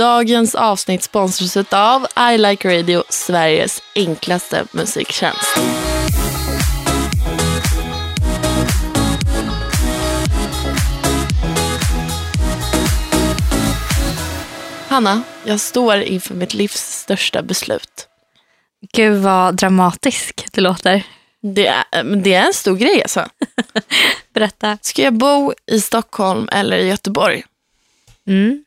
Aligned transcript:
Dagens 0.00 0.54
avsnitt 0.54 1.02
sponsras 1.02 1.72
av 1.72 2.06
I 2.32 2.38
Like 2.38 2.68
Radio, 2.68 3.02
Sveriges 3.08 3.82
enklaste 3.94 4.66
musiktjänst. 4.72 5.58
Hanna, 14.88 15.22
jag 15.44 15.60
står 15.60 15.96
inför 15.96 16.34
mitt 16.34 16.54
livs 16.54 17.00
största 17.02 17.42
beslut. 17.42 18.08
Gud 18.92 19.22
vad 19.22 19.56
dramatisk 19.56 20.46
det 20.52 20.60
låter. 20.60 21.06
Det 21.42 21.66
är, 21.66 22.04
men 22.04 22.22
det 22.22 22.34
är 22.34 22.46
en 22.46 22.54
stor 22.54 22.76
grej 22.76 23.02
alltså. 23.02 23.28
Berätta. 24.34 24.78
Ska 24.82 25.02
jag 25.02 25.14
bo 25.14 25.52
i 25.66 25.80
Stockholm 25.80 26.48
eller 26.52 26.76
i 26.76 26.88
Göteborg? 26.88 27.44
Mm. 28.26 28.64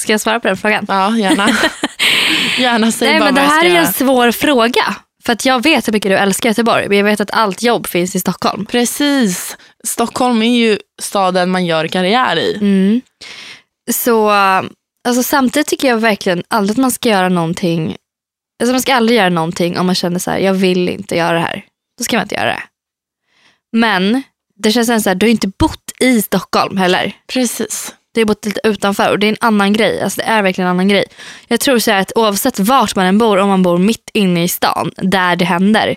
Ska 0.00 0.12
jag 0.12 0.20
svara 0.20 0.40
på 0.40 0.48
den 0.48 0.56
frågan? 0.56 0.84
Ja, 0.88 1.16
gärna. 1.16 1.48
gärna 2.58 2.92
säg 2.92 3.08
Nej, 3.10 3.20
bara 3.20 3.24
men 3.24 3.34
det 3.34 3.40
här 3.40 3.60
ska 3.60 3.68
är 3.68 3.80
en 3.80 3.92
svår 3.92 4.32
fråga. 4.32 4.96
För 5.24 5.32
att 5.32 5.46
jag 5.46 5.62
vet 5.62 5.88
hur 5.88 5.92
mycket 5.92 6.10
du 6.10 6.16
älskar 6.16 6.50
Göteborg, 6.50 6.88
men 6.88 6.96
jag 6.96 7.04
vet 7.04 7.20
att 7.20 7.30
allt 7.30 7.62
jobb 7.62 7.86
finns 7.86 8.14
i 8.14 8.20
Stockholm. 8.20 8.66
Precis. 8.66 9.56
Stockholm 9.84 10.42
är 10.42 10.58
ju 10.58 10.78
staden 11.02 11.50
man 11.50 11.66
gör 11.66 11.88
karriär 11.88 12.36
i. 12.38 12.54
Mm. 12.54 13.00
Så 13.90 14.30
alltså, 15.08 15.22
samtidigt 15.22 15.66
tycker 15.66 15.88
jag 15.88 15.96
verkligen 15.96 16.42
aldrig 16.48 16.74
att 16.74 16.80
man 16.80 16.90
ska 16.90 17.08
göra 17.08 17.28
någonting. 17.28 17.96
Alltså, 18.62 18.72
man 18.72 18.82
ska 18.82 18.94
aldrig 18.94 19.18
göra 19.18 19.28
någonting 19.28 19.78
om 19.78 19.86
man 19.86 19.94
känner 19.94 20.18
så 20.18 20.30
här, 20.30 20.38
jag 20.38 20.54
vill 20.54 20.88
inte 20.88 21.16
göra 21.16 21.32
det 21.32 21.44
här. 21.44 21.64
Då 21.98 22.04
ska 22.04 22.16
man 22.16 22.22
inte 22.24 22.34
göra 22.34 22.46
det. 22.46 22.62
Men 23.72 24.22
det 24.56 24.72
känns 24.72 24.88
ändå 24.88 25.02
så 25.02 25.10
här, 25.10 25.14
du 25.14 25.26
har 25.26 25.30
inte 25.30 25.48
bott 25.58 25.92
i 26.00 26.22
Stockholm 26.22 26.76
heller. 26.76 27.16
Precis. 27.26 27.94
Du 28.14 28.20
har 28.20 28.26
bott 28.26 28.44
lite 28.44 28.60
utanför 28.64 29.10
och 29.10 29.18
det 29.18 29.26
är 29.26 29.28
en 29.28 29.36
annan 29.40 29.72
grej. 29.72 30.02
Alltså, 30.02 30.20
det 30.20 30.26
är 30.26 30.42
verkligen 30.42 30.66
en 30.68 30.74
annan 30.74 30.88
grej. 30.88 31.04
Jag 31.48 31.60
tror 31.60 31.78
så 31.78 31.92
att 31.92 32.12
oavsett 32.14 32.58
vart 32.58 32.96
man 32.96 33.06
än 33.06 33.18
bor, 33.18 33.38
om 33.38 33.48
man 33.48 33.62
bor 33.62 33.78
mitt 33.78 34.10
inne 34.12 34.44
i 34.44 34.48
stan, 34.48 34.92
där 34.96 35.36
det 35.36 35.44
händer, 35.44 35.96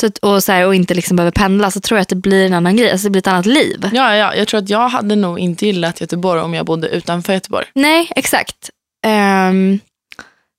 så 0.00 0.06
att, 0.06 0.18
och, 0.18 0.44
så 0.44 0.52
här, 0.52 0.66
och 0.66 0.74
inte 0.74 0.94
liksom 0.94 1.16
behöver 1.16 1.32
pendla, 1.32 1.70
så 1.70 1.80
tror 1.80 1.98
jag 1.98 2.02
att 2.02 2.08
det 2.08 2.16
blir 2.16 2.46
en 2.46 2.54
annan 2.54 2.76
grej. 2.76 2.90
Alltså, 2.90 3.06
det 3.06 3.10
blir 3.10 3.18
ett 3.18 3.26
annat 3.26 3.46
liv. 3.46 3.90
Ja, 3.92 4.16
ja, 4.16 4.34
jag 4.34 4.48
tror 4.48 4.60
att 4.60 4.70
jag 4.70 4.88
hade 4.88 5.16
nog 5.16 5.38
inte 5.38 5.66
gillat 5.66 6.00
Göteborg 6.00 6.40
om 6.40 6.54
jag 6.54 6.66
bodde 6.66 6.88
utanför 6.88 7.32
Göteborg. 7.32 7.66
Nej, 7.74 8.12
exakt. 8.16 8.70
Ehm, 9.06 9.78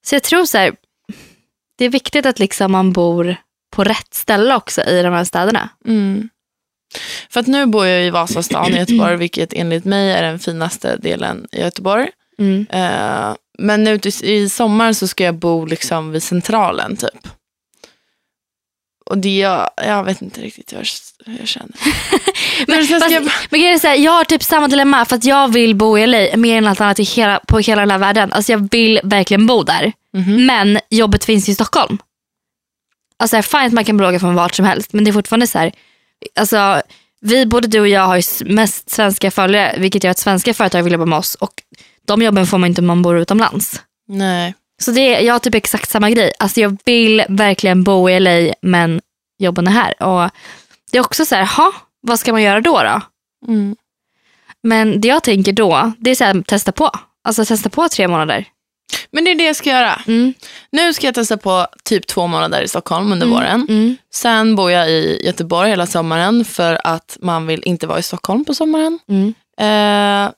så 0.06 0.16
jag 0.16 0.23
tror 0.23 0.45
så 0.45 0.58
här, 0.58 0.76
det 1.78 1.86
är 1.86 1.89
viktigt 1.89 2.26
att 2.26 2.39
liksom 2.39 2.72
man 2.72 2.94
bor 2.94 3.36
på 3.76 3.84
rätt 3.84 4.14
ställe 4.14 4.56
också 4.56 4.82
i 4.82 5.02
de 5.02 5.14
här 5.14 5.23
städerna. 5.23 5.70
Mm. 5.86 6.30
För 7.30 7.40
att 7.40 7.48
nu 7.48 7.66
bor 7.66 7.86
jag 7.86 8.06
i 8.06 8.10
Vasastan 8.10 8.74
i 8.74 8.78
Göteborg, 8.80 9.18
vilket 9.18 9.54
enligt 9.54 9.86
mig 9.86 10.12
är 10.12 10.24
den 10.24 10.40
finaste 10.40 10.98
delen 10.98 11.48
i 11.52 11.62
Göteborg. 11.62 12.10
Mm. 12.40 12.66
Eh, 12.70 13.36
men 13.60 13.84
nu 13.84 14.00
i 14.24 14.50
sommar 14.50 14.94
så 14.94 15.08
ska 15.08 15.24
jag 15.24 15.36
bo 15.36 15.66
liksom 15.66 16.12
vid 16.12 16.24
Centralen 16.24 16.98
typ. 16.98 17.28
Och 19.10 19.18
det, 19.18 19.38
jag, 19.38 19.70
jag 19.78 20.04
vet 20.04 20.22
inte 20.22 20.42
riktigt 20.42 20.74
hur 20.74 20.78
jag, 20.78 20.86
hur 21.26 21.40
jag 21.40 21.48
känner. 21.48 21.72
men 22.68 22.88
Fast, 22.88 23.12
jag, 23.12 23.24
men 23.50 23.60
grejen 23.60 23.76
är 23.76 23.80
så 23.80 23.88
här, 23.88 23.96
jag 23.96 24.12
har 24.12 24.24
typ 24.24 24.44
samma 24.44 24.68
dilemma 24.68 25.06
för 25.06 25.16
att 25.16 25.26
jag 25.26 25.48
vill 25.54 25.76
bo 25.76 25.98
i 25.98 26.08
LA 26.08 26.38
mer 26.38 26.58
än 26.58 26.68
allt 26.68 26.82
annat 26.82 27.00
i 27.00 27.04
hela, 27.04 27.40
på 27.48 27.60
hela 27.60 27.82
den 27.82 27.92
här 27.92 27.98
världen. 27.98 28.34
Alltså 28.34 28.52
jag 28.52 28.72
vill 28.72 29.00
verkligen 29.04 29.48
bo 29.48 29.64
där. 29.64 29.94
Mhm. 30.14 30.46
Men 30.46 30.80
jobbet 30.90 31.26
finns 31.26 31.50
i 31.50 31.54
Stockholm. 31.54 31.98
Alltså 33.20 33.42
fine 33.42 33.66
att 33.66 33.74
man 33.74 33.86
kan 33.86 33.98
blogga 33.98 34.20
från 34.20 34.36
vart 34.36 34.56
som 34.56 34.66
helst 34.66 34.94
men 34.94 35.04
det 35.04 35.12
är 35.12 35.14
fortfarande 35.14 35.48
så 35.48 35.58
här, 35.58 35.72
alltså 36.40 36.82
vi, 37.22 37.46
både 37.46 37.68
du 37.68 37.80
och 37.80 37.88
jag 37.88 38.02
har 38.02 38.16
ju 38.16 38.46
mest 38.46 38.90
svenska 38.90 39.32
följare 39.32 39.76
vilket 39.78 40.04
gör 40.04 40.12
att 40.12 40.18
svenska 40.18 40.54
företag 40.54 40.84
vill 40.84 40.94
jobba 40.94 41.06
med 41.06 41.20
oss 41.20 41.36
och 41.36 41.54
de 42.06 42.22
jobben 42.22 42.48
får 42.48 42.58
man 42.58 42.70
inte 42.70 42.82
om 42.82 42.88
man 42.88 43.02
bor 43.02 43.18
utomlands. 43.18 43.82
nej. 44.08 44.54
Så 44.82 44.92
det 44.92 45.22
jag 45.22 45.34
har 45.34 45.40
typ 45.40 45.56
exakt 45.56 45.90
samma 45.90 46.10
grej. 46.10 46.32
Alltså 46.40 46.62
jag 46.62 46.78
vill 46.86 47.23
verkligen 47.30 47.84
bo 47.84 48.10
i 48.10 48.20
LA 48.20 48.54
men 48.62 49.02
jobben 49.40 49.68
är 49.68 49.72
här. 49.72 50.04
Och 50.04 50.32
det 50.92 50.98
är 50.98 51.02
också 51.02 51.26
så 51.26 51.36
här, 51.36 51.45
ha, 51.45 51.73
vad 52.02 52.20
ska 52.20 52.32
man 52.32 52.44
göra 52.44 52.61
då? 52.61 52.84
då? 52.84 53.02
Mm. 53.48 53.76
Men 54.64 55.02
det 55.02 55.08
jag 55.08 55.23
tänker 55.23 55.54
då, 55.54 55.92
det 55.99 56.11
är 56.11 56.16
så 56.16 56.23
här, 56.23 56.42
testa 56.42 56.72
på. 56.72 56.92
Alltså 57.23 57.45
testa 57.45 57.70
på 57.70 57.89
tre 57.89 58.08
månader. 58.08 58.45
Men 59.12 59.23
det 59.26 59.32
är 59.32 59.36
det 59.36 59.44
jag 59.44 59.56
ska 59.56 59.70
göra. 59.70 60.02
Mm. 60.08 60.34
Nu 60.72 60.94
ska 60.94 61.08
jag 61.08 61.16
testa 61.16 61.38
på 61.38 61.68
typ 61.84 62.08
två 62.08 62.28
månader 62.28 62.62
i 62.62 62.68
Stockholm 62.68 63.12
under 63.12 63.26
Mm. 63.26 63.38
våren. 63.40 63.66
Mm. 63.70 63.98
Sen 64.14 64.56
bor 64.56 64.72
jag 64.72 64.90
i 64.92 65.22
Göteborg 65.26 65.70
hela 65.70 65.86
sommaren 65.88 66.45
för 66.45 66.80
att 66.84 67.17
man 67.22 67.48
vill 67.48 67.64
inte 67.66 67.88
vara 67.88 68.00
i 68.00 68.04
Stockholm 68.04 68.46
på 68.46 68.54
sommaren. 68.56 69.00
Mm. 69.10 69.34
Eh, 69.60 70.32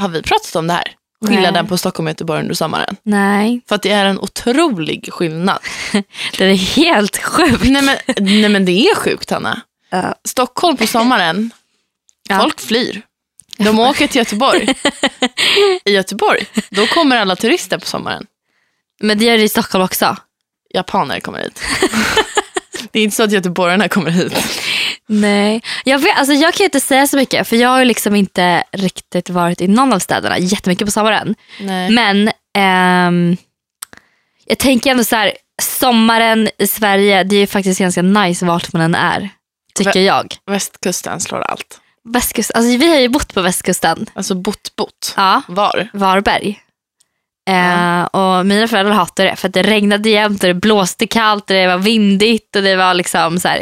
har 0.00 0.08
vi 0.08 0.22
pratat 0.22 0.56
om 0.56 0.66
det 0.66 0.72
här? 0.72 0.92
Skillnaden 1.26 1.54
Nej. 1.64 1.68
på 1.68 1.78
Stockholm 1.78 2.06
och 2.06 2.10
Göteborg 2.10 2.40
under 2.40 2.54
sommaren. 2.54 2.96
Nej, 3.02 3.60
För 3.68 3.74
att 3.74 3.82
det 3.82 3.90
är 3.90 4.04
en 4.04 4.18
otrolig 4.18 5.08
skillnad. 5.12 5.58
det 6.38 6.44
är 6.44 6.54
helt 6.54 7.16
sjukt. 7.16 7.64
nej, 7.64 7.82
men, 7.82 7.96
nej 8.20 8.48
men 8.48 8.64
det 8.64 8.72
är 8.72 8.94
sjukt 8.94 9.30
Hanna. 9.30 9.60
Ja. 9.90 10.14
Stockholm 10.24 10.76
på 10.76 10.86
sommaren, 10.86 11.50
Ja. 12.28 12.38
folk 12.38 12.60
flyr. 12.60 13.02
De 13.58 13.78
åker 13.78 14.06
till 14.06 14.16
Göteborg. 14.16 14.74
I 15.84 15.90
Göteborg, 15.92 16.46
då 16.70 16.86
kommer 16.86 17.16
alla 17.16 17.36
turister 17.36 17.78
på 17.78 17.86
sommaren. 17.86 18.26
Men 19.00 19.18
det 19.18 19.24
gör 19.24 19.36
det 19.36 19.42
i 19.42 19.48
Stockholm 19.48 19.84
också. 19.84 20.16
Japaner 20.74 21.20
kommer 21.20 21.38
hit. 21.38 21.62
det 22.92 23.00
är 23.00 23.04
inte 23.04 23.16
så 23.16 23.22
att 23.22 23.32
göteborgarna 23.32 23.88
kommer 23.88 24.10
hit. 24.10 24.60
Nej, 25.06 25.62
jag, 25.84 25.98
vet, 25.98 26.18
alltså 26.18 26.34
jag 26.34 26.54
kan 26.54 26.64
inte 26.64 26.80
säga 26.80 27.06
så 27.06 27.16
mycket 27.16 27.48
för 27.48 27.56
jag 27.56 27.68
har 27.68 27.84
liksom 27.84 28.14
inte 28.14 28.64
riktigt 28.72 29.30
varit 29.30 29.60
i 29.60 29.68
någon 29.68 29.92
av 29.92 29.98
städerna 29.98 30.38
jättemycket 30.38 30.86
på 30.86 30.92
sommaren. 30.92 31.34
Nej. 31.60 31.90
Men 31.90 32.30
ehm, 32.56 33.36
jag 34.44 34.58
tänker 34.58 34.90
ändå 34.90 35.04
så 35.04 35.16
här, 35.16 35.32
sommaren 35.62 36.48
i 36.58 36.66
Sverige 36.66 37.24
det 37.24 37.36
är 37.36 37.40
ju 37.40 37.46
faktiskt 37.46 37.80
ganska 37.80 38.02
nice 38.02 38.46
vart 38.46 38.72
man 38.72 38.82
än 38.82 38.94
är. 38.94 39.28
Tycker 39.74 39.92
Vä- 39.92 40.06
jag. 40.06 40.36
Västkusten 40.46 41.20
slår 41.20 41.40
allt. 41.40 41.80
Västkust, 42.08 42.50
alltså 42.54 42.78
vi 42.78 42.88
har 42.90 42.96
ju 43.00 43.08
bott 43.08 43.34
på 43.34 43.40
västkusten. 43.42 44.06
Alltså 44.14 44.34
bott, 44.34 44.76
bott. 44.76 45.14
Ja, 45.16 45.42
Var? 45.48 45.88
Varberg. 45.92 46.60
Eh, 47.50 47.54
Ja. 47.56 48.06
och 48.06 48.46
mina 48.46 48.68
föräldrar 48.68 48.92
hatade 48.94 49.28
det 49.30 49.36
för 49.36 49.48
att 49.48 49.54
det 49.54 49.62
regnade 49.62 50.10
jämt 50.10 50.42
och 50.42 50.48
det 50.48 50.54
blåste 50.54 51.06
kallt 51.06 51.42
och 51.50 51.56
det 51.56 51.66
var 51.66 51.78
vindigt 51.78 52.56
och 52.56 52.62
det 52.62 52.76
var 52.76 52.94
liksom 52.94 53.40
så 53.40 53.48
här. 53.48 53.58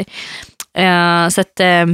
Eh, 0.77 1.29
så 1.29 1.41
att 1.41 1.59
eh, 1.59 1.85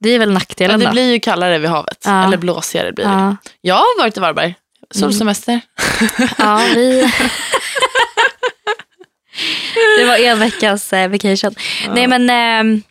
det 0.00 0.10
är 0.10 0.18
väl 0.18 0.28
Ja, 0.28 0.34
nackdelen 0.34 0.80
det 0.80 0.86
då. 0.86 0.92
blir 0.92 1.12
ju 1.12 1.20
kallare 1.20 1.58
vid 1.58 1.70
havet. 1.70 2.02
Ja. 2.04 2.24
Eller 2.24 2.36
blåsigare 2.36 2.92
blir 2.92 3.04
det. 3.04 3.10
ja, 3.10 3.36
Jag 3.60 3.74
har 3.74 3.98
varit 4.02 4.16
i 4.16 4.20
Varberg. 4.20 4.54
Solsemester. 4.90 5.60
ja, 6.38 6.60
vi... 6.74 7.12
det 9.98 10.04
var 10.04 10.16
en 10.16 10.38
veckas 10.38 10.92
eh, 10.92 11.08
vacation. 11.10 11.54
Nej 11.94 12.06
men 12.06 12.30
ehm, 12.30 12.82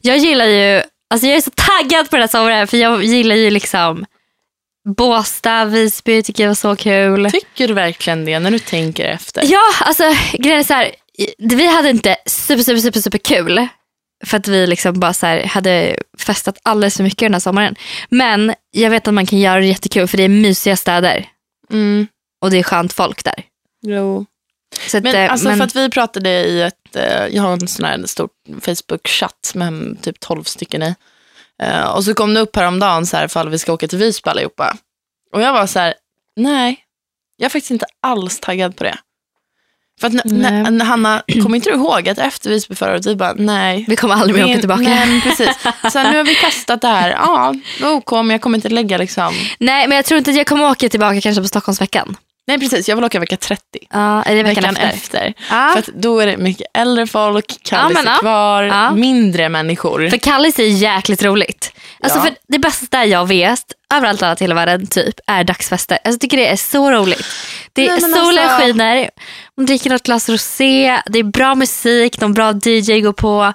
jag 0.00 0.16
gillar 0.18 0.44
ju, 0.46 0.82
alltså 1.14 1.26
jag 1.26 1.36
är 1.36 1.40
så 1.40 1.50
taggad 1.50 2.10
på 2.10 2.16
den 2.16 2.22
här 2.22 2.28
sommaren 2.28 2.66
för 2.66 2.76
jag 2.76 3.04
gillar 3.04 3.36
ju 3.36 3.50
liksom 3.50 4.04
Båstad, 4.96 5.64
Visby 5.64 6.22
tycker 6.22 6.42
jag 6.42 6.50
var 6.50 6.54
så 6.54 6.76
kul. 6.76 7.30
Tycker 7.30 7.68
du 7.68 7.74
verkligen 7.74 8.24
det 8.24 8.38
när 8.38 8.50
du 8.50 8.58
tänker 8.58 9.04
efter? 9.04 9.42
Ja, 9.44 9.62
alltså 9.80 10.02
grejen 10.32 10.60
är 10.60 10.64
så 10.64 10.74
här, 10.74 10.90
vi 11.38 11.66
hade 11.66 11.90
inte 11.90 12.16
super, 12.26 12.62
super, 12.62 12.80
super, 12.80 13.00
super 13.00 13.18
kul. 13.18 13.66
För 14.24 14.36
att 14.36 14.48
vi 14.48 14.66
liksom 14.66 15.00
bara 15.00 15.12
så 15.12 15.26
här, 15.26 15.44
hade 15.44 15.96
festat 16.18 16.58
alldeles 16.62 16.96
för 16.96 17.04
mycket 17.04 17.20
den 17.20 17.32
här 17.32 17.40
sommaren. 17.40 17.74
Men 18.08 18.54
jag 18.70 18.90
vet 18.90 19.08
att 19.08 19.14
man 19.14 19.26
kan 19.26 19.38
göra 19.38 19.60
det 19.60 19.66
jättekul 19.66 20.08
för 20.08 20.16
det 20.16 20.24
är 20.24 20.28
mysiga 20.28 20.76
städer. 20.76 21.28
Mm. 21.72 22.06
Och 22.42 22.50
det 22.50 22.58
är 22.58 22.62
skönt 22.62 22.92
folk 22.92 23.24
där. 23.24 23.44
Jo. 23.86 24.26
Att, 24.94 25.02
Men, 25.02 25.14
eh, 25.14 25.32
alltså 25.32 25.48
men, 25.48 25.56
för 25.56 25.64
att 25.64 25.76
vi 25.76 25.90
pratade 25.90 26.30
i 26.30 26.62
ett, 26.62 26.96
eh, 26.96 27.26
jag 27.26 27.42
har 27.42 27.52
en 27.52 27.68
sån 27.68 27.84
här 27.84 28.06
stor 28.06 28.28
Facebook-chatt 28.60 29.54
med 29.54 29.96
typ 30.02 30.20
12 30.20 30.44
stycken 30.44 30.82
i. 30.82 30.94
Eh, 31.62 31.84
och 31.84 32.04
så 32.04 32.14
kom 32.14 32.34
det 32.34 32.40
upp 32.40 32.56
häromdagen 32.56 33.06
så 33.06 33.16
här 33.16 33.24
ifall 33.24 33.48
vi 33.48 33.58
ska 33.58 33.72
åka 33.72 33.88
till 33.88 33.98
Visby 33.98 34.30
allihopa. 34.30 34.76
Och 35.32 35.42
jag 35.42 35.52
var 35.52 35.66
så 35.66 35.78
här, 35.78 35.94
nej, 36.36 36.78
jag 37.36 37.44
är 37.46 37.50
faktiskt 37.50 37.70
inte 37.70 37.86
alls 38.02 38.40
taggad 38.40 38.76
på 38.76 38.84
det. 38.84 38.98
För 40.00 40.06
att 40.06 40.24
n- 40.24 40.80
Hanna, 40.80 41.22
kommer 41.42 41.56
inte 41.56 41.70
du 41.70 41.76
ihåg 41.76 42.08
att 42.08 42.18
efter 42.18 42.50
Visby 42.50 42.74
förra 42.74 42.90
året, 42.92 43.06
vi 43.06 43.16
bara 43.16 43.32
nej. 43.36 43.84
vi 43.88 43.96
kommer 43.96 44.14
aldrig 44.14 44.34
mer 44.36 44.44
åka 44.52 44.60
tillbaka. 44.60 44.82
Nej, 44.82 45.20
precis. 45.22 45.48
Så 45.92 46.02
nu 46.02 46.16
har 46.16 46.24
vi 46.24 46.34
testat 46.34 46.80
det 46.80 46.88
här. 46.88 47.10
Ja, 47.10 47.54
det 47.78 47.84
var 47.84 47.92
OK, 47.92 48.12
men 48.12 48.30
jag 48.30 48.40
kommer 48.40 48.58
inte 48.58 48.68
lägga 48.68 48.98
liksom. 48.98 49.34
Nej, 49.58 49.88
men 49.88 49.96
jag 49.96 50.04
tror 50.04 50.18
inte 50.18 50.30
att 50.30 50.36
jag 50.36 50.46
kommer 50.46 50.70
åka 50.70 50.88
tillbaka 50.88 51.20
kanske 51.20 51.42
på 51.42 51.48
Stockholmsveckan. 51.48 52.16
Nej, 52.46 52.58
precis. 52.58 52.88
Jag 52.88 52.96
vill 52.96 53.04
åka 53.04 53.20
vecka 53.20 53.36
30. 53.36 53.62
Ja, 53.90 54.22
är 54.22 54.34
det 54.34 54.42
veckan, 54.42 54.62
Veckan 54.62 54.76
efter? 54.76 54.96
efter. 54.96 55.34
Ja. 55.50 55.72
För 55.74 55.92
då 55.94 56.18
är 56.20 56.26
det 56.26 56.36
mycket 56.36 56.66
äldre 56.74 57.06
folk, 57.06 57.62
Kallis 57.62 57.94
men 57.94 58.06
är 58.06 58.10
ja. 58.12 58.18
kvar, 58.18 58.62
Ja. 58.62 58.90
mindre 58.90 59.48
människor. 59.48 60.08
För 60.08 60.16
Kallis 60.18 60.58
är 60.58 60.64
jäkligt 60.64 61.22
roligt. 61.22 61.72
Alltså 62.00 62.18
Ja. 62.18 62.22
för 62.24 62.34
det 62.48 62.58
bästa 62.58 63.04
jag 63.06 63.28
vet, 63.28 63.62
överallt 63.94 64.22
annat 64.22 64.40
i 64.40 64.44
hela 64.44 64.54
världen 64.54 64.86
typ, 64.86 65.14
är 65.26 65.44
dagsfester. 65.44 65.94
Alltså, 66.04 66.10
jag 66.10 66.20
tycker 66.20 66.36
det 66.36 66.46
är 66.48 66.56
så 66.56 66.90
roligt. 66.90 67.26
Det 67.72 67.86
är, 67.88 67.90
Nej, 67.90 68.00
solen 68.00 68.48
alltså- 68.48 68.66
skiner, 68.66 69.10
man 69.56 69.66
dricker 69.66 69.90
något 69.90 70.02
glas 70.02 70.28
rosé, 70.28 71.00
det 71.06 71.18
är 71.18 71.22
bra 71.24 71.54
musik, 71.54 72.20
någon 72.20 72.32
bra 72.34 72.52
DJ 72.64 73.00
går 73.00 73.12
på. 73.12 73.52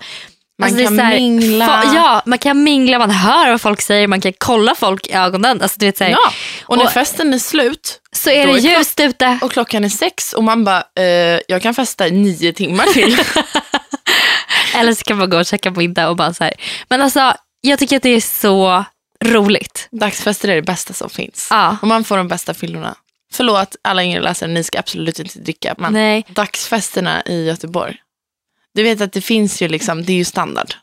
Man 0.59 0.69
Alltså, 0.69 0.85
kan 0.85 0.99
här, 0.99 1.15
mingla. 1.15 1.83
ja, 1.95 2.21
man 2.25 2.37
kan 2.39 2.63
mingla, 2.63 2.99
man 2.99 3.11
hör 3.11 3.51
vad 3.51 3.61
folk 3.61 3.81
säger, 3.81 4.07
man 4.07 4.21
kan 4.21 4.33
kolla 4.37 4.75
folk 4.75 5.07
i 5.07 5.13
ögonen. 5.13 5.61
Alltså, 5.61 5.75
du 5.79 5.85
vet, 5.85 5.97
så, 5.97 6.03
här, 6.03 6.11
Ja, 6.11 6.33
och 6.65 6.77
när 6.77 6.85
Och- 6.85 6.91
festen 6.91 7.33
är 7.33 7.37
slut 7.39 7.99
så 8.11 8.29
är 8.29 8.47
det 8.47 8.59
ljust 8.59 8.99
ute. 8.99 9.39
och 9.41 9.51
klockan 9.51 9.83
är 9.83 9.89
sex 9.89 10.33
och 10.33 10.43
man 10.43 10.63
bara, 10.63 10.83
eh, 10.99 11.39
jag 11.47 11.61
kan 11.61 11.73
festa 11.73 12.07
i 12.07 12.11
nio 12.11 12.53
timmar 12.53 12.85
till. 12.85 13.17
Eller 14.75 14.93
så 14.93 15.03
kan 15.03 15.17
man 15.17 15.29
gå 15.29 15.37
och 15.37 15.45
käka 15.45 15.71
middag 15.71 16.09
och 16.09 16.15
bara 16.15 16.33
så 16.33 16.43
här. 16.43 16.53
Men 16.89 17.01
alltså, 17.01 17.33
jag 17.61 17.79
tycker 17.79 17.95
att 17.97 18.03
det 18.03 18.09
är 18.09 18.21
så 18.21 18.85
roligt. 19.25 19.87
Dagsfester 19.91 20.49
är 20.49 20.55
det 20.55 20.61
bästa 20.61 20.93
som 20.93 21.09
finns. 21.09 21.47
Ja. 21.49 21.77
Och 21.81 21.87
man 21.87 22.03
får 22.03 22.17
de 22.17 22.27
bästa 22.27 22.53
fyllorna. 22.53 22.95
Förlåt 23.33 23.75
alla 23.81 24.03
yngre 24.03 24.21
läsare, 24.21 24.49
ni 24.49 24.63
ska 24.63 24.79
absolut 24.79 25.19
inte 25.19 25.39
dricka. 25.39 25.75
Men 25.77 25.93
Nej. 25.93 26.25
dagsfesterna 26.29 27.23
i 27.25 27.45
Göteborg. 27.45 27.95
Du 28.75 28.83
vet 28.83 29.01
att 29.01 29.13
det 29.13 29.21
finns 29.21 29.61
ju 29.61 29.67
liksom, 29.67 30.05
det 30.05 30.13
är 30.13 30.17
ju 30.17 30.25
standard. 30.25 30.73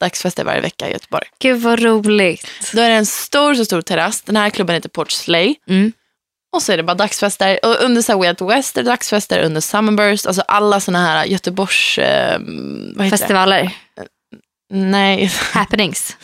Dagsfester 0.00 0.44
varje 0.44 0.60
vecka 0.60 0.88
i 0.88 0.92
Göteborg. 0.92 1.26
Gud 1.38 1.60
vad 1.60 1.82
roligt. 1.82 2.46
Då 2.72 2.80
är 2.80 2.88
det 2.88 2.94
en 2.94 3.06
stor, 3.06 3.54
så 3.54 3.64
stor 3.64 3.82
terrass. 3.82 4.22
Den 4.22 4.36
här 4.36 4.50
klubben 4.50 4.74
heter 4.74 4.88
Porch 4.88 5.12
Slay. 5.12 5.54
Mm. 5.68 5.92
Och 6.52 6.62
så 6.62 6.72
är 6.72 6.76
det 6.76 6.82
bara 6.82 6.94
dagsfester. 6.94 7.58
Och 7.62 7.84
under 7.84 8.02
så 8.02 8.12
här 8.12 8.18
Way 8.18 8.28
Out 8.28 8.40
West 8.40 8.76
är 8.76 8.82
det 8.82 8.90
dagsfester, 8.90 9.44
under 9.44 9.60
Summerburst. 9.60 10.26
Alltså 10.26 10.42
alla 10.42 10.80
såna 10.80 10.98
här 10.98 11.24
Göteborgs... 11.24 11.98
Eh, 11.98 12.40
Festivaler, 13.10 13.62
det? 13.96 14.06
Nej. 14.70 15.26
happenings. 15.52 16.16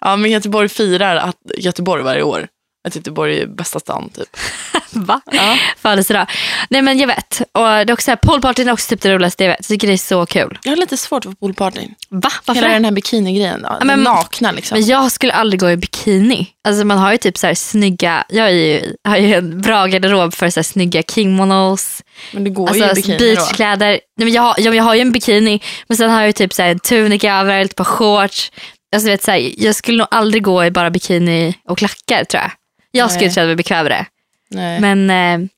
Ja, 0.00 0.16
men 0.16 0.30
Göteborg 0.30 0.68
firar 0.68 1.16
att 1.16 1.36
Göteborg 1.56 2.02
varje 2.02 2.22
år. 2.22 2.48
Att 2.86 2.96
Göteborg 2.96 3.40
är 3.40 3.46
bästa 3.46 3.80
stan 3.80 4.10
typ. 4.14 4.28
Va? 4.90 5.20
Ja. 5.32 5.56
Födelsedag. 5.78 6.26
Nej 6.70 6.82
men 6.82 6.98
jag 6.98 7.06
vet. 7.06 7.40
Och 7.40 7.60
det 7.62 7.66
är 7.66 7.92
också 7.92 8.04
så 8.04 8.10
här, 8.10 8.16
poolpartyn 8.16 8.68
är 8.68 8.72
också 8.72 8.88
typ 8.88 9.00
det 9.02 9.14
roligaste 9.14 9.44
jag 9.44 9.50
vet. 9.50 9.58
Jag 9.60 9.66
tycker 9.68 9.86
det 9.86 9.92
är 9.92 9.96
så 9.98 10.26
kul. 10.26 10.58
Jag 10.62 10.72
har 10.72 10.76
lite 10.76 10.96
svårt 10.96 11.24
för 11.24 11.32
poolpartyn. 11.32 11.94
Va? 12.08 12.30
Varför 12.44 12.62
Hela 12.62 12.74
den 12.74 12.84
här 12.84 12.92
bikinigrejen. 12.92 13.60
Ja, 13.68 13.84
men- 13.84 14.02
nakna 14.02 14.52
liksom. 14.52 14.78
Men 14.78 14.86
jag 14.88 15.12
skulle 15.12 15.32
aldrig 15.32 15.60
gå 15.60 15.70
i 15.70 15.76
bikini. 15.76 16.46
Alltså 16.68 16.84
man 16.84 16.98
har 16.98 17.12
ju 17.12 17.18
typ 17.18 17.38
så 17.38 17.46
här 17.46 17.54
snygga, 17.54 18.24
jag 18.28 18.46
är 18.46 18.50
ju, 18.50 18.94
har 19.08 19.16
ju 19.16 19.34
en 19.34 19.60
bra 19.60 19.86
garderob 19.86 20.34
för 20.34 20.50
så 20.50 20.60
här 20.60 20.64
snygga 20.64 21.02
kimonos, 21.02 22.02
Men 22.32 22.44
det 22.44 22.50
går 22.50 22.74
ju 22.74 22.80
i 22.80 22.82
alltså 22.82 22.96
bikini 22.96 23.34
då. 23.34 23.40
beachkläder. 23.40 23.88
Nej, 23.88 24.00
men 24.16 24.32
jag, 24.32 24.42
har, 24.42 24.54
ja, 24.58 24.74
jag 24.74 24.84
har 24.84 24.94
ju 24.94 25.00
en 25.00 25.12
bikini 25.12 25.60
men 25.88 25.96
sen 25.96 26.10
har 26.10 26.20
jag 26.20 26.26
ju 26.28 26.32
typ 26.32 26.54
så 26.54 26.62
här 26.62 26.70
en 26.70 26.78
tunika 26.78 27.34
över, 27.34 27.60
ett 27.60 27.76
par 27.76 27.84
shorts. 27.84 28.52
Alltså, 28.94 29.08
vet, 29.10 29.22
så 29.22 29.30
här, 29.30 29.52
jag 29.64 29.74
skulle 29.74 29.98
nog 29.98 30.06
aldrig 30.10 30.42
gå 30.42 30.64
i 30.64 30.70
bara 30.70 30.90
bikini 30.90 31.54
och 31.68 31.78
klackar 31.78 32.24
tror 32.24 32.42
jag. 32.42 32.50
Jag 32.96 33.10
skulle 33.10 33.26
Nej. 33.26 33.34
känna 33.34 33.46
mig 33.46 33.56
bekväm 33.56 33.82
med 33.82 33.92
det. 33.92 34.06
Nej. 34.50 34.80
Men 34.80 35.10
eh, 35.10 35.48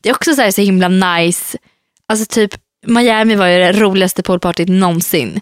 det 0.00 0.08
är 0.08 0.14
också 0.14 0.34
så, 0.34 0.42
här, 0.42 0.50
så 0.50 0.60
himla 0.60 0.88
nice. 0.88 1.58
Alltså 2.08 2.26
typ 2.26 2.54
Miami 2.86 3.34
var 3.34 3.46
ju 3.46 3.58
det 3.58 3.72
roligaste 3.72 4.22
poolpartyt 4.22 4.68
någonsin. 4.68 5.40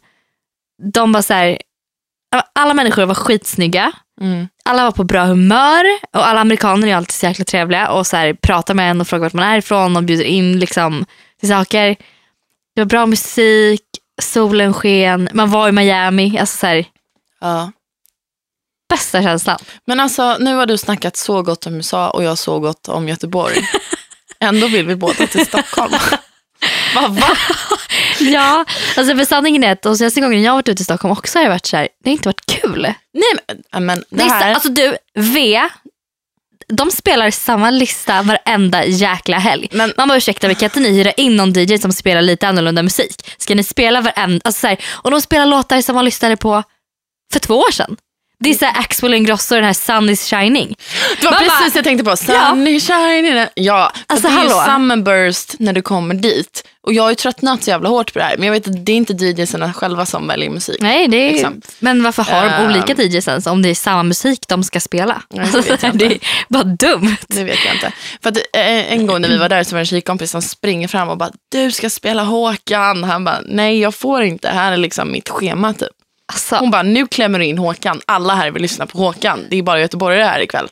De 0.92 1.12
var 1.12 1.22
så 1.22 1.34
här, 1.34 1.58
alla 2.54 2.74
människor 2.74 3.06
var 3.06 3.14
skitsnygga. 3.14 3.92
Mm. 4.20 4.48
Alla 4.64 4.84
var 4.84 4.92
på 4.92 5.04
bra 5.04 5.24
humör 5.24 5.84
och 6.12 6.26
alla 6.28 6.40
amerikaner 6.40 6.88
är 6.88 6.96
alltid 6.96 7.12
så 7.12 7.26
jäkla 7.26 7.44
trevliga 7.44 7.90
och 7.90 8.06
så 8.06 8.16
här, 8.16 8.34
pratar 8.34 8.74
med 8.74 8.90
en 8.90 9.00
och 9.00 9.08
frågar 9.08 9.22
vart 9.22 9.32
man 9.32 9.44
är 9.44 9.58
ifrån 9.58 9.96
och 9.96 10.02
bjuder 10.02 10.24
in 10.24 10.58
liksom, 10.58 11.04
till 11.40 11.48
saker. 11.48 11.96
Det 12.74 12.80
var 12.80 12.84
bra 12.84 13.06
musik, 13.06 13.82
solen 14.22 14.74
sken, 14.74 15.28
man 15.32 15.50
var 15.50 15.68
i 15.68 15.72
Miami. 15.72 16.38
Alltså 16.38 16.56
så 16.56 16.66
här, 16.66 16.84
Ja. 17.40 17.72
Bästa 18.88 19.22
känslan. 19.22 19.58
Men 19.86 20.00
alltså, 20.00 20.36
nu 20.40 20.54
har 20.54 20.66
du 20.66 20.78
snackat 20.78 21.16
så 21.16 21.42
gott 21.42 21.66
om 21.66 21.74
USA 21.74 22.10
och 22.10 22.24
jag 22.24 22.38
så 22.38 22.60
gott 22.60 22.88
om 22.88 23.08
Göteborg. 23.08 23.56
Ändå 24.40 24.66
vill 24.68 24.86
vi 24.86 24.96
båda 24.96 25.26
till 25.26 25.46
Stockholm. 25.46 25.92
Va, 26.94 27.08
va? 27.08 27.28
Ja, 28.20 28.64
alltså 28.96 29.16
för 29.16 29.24
sanningen 29.24 29.64
är 29.64 29.72
att 29.72 29.82
de 29.82 29.96
senaste 29.96 30.20
gångerna 30.20 30.42
jag 30.42 30.52
har 30.52 30.56
varit 30.56 30.68
ute 30.68 30.82
i 30.82 30.84
Stockholm 30.84 31.12
också 31.12 31.38
har 31.38 31.42
jag 31.44 31.50
varit 31.50 31.66
så 31.66 31.76
här, 31.76 31.88
det 32.04 32.10
har 32.10 32.12
inte 32.12 32.28
varit 32.28 32.46
kul. 32.46 32.82
Nej, 32.82 32.94
men, 33.46 33.62
ja, 33.72 33.80
men 33.80 34.04
det 34.10 34.22
här... 34.22 34.54
alltså 34.54 34.68
du, 34.68 34.96
V, 35.14 35.60
de 36.68 36.90
spelar 36.90 37.30
samma 37.30 37.70
lista 37.70 38.22
varenda 38.22 38.84
jäkla 38.84 39.38
helg. 39.38 39.68
Men- 39.72 39.92
Man 39.96 40.08
bara 40.08 40.18
ursäkta 40.18 40.46
mig, 40.46 40.56
kan 40.56 40.66
inte 40.66 40.80
ni 40.80 40.88
hyra 40.90 41.12
in 41.12 41.36
någon 41.36 41.52
DJ 41.52 41.78
som 41.78 41.92
spelar 41.92 42.22
lite 42.22 42.48
annorlunda 42.48 42.82
musik? 42.82 43.30
Ska 43.38 43.54
ni 43.54 43.64
spela 43.64 44.00
varenda, 44.00 44.40
alltså 44.44 44.60
så 44.60 44.66
här, 44.66 44.78
och 44.88 45.10
de 45.10 45.20
spelar 45.20 45.46
låtar 45.46 45.80
som 45.82 45.94
man 45.94 46.04
lyssnade 46.04 46.36
på 46.36 46.62
för 47.32 47.40
två 47.40 47.54
år 47.58 47.72
sedan. 47.72 47.96
Det 48.40 48.50
är 48.50 48.54
så 48.54 48.64
här 48.64 48.80
Axel 48.80 49.14
Ingrosso 49.14 49.54
och 49.54 49.56
den 49.60 49.64
här 49.66 49.72
Sun 49.72 50.08
is 50.10 50.30
shining. 50.30 50.76
Det 51.20 51.24
var 51.24 51.32
Man 51.32 51.38
precis 51.40 51.58
bara- 51.58 51.70
jag 51.74 51.84
tänkte 51.84 52.04
på. 52.04 52.16
Sunny 52.16 52.80
shining. 52.80 53.44
Ja, 53.54 53.92
Alltså, 54.06 54.28
det 54.28 54.34
är 54.34 54.42
ju 54.44 54.48
hallå. 54.50 54.72
summerburst 54.72 55.54
när 55.58 55.72
du 55.72 55.82
kommer 55.82 56.14
dit. 56.14 56.64
Och 56.82 56.92
jag 56.94 57.02
har 57.02 57.10
ju 57.10 57.14
tröttnat 57.14 57.64
så 57.64 57.70
jävla 57.70 57.88
hårt 57.88 58.12
på 58.12 58.18
det 58.18 58.24
här. 58.24 58.36
Men 58.36 58.46
jag 58.46 58.52
vet 58.52 58.68
att 58.68 58.86
det 58.86 58.92
är 58.92 58.96
inte 58.96 59.12
DJsarna 59.12 59.72
själva 59.72 60.06
som 60.06 60.28
väljer 60.28 60.50
musik. 60.50 60.76
Nej, 60.80 61.08
det 61.08 61.16
är, 61.28 61.32
Liksom. 61.32 61.60
men 61.78 62.02
varför 62.02 62.22
har 62.22 62.42
de 62.44 62.48
Ehm. 62.50 62.70
olika 62.70 62.94
DJs 63.02 63.46
om 63.46 63.62
det 63.62 63.68
är 63.68 63.74
samma 63.74 64.02
musik 64.02 64.40
de 64.48 64.62
ska 64.64 64.80
spela? 64.80 65.22
Nej, 65.30 65.46
det 65.52 65.82
jag 65.82 65.96
det 65.98 66.06
är 66.06 66.18
bara 66.48 66.64
dumt. 66.64 67.16
Det 67.28 67.44
vet 67.44 67.58
jag 67.64 67.74
inte. 67.74 67.92
För 68.22 68.30
att 68.30 68.36
eh, 68.36 68.92
en 68.92 69.06
gång 69.06 69.20
när 69.20 69.28
vi 69.28 69.36
var 69.36 69.48
där 69.48 69.64
så 69.64 69.70
var 69.70 69.78
det 69.78 69.82
en 69.82 69.86
tjejkompis 69.86 70.30
som 70.30 70.42
springer 70.42 70.88
fram 70.88 71.08
och 71.08 71.18
bara, 71.18 71.30
du 71.52 71.70
ska 71.70 71.90
spela 71.90 72.22
Håkan. 72.22 73.04
Han 73.04 73.24
bara, 73.24 73.38
nej 73.46 73.80
jag 73.80 73.94
får 73.94 74.22
inte. 74.22 74.48
Här 74.48 74.72
är 74.72 74.76
liksom 74.76 75.12
mitt 75.12 75.28
schema 75.28 75.72
typ. 75.74 75.88
Alltså, 76.32 76.56
Hon 76.56 76.70
bara, 76.70 76.82
nu 76.82 77.06
klämmer 77.06 77.38
du 77.38 77.44
in 77.44 77.58
Håkan. 77.58 78.00
Alla 78.06 78.34
här 78.34 78.50
vill 78.50 78.62
lyssna 78.62 78.86
på 78.86 78.98
Håkan. 78.98 79.44
Det 79.50 79.56
är 79.56 79.62
bara 79.62 79.80
göteborgare 79.80 80.22
här 80.22 80.40
ikväll. 80.40 80.68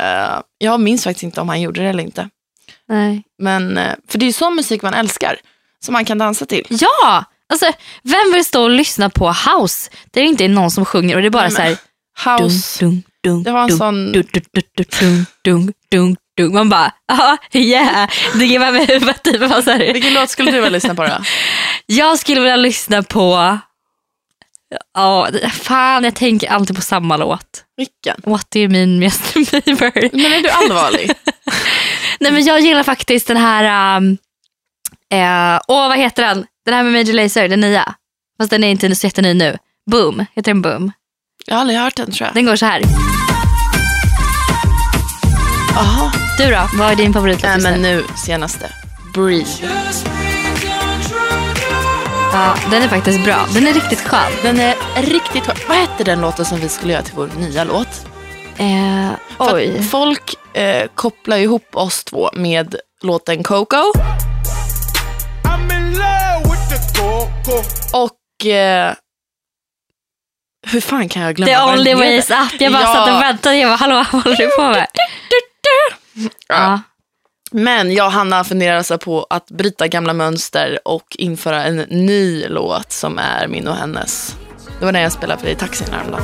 Uh, 0.00 0.40
jag 0.58 0.80
minns 0.80 1.04
faktiskt 1.04 1.22
inte 1.22 1.40
om 1.40 1.48
han 1.48 1.60
gjorde 1.60 1.82
det 1.82 1.88
eller 1.88 2.02
inte. 2.02 2.28
nej. 2.88 3.22
Men, 3.38 3.78
eh, 3.78 3.92
för 4.08 4.18
det 4.18 4.24
är 4.24 4.26
ju 4.26 4.32
sån 4.32 4.54
musik 4.56 4.82
man 4.82 4.94
älskar. 4.94 5.36
Som 5.84 5.92
man 5.92 6.04
kan 6.04 6.18
dansa 6.18 6.46
till. 6.46 6.66
Ja, 6.68 7.24
alltså 7.52 7.66
vem 8.02 8.32
vill 8.32 8.44
stå 8.44 8.62
och 8.62 8.70
lyssna 8.70 9.10
på 9.10 9.28
house? 9.32 9.90
Det 10.10 10.20
är 10.20 10.24
inte 10.24 10.48
någon 10.48 10.70
som 10.70 10.84
sjunger 10.84 11.14
och 11.16 11.22
det 11.22 11.28
är 11.28 11.30
bara 11.30 11.42
Nej, 11.48 11.52
så 11.52 11.62
här. 11.62 12.38
House. 12.38 12.84
Dun, 12.84 13.02
dun, 13.24 13.42
Det 13.42 13.50
var 13.52 13.62
en 13.62 13.68
dun, 13.68 13.78
sån- 13.78 14.12
Dun, 14.12 14.24
dun, 14.32 14.42
dun, 14.52 14.64
dun, 14.76 14.86
dun, 15.00 15.26
dun, 15.44 15.72
dun, 15.90 16.16
dun. 16.36 16.54
Man 16.54 16.68
bara, 16.68 16.92
ja, 17.08 17.36
yeah. 17.52 18.10
Det 18.34 18.46
ger 18.46 18.58
mig 18.58 18.86
huvudet. 18.86 19.22
Typ. 19.22 19.94
Vilken 19.94 20.14
låt 20.14 20.30
skulle 20.30 20.50
du 20.50 20.56
vilja 20.56 20.70
lyssna 20.70 20.94
på 20.94 21.02
då? 21.02 21.18
Jag 21.86 22.18
skulle 22.18 22.40
vilja 22.40 22.56
lyssna 22.56 23.02
på, 23.02 23.58
ja, 24.94 25.28
fan 25.52 26.04
jag 26.04 26.14
tänker 26.14 26.48
alltid 26.50 26.76
på 26.76 26.82
samma 26.82 27.16
låt. 27.16 27.64
Vilken? 27.76 28.16
What 28.24 28.50
do 28.50 28.58
you 28.58 28.68
mean 28.68 28.94
Mr 28.96 29.34
Bieber? 29.64 30.10
Men 30.12 30.32
är 30.32 30.42
du 30.42 30.48
allvarlig? 30.50 31.12
Nej 32.20 32.32
men 32.32 32.44
jag 32.44 32.60
gillar 32.60 32.82
faktiskt 32.82 33.26
den 33.26 33.36
här, 33.36 33.96
um, 33.96 34.18
eh, 35.12 35.60
åh 35.68 35.88
vad 35.88 35.98
heter 35.98 36.22
den? 36.22 36.46
Den 36.64 36.74
här 36.74 36.82
med 36.82 36.92
Major 36.92 37.12
Lazer, 37.12 37.48
den 37.48 37.60
nya. 37.60 37.94
Fast 38.38 38.50
den 38.50 38.64
är 38.64 38.70
inte 38.70 38.94
så 38.94 39.06
jätteny 39.06 39.34
nu. 39.34 39.58
Boom, 39.90 40.26
heter 40.34 40.52
den 40.52 40.62
Boom? 40.62 40.92
Jag 41.46 41.54
har 41.54 41.60
aldrig 41.60 41.78
hört 41.78 41.96
den 41.96 42.12
tror 42.12 42.26
jag. 42.26 42.34
Den 42.34 42.46
går 42.46 42.56
så 42.56 42.66
här. 42.66 42.82
Jaha. 45.74 46.12
Du 46.38 46.50
då, 46.50 46.68
vad 46.78 46.92
är 46.92 46.96
din 46.96 47.12
favoritlåt 47.12 47.42
Nej 47.42 47.60
men 47.60 47.82
nu? 47.82 47.96
nu 47.96 48.04
senaste. 48.16 48.70
Breathe. 49.14 50.29
Ja, 52.40 52.54
den 52.70 52.82
är 52.82 52.88
faktiskt 52.88 53.24
bra. 53.24 53.46
Den 53.54 53.66
är 53.66 53.72
riktigt 53.72 54.00
skön. 54.00 54.32
Den 54.42 54.60
är 54.60 54.74
riktigt 55.02 55.46
skön. 55.46 55.56
Vad 55.68 55.76
hette 55.76 56.04
den 56.04 56.20
låten 56.20 56.44
som 56.44 56.58
vi 56.60 56.68
skulle 56.68 56.92
göra 56.92 57.02
till 57.02 57.14
vår 57.16 57.30
nya 57.38 57.64
låt? 57.64 58.06
Eh, 58.58 59.10
oj. 59.38 59.82
Folk 59.82 60.34
eh, 60.56 60.86
kopplar 60.94 61.36
ihop 61.36 61.76
oss 61.76 62.04
två 62.04 62.30
med 62.32 62.76
låten 63.02 63.42
Coco. 63.42 63.76
I'm 65.44 65.76
in 65.76 65.92
love 65.92 66.42
with 66.44 66.68
the 66.68 66.98
coco. 67.00 67.62
Och 67.92 68.46
eh, 68.46 68.94
hur 70.66 70.80
fan 70.80 71.08
kan 71.08 71.22
jag 71.22 71.34
glömma 71.36 71.52
The 71.66 71.72
only 71.72 71.94
way 71.94 72.16
is 72.16 72.30
up. 72.30 72.60
Jag 72.60 72.72
bara 72.72 72.82
Ja. 72.82 72.94
satt 72.94 73.08
och 73.14 73.22
väntade. 73.22 73.56
Jag 73.56 73.70
bara, 73.70 73.76
hallå 73.76 73.94
vad 74.12 74.22
håller 74.22 74.36
du 74.36 74.48
på 74.56 74.62
med? 74.62 74.86
Ja. 76.48 76.80
Men 77.50 77.92
jag 77.92 78.06
och 78.06 78.12
Hanna 78.12 78.44
funderar 78.44 78.76
alltså 78.76 78.98
på 78.98 79.26
att 79.30 79.46
bryta 79.50 79.88
gamla 79.88 80.12
mönster 80.12 80.78
och 80.84 81.16
införa 81.18 81.64
en 81.64 81.76
ny 81.76 82.46
låt 82.48 82.92
som 82.92 83.18
är 83.18 83.48
min 83.48 83.68
och 83.68 83.76
hennes. 83.76 84.36
Det 84.78 84.84
var 84.84 84.92
den 84.92 85.02
jag 85.02 85.12
spelade 85.12 85.38
för 85.40 85.46
dig 85.46 85.54
i 85.54 85.58
taxin 85.58 85.88
häromdagen. 85.92 86.22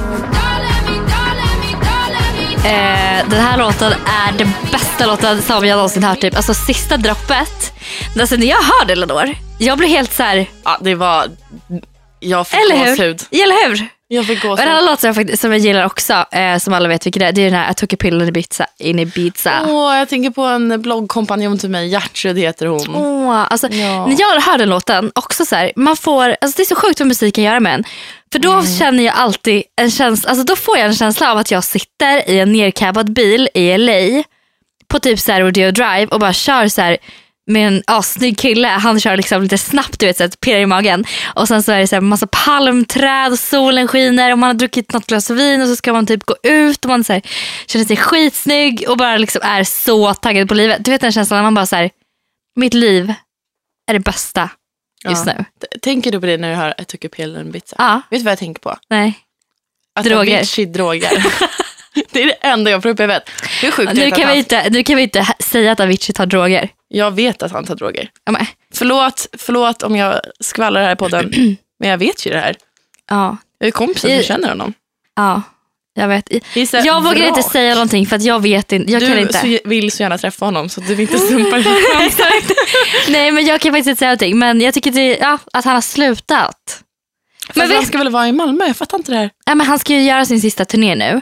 Eh, 2.56 3.28
den 3.28 3.40
här 3.40 3.58
låten 3.58 3.92
är 3.92 4.38
den 4.38 4.48
bästa 4.72 5.06
låten 5.06 5.42
som 5.42 5.66
jag 5.66 5.76
någonsin 5.76 6.04
hört. 6.04 6.20
Typ. 6.20 6.36
Alltså 6.36 6.54
sista 6.54 6.96
droppet. 6.96 7.72
Alltså 8.20 8.36
när 8.36 8.46
jag 8.46 8.62
hörde 8.62 8.92
Elinor, 8.92 9.34
jag 9.58 9.78
blev 9.78 9.90
helt 9.90 10.12
så 10.12 10.22
här, 10.22 10.46
Ja, 10.64 10.78
det 10.80 10.94
var... 10.94 11.26
Jag 12.20 12.46
fick 12.48 12.60
gåshud. 12.86 13.22
Eller 13.30 13.68
hur? 13.68 13.88
Jag 14.08 14.26
fick 14.26 14.44
Och 14.44 14.60
en 14.60 14.68
annan 14.68 14.74
gåshud. 14.86 14.90
låt 14.90 15.00
som 15.16 15.26
jag, 15.28 15.38
som 15.38 15.52
jag 15.52 15.60
gillar 15.60 15.86
också, 15.86 16.24
eh, 16.32 16.58
som 16.58 16.74
alla 16.74 16.88
vet 16.88 17.06
vilken 17.06 17.20
det 17.20 17.26
är, 17.26 17.32
det 17.32 17.40
är 17.40 17.44
den 17.50 17.54
här 17.60 17.70
I 17.70 17.74
took 17.74 17.92
a 17.92 17.96
pill 18.00 18.14
in 18.22 18.28
Ibiza. 18.28 18.66
In 18.78 18.98
Ibiza. 18.98 19.52
Åh, 19.68 19.96
jag 19.98 20.08
tänker 20.08 20.30
på 20.30 20.42
en 20.42 20.82
bloggkompanjon 20.82 21.58
till 21.58 21.70
mig, 21.70 21.88
Gertrud 21.88 22.38
heter 22.38 22.66
hon. 22.66 22.94
Åh, 22.96 23.46
alltså, 23.50 23.68
Ja. 23.72 24.06
När 24.06 24.16
jag 24.20 24.40
hör 24.40 24.58
den 24.58 24.68
låten, 24.68 25.12
också 25.14 25.44
så 25.46 25.56
här, 25.56 25.72
man 25.76 25.96
får, 25.96 26.36
alltså 26.40 26.56
det 26.56 26.62
är 26.62 26.66
så 26.66 26.74
sjukt 26.74 27.00
vad 27.00 27.06
musik 27.08 27.34
kan 27.34 27.44
göra 27.44 27.60
med 27.60 27.74
en. 27.74 27.84
För 28.32 28.38
då 28.38 28.52
Mm. 28.52 28.66
känner 28.66 29.04
jag 29.04 29.14
alltid 29.14 29.62
en 29.80 29.90
känsla, 29.90 30.30
alltså 30.30 30.44
då 30.44 30.56
får 30.56 30.78
jag 30.78 30.86
en 30.86 30.94
känsla 30.94 31.32
av 31.32 31.38
att 31.38 31.50
jag 31.50 31.64
sitter 31.64 32.30
i 32.30 32.38
en 32.40 32.52
nercabbad 32.52 33.12
bil 33.12 33.48
i 33.54 33.78
LA 33.78 34.22
på 34.88 34.98
typ 35.00 35.20
så 35.20 35.32
här 35.32 35.40
Rodeo 35.40 35.70
Drive 35.70 36.06
och 36.06 36.20
bara 36.20 36.32
kör 36.32 36.68
så 36.68 36.80
här 36.82 36.96
med 37.46 37.66
en 37.68 37.82
assnygg 37.86 38.38
kille. 38.38 38.68
Han 38.68 39.00
kör 39.00 39.16
liksom 39.16 39.42
lite 39.42 39.58
snabbt, 39.58 40.00
du 40.00 40.06
vet, 40.06 40.16
så 40.16 40.24
att 40.24 40.40
pirrar 40.40 40.60
i 40.60 40.66
magen. 40.66 41.04
Och 41.34 41.48
sen 41.48 41.62
så 41.62 41.72
är 41.72 41.78
det 41.78 41.86
så 41.86 41.96
här 41.96 42.00
massa 42.00 42.26
palmträd 42.26 43.32
och 43.32 43.38
solen 43.38 43.88
skiner 43.88 44.32
och 44.32 44.38
man 44.38 44.46
har 44.46 44.54
druckit 44.54 44.92
något 44.92 45.06
glas 45.06 45.30
vin 45.30 45.62
och 45.62 45.68
så 45.68 45.76
ska 45.76 45.92
man 45.92 46.06
typ 46.06 46.24
gå 46.24 46.36
ut 46.42 46.84
och 46.84 46.88
man 46.88 47.04
så 47.04 47.12
här, 47.12 47.22
känner 47.66 47.84
sig 47.84 47.96
skitsnygg 47.96 48.84
och 48.88 48.96
bara 48.96 49.16
liksom 49.16 49.40
är 49.44 49.64
så 49.64 50.14
taggad 50.14 50.48
på 50.48 50.54
livet. 50.54 50.84
Du 50.84 50.90
vet 50.90 51.00
den 51.00 51.12
känslan 51.12 51.38
när 51.38 51.42
man 51.42 51.54
bara 51.54 51.66
så 51.66 51.76
här, 51.76 51.90
mitt 52.56 52.74
liv 52.74 53.12
är 53.90 53.92
det 53.92 54.00
bästa 54.00 54.50
just 55.08 55.26
Ja. 55.26 55.32
nu. 55.32 55.44
Tänker 55.82 56.12
du 56.12 56.20
på 56.20 56.26
det 56.26 56.36
när 56.36 56.50
du 56.50 56.56
hör 56.56 56.74
I 56.80 56.84
took 56.84 57.04
a 57.04 57.08
pill 57.12 57.36
and? 57.36 57.56
Ja, 57.78 58.02
Vet 58.10 58.20
du 58.20 58.24
vad 58.24 58.32
jag 58.32 58.38
tänker 58.38 58.60
på? 58.60 58.76
nej. 58.90 59.18
Att 59.98 60.04
Droger. 60.04 60.36
Avicii 60.36 60.64
droger. 60.66 61.10
det 62.12 62.22
är 62.22 62.26
det 62.26 62.32
enda 62.32 62.70
jag 62.70 62.82
får 62.82 62.88
upp 62.88 63.00
i 63.00 63.02
huvudet. 63.02 63.30
Hur 63.62 63.70
sjukt 63.70 63.92
är 63.92 63.96
Nu 63.96 64.10
kan, 64.10 64.30
vi 64.30 64.38
inte, 64.38 64.70
nu 64.70 64.82
kan 64.82 64.96
vi 64.96 65.02
inte 65.02 65.26
säga 65.38 65.72
att 65.72 65.80
Avicii 65.80 66.12
tar 66.12 66.26
droger. 66.26 66.68
Jag 66.88 67.10
vet 67.10 67.42
att 67.42 67.52
han 67.52 67.64
tar 67.64 67.74
droger. 67.76 68.10
Ja, 68.24 68.32
men, 68.32 68.46
Förlåt, 68.74 69.26
förlåt 69.38 69.82
om 69.82 69.96
jag 69.96 70.20
skvallrar 70.40 70.82
här 70.82 70.94
på 70.94 71.08
den. 71.08 71.30
men 71.80 71.90
jag 71.90 71.98
vet 71.98 72.26
ju 72.26 72.30
det 72.30 72.38
här. 72.40 72.56
ja, 73.10 73.36
Jag 73.58 73.66
är 73.66 73.70
kompisar 73.70 74.08
I- 74.08 74.16
som 74.16 74.22
känner 74.26 74.48
honom. 74.48 74.72
ja, 75.16 75.42
jag 75.98 76.08
vet. 76.08 76.28
Jag 76.84 77.02
vågar 77.02 77.14
bra. 77.18 77.26
inte 77.28 77.42
säga 77.42 77.74
någonting 77.74 78.06
för 78.06 78.16
att 78.16 78.22
jag 78.22 78.42
vet 78.42 78.72
inte. 78.72 78.92
Jag 78.92 79.02
kan 79.02 79.10
Du 79.10 79.18
inte. 79.20 79.32
så, 79.62 79.68
vill 79.68 79.90
så 79.92 80.02
gärna 80.02 80.18
träffa 80.18 80.44
honom 80.44 80.68
så 80.68 80.80
du 80.80 81.02
inte 81.02 81.18
sumpar 81.28 81.58
det. 81.58 82.06
Exakt. 82.06 82.52
Nej 83.08 83.30
men 83.32 83.46
jag 83.46 83.60
kan 83.60 83.72
faktiskt 83.72 83.88
inte 83.88 83.98
säga 83.98 84.08
någonting. 84.08 84.38
Men 84.38 84.60
jag 84.60 84.74
tycker 84.74 84.90
det, 84.90 85.16
ja, 85.20 85.38
att 85.52 85.64
han 85.64 85.74
har 85.74 85.80
slutat. 85.80 86.82
Men 87.54 87.70
han 87.70 87.86
ska 87.86 87.98
väl 87.98 88.08
vara 88.12 88.28
i 88.28 88.32
Malmö? 88.32 88.64
Jag 88.66 88.76
fattar 88.76 88.98
inte 88.98 89.12
det 89.12 89.18
här. 89.18 89.30
ja, 89.46 89.54
men 89.54 89.66
han 89.66 89.78
ska 89.78 89.92
ju 89.92 90.02
göra 90.02 90.24
sin 90.24 90.40
sista 90.40 90.64
turné 90.64 90.94
nu. 90.94 91.20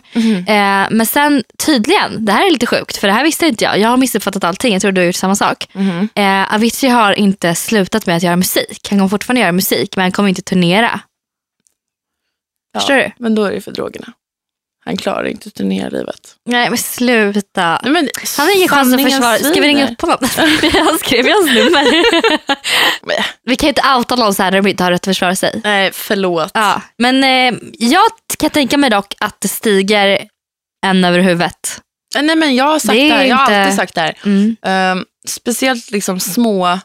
Eh, 0.48 0.88
men 0.90 1.06
sen 1.06 1.44
tydligen, 1.66 2.24
det 2.24 2.32
här 2.32 2.46
är 2.46 2.50
lite 2.50 2.66
sjukt 2.66 2.96
för 2.96 3.06
det 3.08 3.12
här 3.14 3.24
visste 3.24 3.46
inte 3.46 3.64
jag. 3.64 3.78
Jag 3.78 3.88
har 3.88 3.96
missuppfattat 3.96 4.44
allting. 4.44 4.72
Jag 4.72 4.82
tror 4.82 4.92
du 4.92 5.00
har 5.00 5.06
gjort 5.06 5.14
samma 5.14 5.36
sak. 5.36 5.68
Eh, 6.14 6.54
Avicii 6.54 6.88
har 6.88 7.12
inte 7.12 7.54
slutat 7.54 8.06
med 8.06 8.16
att 8.16 8.22
göra 8.22 8.36
musik. 8.36 8.86
Han 8.90 8.98
kommer 8.98 9.08
fortfarande 9.08 9.40
göra 9.40 9.52
musik 9.52 9.96
men 9.96 10.02
han 10.02 10.12
kommer 10.12 10.28
inte 10.28 10.42
turnera. 10.42 11.00
Ja, 12.72 12.80
Förstår 12.80 12.94
du? 12.94 13.10
Men 13.18 13.34
då 13.34 13.44
är 13.44 13.52
det 13.52 13.60
för 13.60 13.72
drogerna. 13.72 14.12
Han 14.84 14.96
klarar 14.96 15.24
inte 15.24 15.48
att 15.48 15.54
turnera 15.54 15.88
livet. 15.88 16.34
Nej 16.48 16.68
men 16.68 16.78
sluta. 16.78 17.80
Nej, 17.82 17.92
men, 17.92 18.08
Han 18.36 18.46
har 18.46 18.56
ingen 18.56 18.68
chans 18.68 18.94
att 18.94 19.02
försvara. 19.02 19.38
Ska 19.38 19.60
vi 19.60 19.68
ringa 19.68 19.90
upp 19.92 20.00
honom? 20.00 20.18
han 20.86 20.98
skrev 20.98 21.26
ju 21.26 21.32
hans 21.32 21.46
nummer. 21.46 21.84
Vi 23.46 23.56
kan 23.56 23.66
ju 23.66 23.68
inte 23.68 23.82
outa 23.98 24.16
någon 24.16 24.34
så 24.34 24.42
här 24.42 24.50
när 24.50 24.62
de 24.62 24.68
inte 24.70 24.84
har 24.84 24.90
rätt 24.90 25.00
att 25.00 25.04
försvara 25.04 25.36
sig. 25.36 25.60
Nej, 25.64 25.90
förlåt. 25.92 26.50
Ja, 26.54 26.82
men 26.98 27.24
eh, 27.24 27.58
jag 27.78 28.02
kan 28.38 28.50
tänka 28.50 28.76
mig 28.76 28.90
dock 28.90 29.14
att 29.20 29.40
det 29.40 29.48
stiger 29.48 30.20
en 30.86 31.04
över 31.04 31.18
huvudet. 31.18 31.80
Nej, 32.22 32.36
men 32.36 32.54
jag 32.56 32.64
har 32.64 32.78
sagt 32.78 32.92
Det 32.92 32.98
det, 32.98 33.10
är 33.10 33.16
här. 33.16 33.24
Jag 33.24 33.36
har 33.36 33.44
inte- 33.44 33.60
alltid 33.60 33.76
sagt 33.76 33.94
det 33.94 34.00
här. 34.00 34.14
Mm. 34.24 34.56
Ehm, 34.66 35.04
speciellt 35.28 35.90
liksom 35.90 36.20
små, 36.20 36.78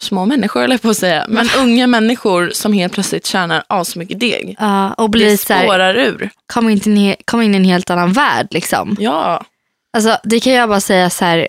små 0.00 0.26
människor, 0.26 0.62
eller 0.62 0.78
på 0.78 0.90
att 0.90 0.96
säga. 0.96 1.26
Men 1.28 1.48
unga 1.58 1.86
människor 1.86 2.50
som 2.50 2.72
helt 2.72 2.92
plötsligt 2.92 3.26
tjänar 3.26 3.64
asmycket 3.68 4.20
deg. 4.20 4.56
Ja, 4.58 4.92
och 4.94 5.10
blir 5.10 5.30
Det 5.30 5.36
så 5.38 5.52
här, 5.54 5.62
spårar 5.64 5.94
ur. 5.94 6.30
kom, 6.46 6.68
inte 6.68 6.90
in, 6.90 7.14
kom 7.24 7.42
in 7.42 7.54
i 7.54 7.56
en 7.56 7.64
helt 7.64 7.90
annan 7.90 8.12
värld. 8.12 8.46
Liksom. 8.50 8.96
Ja. 9.00 9.44
Alltså, 9.92 10.18
det 10.24 10.40
kan 10.40 10.52
jag 10.52 10.68
bara 10.68 10.80
säga 10.80 11.10
så 11.10 11.24
här, 11.24 11.48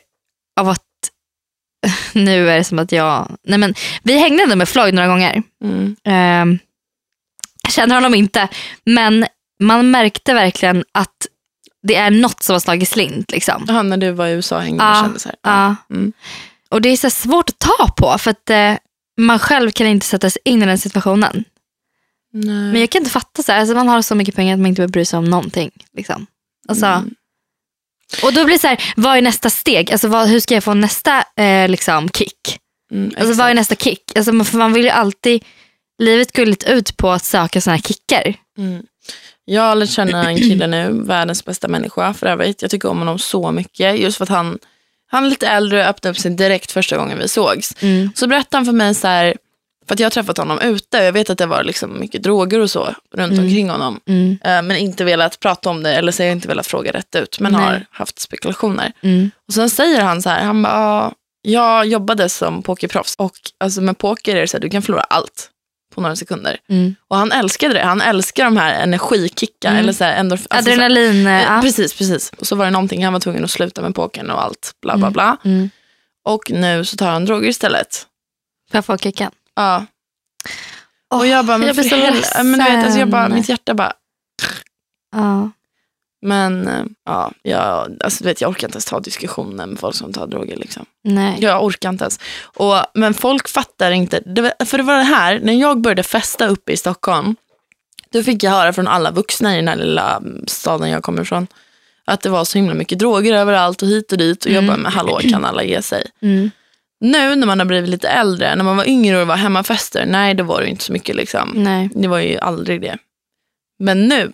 av 0.59 0.69
att 0.69 0.83
nu 2.13 2.49
är 2.49 2.57
det 2.57 2.63
som 2.63 2.79
att 2.79 2.91
jag, 2.91 3.37
nej 3.43 3.57
men 3.59 3.73
vi 4.03 4.17
hängde 4.17 4.43
ändå 4.43 4.55
med 4.55 4.69
Floyd 4.69 4.93
några 4.93 5.07
gånger. 5.07 5.43
Mm. 5.63 5.95
Ehm, 6.03 6.59
jag 7.63 7.71
känner 7.73 7.95
honom 7.95 8.15
inte, 8.15 8.47
men 8.85 9.25
man 9.59 9.91
märkte 9.91 10.33
verkligen 10.33 10.83
att 10.91 11.27
det 11.83 11.95
är 11.95 12.11
något 12.11 12.43
som 12.43 12.53
har 12.53 12.59
slagit 12.59 12.89
slint. 12.89 13.31
Liksom. 13.31 13.65
Han 13.69 13.89
när 13.89 13.97
du 13.97 14.11
var 14.11 14.27
i 14.27 14.31
USA 14.31 14.55
och 14.55 14.61
hängde 14.61 14.83
Ja, 14.83 14.91
med 14.91 15.01
kändisar. 15.01 15.35
Ja. 15.41 15.75
Mm. 15.89 16.13
Och 16.71 16.81
det 16.81 16.89
är 16.89 16.97
så 16.97 17.09
svårt 17.09 17.49
att 17.49 17.59
ta 17.59 17.87
på 17.97 18.17
för 18.17 18.31
att 18.31 18.49
eh, 18.49 18.73
man 19.17 19.39
själv 19.39 19.71
kan 19.71 19.87
inte 19.87 20.05
sätta 20.05 20.29
sig 20.29 20.41
in 20.45 20.63
i 20.63 20.65
den 20.65 20.77
situationen. 20.77 21.43
Nej. 22.33 22.71
Men 22.71 22.79
jag 22.79 22.89
kan 22.89 22.99
inte 23.01 23.11
fatta 23.11 23.43
så 23.43 23.51
här, 23.51 23.59
alltså 23.59 23.75
man 23.75 23.87
har 23.87 24.01
så 24.01 24.15
mycket 24.15 24.35
pengar 24.35 24.53
att 24.53 24.59
man 24.59 24.67
inte 24.67 24.79
behöver 24.79 24.91
bry 24.91 25.05
sig 25.05 25.19
om 25.19 25.25
någonting. 25.25 25.71
Liksom. 25.93 26.25
Alltså, 26.67 26.85
Mm. 26.85 27.13
Och 28.23 28.33
då 28.33 28.45
blir 28.45 28.55
det 28.55 28.59
så 28.59 28.67
här, 28.67 28.93
vad 28.95 29.17
är 29.17 29.21
nästa 29.21 29.49
steg? 29.49 29.91
Alltså, 29.91 30.07
vad, 30.07 30.27
hur 30.27 30.39
ska 30.39 30.53
jag 30.53 30.63
få 30.63 30.73
nästa 30.73 31.23
eh, 31.35 31.69
liksom, 31.69 32.09
kick? 32.09 32.59
Mm, 32.91 33.11
Alltså, 33.17 33.33
vad 33.33 33.49
är 33.49 33.53
nästa 33.53 33.75
kick? 33.75 34.11
Alltså, 34.15 34.31
man, 34.31 34.45
man 34.53 34.73
vill 34.73 34.83
ju 34.83 34.89
alltid, 34.89 35.43
livet 35.97 36.35
går 36.35 36.45
lite 36.45 36.71
ut 36.71 36.97
på 36.97 37.11
att 37.11 37.23
söka 37.25 37.61
sådana 37.61 37.75
här 37.75 37.81
kickar. 37.83 38.33
Mm. 38.57 38.83
Jag 39.45 39.61
har 39.61 39.75
lärt 39.75 39.89
känna 39.89 40.29
en 40.29 40.37
kille 40.37 40.67
nu, 40.67 41.01
världens 41.03 41.45
bästa 41.45 41.67
människa 41.67 42.13
för 42.13 42.27
övrigt. 42.27 42.61
Jag 42.61 42.71
tycker 42.71 42.89
om 42.89 42.97
honom 42.99 43.19
så 43.19 43.51
mycket. 43.51 43.99
Just 43.99 44.17
för 44.17 44.23
att 44.23 44.29
han, 44.29 44.59
han 45.11 45.25
är 45.25 45.29
lite 45.29 45.47
äldre 45.47 45.79
och 45.83 45.89
öppnade 45.89 46.11
upp 46.11 46.17
sig 46.17 46.31
direkt 46.31 46.71
första 46.71 46.97
gången 46.97 47.17
vi 47.19 47.27
sågs. 47.27 47.73
Så 48.15 48.27
berättade 48.27 48.57
han 48.57 48.65
för 48.65 48.73
mig 48.73 48.95
så 48.95 49.07
här, 49.07 49.35
för 49.87 49.93
att 49.93 49.99
jag 49.99 50.05
har 50.05 50.11
träffat 50.11 50.37
honom 50.37 50.59
ute. 50.59 50.97
Jag 50.97 51.11
vet 51.13 51.29
att 51.29 51.37
det 51.37 51.45
var 51.45 51.63
liksom 51.63 51.99
mycket 51.99 52.23
droger 52.23 52.59
och 52.59 52.71
så 52.71 52.95
runt 53.15 53.39
omkring 53.39 53.69
honom. 53.69 53.99
Mm. 54.07 54.31
Eh, 54.43 54.61
Men 54.61 54.71
inte 54.77 55.03
velat 55.03 55.39
prata 55.39 55.69
om 55.69 55.83
det, 55.83 55.95
eller 55.95 56.11
så 56.11 56.23
har 56.23 56.27
jag 56.27 56.35
inte 56.35 56.47
velat 56.47 56.67
fråga 56.67 56.91
rätt 56.91 57.15
ut. 57.15 57.39
Men 57.39 57.51
Nej. 57.51 57.61
har 57.61 57.85
haft 57.91 58.19
spekulationer. 58.19 58.91
Mm. 59.01 59.31
Och 59.47 59.53
sen 59.53 59.69
säger 59.69 60.01
han 60.01 60.21
så 60.21 60.29
här, 60.29 60.43
han 60.43 60.61
bara, 60.61 60.71
"Ja, 60.71 61.13
jag 61.41 61.85
jobbade 61.85 62.29
som 62.29 62.63
pokerproffs. 62.63 63.15
Och 63.15 63.31
alltså 63.59 63.81
med 63.81 63.97
poker 63.97 64.35
är 64.35 64.41
det 64.41 64.47
så 64.47 64.57
här, 64.57 64.61
du 64.61 64.69
kan 64.69 64.81
förlora 64.81 65.01
allt 65.03 65.49
på 65.95 66.01
några 66.01 66.15
sekunder. 66.15 66.57
Mm. 66.69 66.95
Och 67.07 67.17
han 67.17 67.31
älskade 67.31 67.73
det. 67.73 67.81
Han 67.81 68.01
älskar 68.01 68.45
de 68.45 68.57
här 68.57 68.83
energikickar. 68.83 69.69
Mm. 69.69 69.79
Eller 69.79 69.93
så 69.93 70.03
här, 70.03 70.23
endorf- 70.23 70.47
alltså 70.49 70.65
så- 70.71 70.71
Adrenalin, 70.71 71.27
eh, 71.27 71.43
ja. 71.43 71.59
Precis, 71.61 71.93
precis. 71.97 72.31
Och 72.37 72.47
så 72.47 72.55
var 72.55 72.65
det 72.65 72.71
någonting, 72.71 73.03
han 73.03 73.13
var 73.13 73.19
tvungen 73.19 73.43
att 73.43 73.51
sluta 73.51 73.81
med 73.81 73.95
pokern 73.95 74.29
och 74.29 74.43
allt. 74.43 74.71
Bla 74.81 74.97
bla 74.97 75.11
bla. 75.11 75.37
Mm. 75.45 75.69
Och 76.25 76.51
nu 76.51 76.85
så 76.85 76.97
tar 76.97 77.11
han 77.11 77.25
droger 77.25 77.49
istället. 77.49 77.95
Får 78.71 78.77
jag 78.77 78.85
få 78.85 78.97
kicken? 78.97 79.31
Ja. 79.55 79.85
Och 81.13 81.27
jag 81.27 81.45
bara, 81.45 81.57
men 81.57 81.67
jag 81.67 81.75
blir 81.75 81.83
för 81.89 81.89
så 81.89 82.43
men 82.43 82.59
du 82.59 82.65
vet, 82.65 82.83
alltså 82.85 82.99
jag 82.99 83.09
bara, 83.09 83.29
mitt 83.29 83.49
hjärta 83.49 83.73
bara, 83.73 83.93
Ja. 85.15 85.51
Men 86.21 86.67
eh, 86.67 86.83
ja, 87.05 87.31
jag, 87.41 87.97
alltså, 87.99 88.23
vet, 88.23 88.41
jag 88.41 88.49
orkar 88.49 88.67
inte 88.67 88.75
ens 88.75 88.85
ta 88.85 88.99
diskussionen 88.99 89.69
med 89.69 89.79
folk 89.79 89.95
som 89.95 90.13
tar 90.13 90.27
droger. 90.27 90.57
Liksom. 90.57 90.85
Nej. 91.03 91.37
Jag 91.39 91.63
orkar 91.65 91.89
inte 91.89 92.03
ens. 92.03 92.19
Och, 92.41 92.75
men 92.93 93.13
folk 93.13 93.49
fattar 93.49 93.91
inte. 93.91 94.19
Det, 94.19 94.53
för 94.65 94.77
det 94.77 94.83
var 94.83 94.97
det 94.97 95.03
här, 95.03 95.39
när 95.43 95.53
jag 95.53 95.81
började 95.81 96.03
festa 96.03 96.47
uppe 96.47 96.71
i 96.71 96.77
Stockholm, 96.77 97.35
då 98.11 98.23
fick 98.23 98.43
jag 98.43 98.51
höra 98.51 98.73
från 98.73 98.87
alla 98.87 99.11
vuxna 99.11 99.53
i 99.53 99.55
den 99.55 99.67
här 99.67 99.75
lilla 99.75 100.17
mm, 100.17 100.43
staden 100.47 100.89
jag 100.89 101.03
kommer 101.03 101.21
ifrån, 101.21 101.47
att 102.05 102.21
det 102.21 102.29
var 102.29 102.45
så 102.45 102.57
himla 102.57 102.73
mycket 102.73 102.99
droger 102.99 103.33
överallt 103.33 103.81
och 103.81 103.87
hit 103.87 104.11
och 104.11 104.17
dit. 104.17 104.45
Och 104.45 104.51
jag 104.51 104.67
bara, 104.67 104.77
men 104.77 104.91
hallå, 104.91 105.19
kan 105.29 105.45
alla 105.45 105.63
ge 105.63 105.81
sig? 105.81 106.03
Mm. 106.21 106.51
Nu 107.01 107.35
när 107.35 107.47
man 107.47 107.59
har 107.59 107.65
blivit 107.65 107.89
lite 107.89 108.07
äldre, 108.07 108.55
när 108.55 108.63
man 108.63 108.77
var 108.77 108.89
yngre 108.89 109.21
och 109.21 109.27
var 109.27 109.35
hemmafester, 109.35 110.05
nej 110.05 110.33
det 110.33 110.43
var 110.43 110.61
det 110.61 110.67
inte 110.67 110.83
så 110.83 110.93
mycket. 110.93 111.15
Liksom. 111.15 111.51
Nej. 111.55 111.89
Det 111.95 112.07
var 112.07 112.19
ju 112.19 112.37
aldrig 112.37 112.81
det. 112.81 112.97
Men 113.79 114.07
nu, 114.07 114.31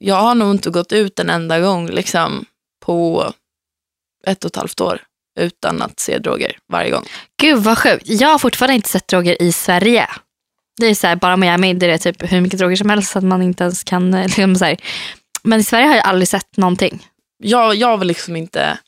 jag 0.00 0.14
har 0.14 0.34
nog 0.34 0.50
inte 0.54 0.70
gått 0.70 0.92
ut 0.92 1.18
en 1.18 1.30
enda 1.30 1.60
gång 1.60 1.90
liksom, 1.90 2.44
på 2.84 3.32
ett 4.26 4.44
och 4.44 4.48
ett 4.50 4.56
halvt 4.56 4.80
år 4.80 5.00
utan 5.40 5.82
att 5.82 6.00
se 6.00 6.18
droger 6.18 6.58
varje 6.72 6.90
gång. 6.90 7.04
Gud 7.40 7.58
vad 7.58 7.78
sjukt. 7.78 8.02
Jag 8.06 8.28
har 8.28 8.38
fortfarande 8.38 8.74
inte 8.74 8.88
sett 8.88 9.08
droger 9.08 9.42
i 9.42 9.52
Sverige. 9.52 10.08
Det 10.80 10.86
är 10.86 10.94
så 10.94 11.06
här, 11.06 11.16
bara 11.16 11.36
Miami 11.36 11.74
det 11.74 11.86
är 11.86 11.98
typ 11.98 12.32
hur 12.32 12.40
mycket 12.40 12.58
droger 12.58 12.76
som 12.76 12.90
helst 12.90 13.12
så 13.12 13.18
att 13.18 13.24
man 13.24 13.42
inte 13.42 13.64
ens 13.64 13.84
kan... 13.84 14.14
eh, 14.14 14.24
Liksom 14.26 14.56
så 14.56 14.64
här. 14.64 14.76
Men 15.42 15.60
i 15.60 15.64
Sverige 15.64 15.86
har 15.86 15.94
jag 15.96 16.04
aldrig 16.06 16.28
sett 16.28 16.56
någonting. 16.56 17.06
Jag, 17.42 17.74
jag 17.74 17.98
vill 17.98 18.08
liksom 18.08 18.36
inte, 18.36 18.78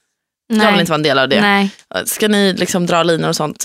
jag 0.49 0.71
vill 0.71 0.81
inte 0.81 0.91
vara 0.93 0.97
en 0.99 1.03
del 1.03 1.19
av 1.19 1.29
det. 1.29 1.41
Nej. 1.41 1.71
Ska 2.05 2.29
ni 2.29 2.53
liksom 2.53 2.87
dra 2.87 3.03
linor 3.03 3.29
och 3.29 3.37
sånt, 3.37 3.65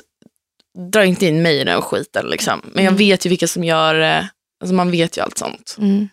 dra 0.92 1.06
inte 1.06 1.26
in 1.26 1.42
mig 1.42 1.60
i 1.60 1.64
den 1.64 1.82
skiten. 1.82 2.26
Liksom. 2.28 2.62
Men 2.64 2.84
jag 2.84 2.92
Mm. 2.92 2.98
vet 2.98 3.26
ju 3.26 3.30
vilka 3.30 3.48
som 3.48 3.64
gör 3.64 3.96
det. 3.96 4.30
Alltså 4.64 4.74
man 4.74 4.92
vet 4.92 5.18
ju 5.18 5.22
allt 5.22 5.38
sånt. 5.38 5.76
Mm. 5.80 6.10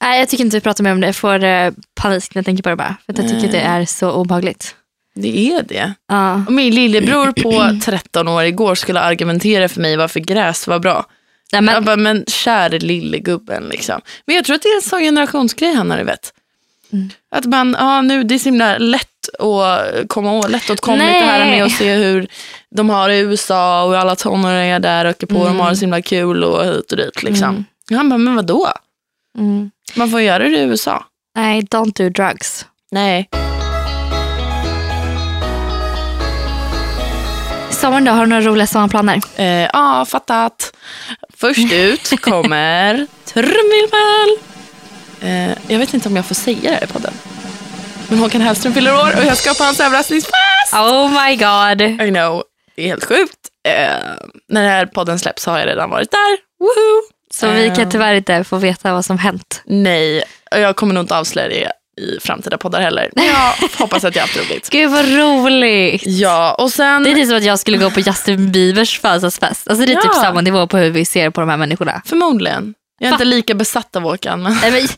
Nej, 0.00 0.18
jag 0.18 0.28
tycker 0.28 0.44
inte 0.44 0.56
vi 0.56 0.60
pratar 0.60 0.84
mer 0.84 0.92
om 0.92 1.00
det. 1.00 1.06
Jag 1.06 1.16
får 1.16 1.44
eh, 1.44 1.72
panik 1.94 2.34
när 2.34 2.40
jag 2.40 2.44
tänker 2.44 2.62
på 2.62 2.68
det 2.68 2.76
bara. 2.76 2.96
För 3.06 3.12
att 3.12 3.18
jag 3.18 3.28
tycker 3.28 3.42
Nej. 3.42 3.50
det 3.50 3.60
är 3.60 3.86
så 3.86 4.10
obehagligt. 4.12 4.74
Det 5.14 5.52
är 5.52 5.62
det. 5.62 5.92
Ja. 6.08 6.34
Och 6.46 6.52
min 6.52 6.74
lillebror 6.74 7.32
på 7.32 7.80
13 7.84 8.28
år 8.28 8.44
igår 8.44 8.74
skulle 8.74 9.00
argumentera 9.00 9.68
för 9.68 9.80
mig 9.80 9.96
varför 9.96 10.20
gräs 10.20 10.66
var 10.66 10.78
bra. 10.78 11.06
Nej, 11.52 11.62
men, 11.62 11.74
Jag 11.74 11.84
bara, 11.84 11.96
men 11.96 12.24
käre 12.26 12.78
lille 12.78 13.18
gubben 13.18 13.68
liksom. 13.70 14.00
Men 14.26 14.36
jag 14.36 14.44
tror 14.44 14.56
att 14.56 14.62
det 14.62 14.68
är 14.68 14.76
en 14.76 14.82
sån 14.82 15.00
generationsgrej 15.00 15.74
han 15.74 15.90
har 15.90 16.04
vet. 16.04 16.32
Mm. 16.92 17.10
Att 17.30 17.44
man, 17.44 17.76
ja 17.78 18.02
nu 18.02 18.24
det 18.24 18.34
är 18.34 18.38
så 18.38 18.44
himla 18.44 18.78
lätt 18.78 19.06
att 19.38 20.08
komma 20.08 20.32
åt, 20.32 20.50
lättåtkomligt 20.50 21.12
det 21.12 21.24
här 21.24 21.46
med 21.46 21.64
att 21.64 21.72
se 21.72 21.94
hur 21.94 22.28
de 22.70 22.90
har 22.90 23.08
det 23.08 23.14
i 23.14 23.20
USA 23.20 23.84
och 23.84 23.98
alla 23.98 24.16
tonåringar 24.16 24.80
där 24.80 25.10
åker 25.10 25.26
på, 25.26 25.44
de 25.44 25.60
har 25.60 25.70
det 25.70 25.76
så 25.76 25.80
himla 25.80 26.02
kul 26.02 26.44
och 26.44 26.64
hit 26.64 26.92
och 26.92 26.96
dit 26.96 27.22
liksom. 27.22 27.48
Mm. 27.48 27.64
Han 27.98 28.08
bara, 28.08 28.18
men 28.18 28.36
vadå? 28.36 28.68
Mm. 29.38 29.70
Man 29.94 30.10
får 30.10 30.20
göra 30.20 30.38
det 30.48 30.50
i 30.58 30.62
USA. 30.62 31.04
Nej, 31.36 31.60
don't 31.62 31.92
do 31.96 32.08
drugs. 32.08 32.66
Nej. 32.90 33.28
Sommaren 37.70 38.04
då, 38.04 38.12
har 38.12 38.20
du 38.20 38.26
några 38.26 38.42
roliga 38.42 38.66
sommarplaner? 38.66 39.20
Eh, 39.36 39.46
Ja, 39.72 40.06
fattat. 40.08 40.72
Först 41.36 41.72
ut 41.72 42.20
kommer 42.20 43.06
trumvirvel. 43.24 44.36
Eh, 45.20 45.58
jag 45.72 45.78
vet 45.78 45.94
inte 45.94 46.08
om 46.08 46.16
jag 46.16 46.26
får 46.26 46.34
säga 46.34 46.58
det 46.70 46.76
här 46.76 46.84
i 46.84 46.86
podden. 46.86 47.12
Men 48.08 48.18
Håkan 48.18 48.40
Hellström 48.40 48.74
fyller 48.74 48.94
år 48.94 49.16
och 49.18 49.24
jag 49.24 49.36
ska 49.36 49.54
på 49.54 49.64
hans 49.64 49.80
överraskningsfest. 49.80 50.74
Oh 50.74 51.08
my 51.24 51.36
god. 51.36 51.80
I 52.06 52.10
know. 52.10 52.42
Det 52.76 52.82
är 52.82 52.86
helt 52.88 53.04
sjukt. 53.04 53.38
Eh, 53.68 53.72
när 54.48 54.60
den 54.62 54.70
här 54.70 54.86
podden 54.86 55.18
släpps 55.18 55.46
har 55.46 55.58
jag 55.58 55.66
redan 55.68 55.90
varit 55.90 56.10
där. 56.10 56.38
Woohoo! 56.60 57.02
Så 57.34 57.50
vi 57.50 57.66
Eh. 57.66 57.74
kan 57.74 57.90
tyvärr 57.90 58.14
inte 58.14 58.44
få 58.44 58.56
veta 58.56 58.92
vad 58.92 59.04
som 59.04 59.18
hänt. 59.18 59.62
Nej, 59.66 60.22
jag 60.50 60.76
kommer 60.76 60.94
nog 60.94 61.02
inte 61.04 61.16
avslöja 61.16 61.48
det 61.48 61.72
i 62.02 62.20
framtida 62.20 62.58
poddar 62.58 62.80
heller. 62.80 63.10
Men 63.16 63.24
jag 63.26 63.52
hoppas 63.78 64.04
att 64.04 64.16
jag 64.16 64.22
har 64.22 64.28
haft 64.28 64.50
roligt. 64.50 64.70
Gud 64.70 64.90
vad 64.90 65.08
roligt. 65.08 66.02
Ja, 66.06 66.54
och 66.58 66.72
sen... 66.72 67.02
Det 67.02 67.10
är 67.10 67.14
typ 67.14 67.26
som 67.28 67.36
att 67.36 67.44
jag 67.44 67.58
skulle 67.58 67.78
gå 67.78 67.90
på 67.90 68.00
Justin 68.00 68.52
Biebers 68.52 69.00
födelsedagsfest. 69.00 69.68
Alltså 69.70 69.86
det 69.86 69.92
är 69.92 69.96
typ 69.96 70.10
Ja. 70.14 70.20
samma 70.20 70.40
nivå 70.40 70.66
på 70.66 70.76
hur 70.76 70.90
vi 70.90 71.04
ser 71.04 71.30
på 71.30 71.40
de 71.40 71.50
här 71.50 71.56
människorna. 71.56 72.02
Förmodligen. 72.06 72.74
Jag 72.98 73.06
är 73.06 73.10
Va? 73.10 73.14
inte 73.14 73.24
lika 73.24 73.54
besatt 73.54 73.96
av 73.96 74.02
Håkan. 74.02 74.42
Men... 74.42 74.58
Nej, 74.62 74.70
men, 74.70 74.88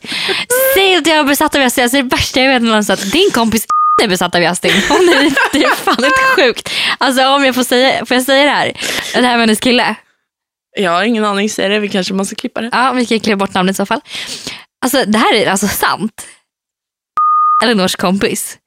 säg 0.75 0.95
att 0.95 1.07
jag 1.07 1.17
är 1.17 1.23
besatt 1.23 1.55
av 1.55 1.61
Justin. 1.61 1.83
Alltså, 1.83 1.97
det 1.97 2.03
värsta 2.03 2.39
jag 2.41 2.59
vet 2.59 2.89
är 2.89 2.93
att 2.93 3.11
din 3.11 3.31
kompis 3.33 3.65
är 4.03 4.07
besatt 4.07 4.35
av 4.35 4.41
Justin. 4.41 4.71
Hon 4.89 4.97
är, 5.09 5.31
det 5.53 5.63
är 5.63 5.75
fan 5.75 5.95
inte 6.05 6.41
sjukt. 6.41 6.69
Alltså 6.97 7.25
om 7.27 7.45
jag 7.45 7.55
får 7.55 7.63
säga, 7.63 8.05
får 8.05 8.15
jag 8.17 8.23
säga 8.23 8.43
det 8.43 8.49
här? 8.49 8.73
Det 9.13 9.27
här 9.27 9.37
med 9.37 9.39
hennes 9.39 9.59
kille. 9.59 9.95
Jag 10.75 10.91
har 10.91 11.03
ingen 11.03 11.25
aning, 11.25 11.49
säg 11.49 11.69
det. 11.69 11.79
Vi 11.79 11.89
kanske 11.89 12.13
måste 12.13 12.35
klippa 12.35 12.61
det. 12.61 12.69
Ja, 12.71 12.91
vi 12.91 13.05
kan 13.05 13.19
klippa 13.19 13.37
bort 13.37 13.53
namnet 13.53 13.73
i 13.73 13.77
så 13.77 13.85
fall. 13.85 14.01
Alltså 14.81 15.05
det 15.05 15.17
här 15.17 15.33
är 15.33 15.49
alltså 15.49 15.67
sant. 15.67 16.27
Elinors 17.63 17.95
kompis 17.95 18.57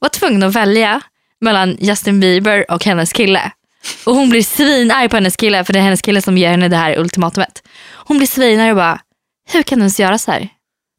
var 0.00 0.08
tvungen 0.08 0.42
att 0.42 0.52
välja 0.54 1.00
mellan 1.40 1.76
Justin 1.80 2.20
Bieber 2.20 2.70
och 2.70 2.84
hennes 2.84 3.12
kille. 3.12 3.52
Och 4.04 4.14
hon 4.14 4.30
blir 4.30 4.42
svinarg 4.42 5.08
på 5.08 5.16
hennes 5.16 5.36
kille 5.36 5.64
för 5.64 5.72
det 5.72 5.78
är 5.78 5.82
hennes 5.82 6.02
kille 6.02 6.22
som 6.22 6.38
ger 6.38 6.50
henne 6.50 6.68
det 6.68 6.76
här 6.76 6.98
ultimatumet. 6.98 7.62
Hon 7.94 8.16
blir 8.16 8.26
svinarg 8.26 8.70
och 8.70 8.76
bara, 8.76 9.00
hur 9.52 9.62
kan 9.62 9.78
du 9.78 9.82
ens 9.82 10.00
göra 10.00 10.18
så 10.18 10.30
här? 10.30 10.48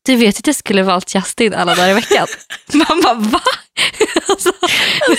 Du 0.06 0.16
vet 0.16 0.40
att 0.40 0.48
jag 0.48 0.56
skulle 0.56 0.84
valt 0.84 1.16
Justin 1.16 1.54
alla 1.54 1.76
dagar 1.76 1.90
i 1.90 1.94
veckan. 1.94 2.28
Man 2.74 3.02
bara, 3.02 3.14
va? 3.14 3.42
alltså, 4.30 4.52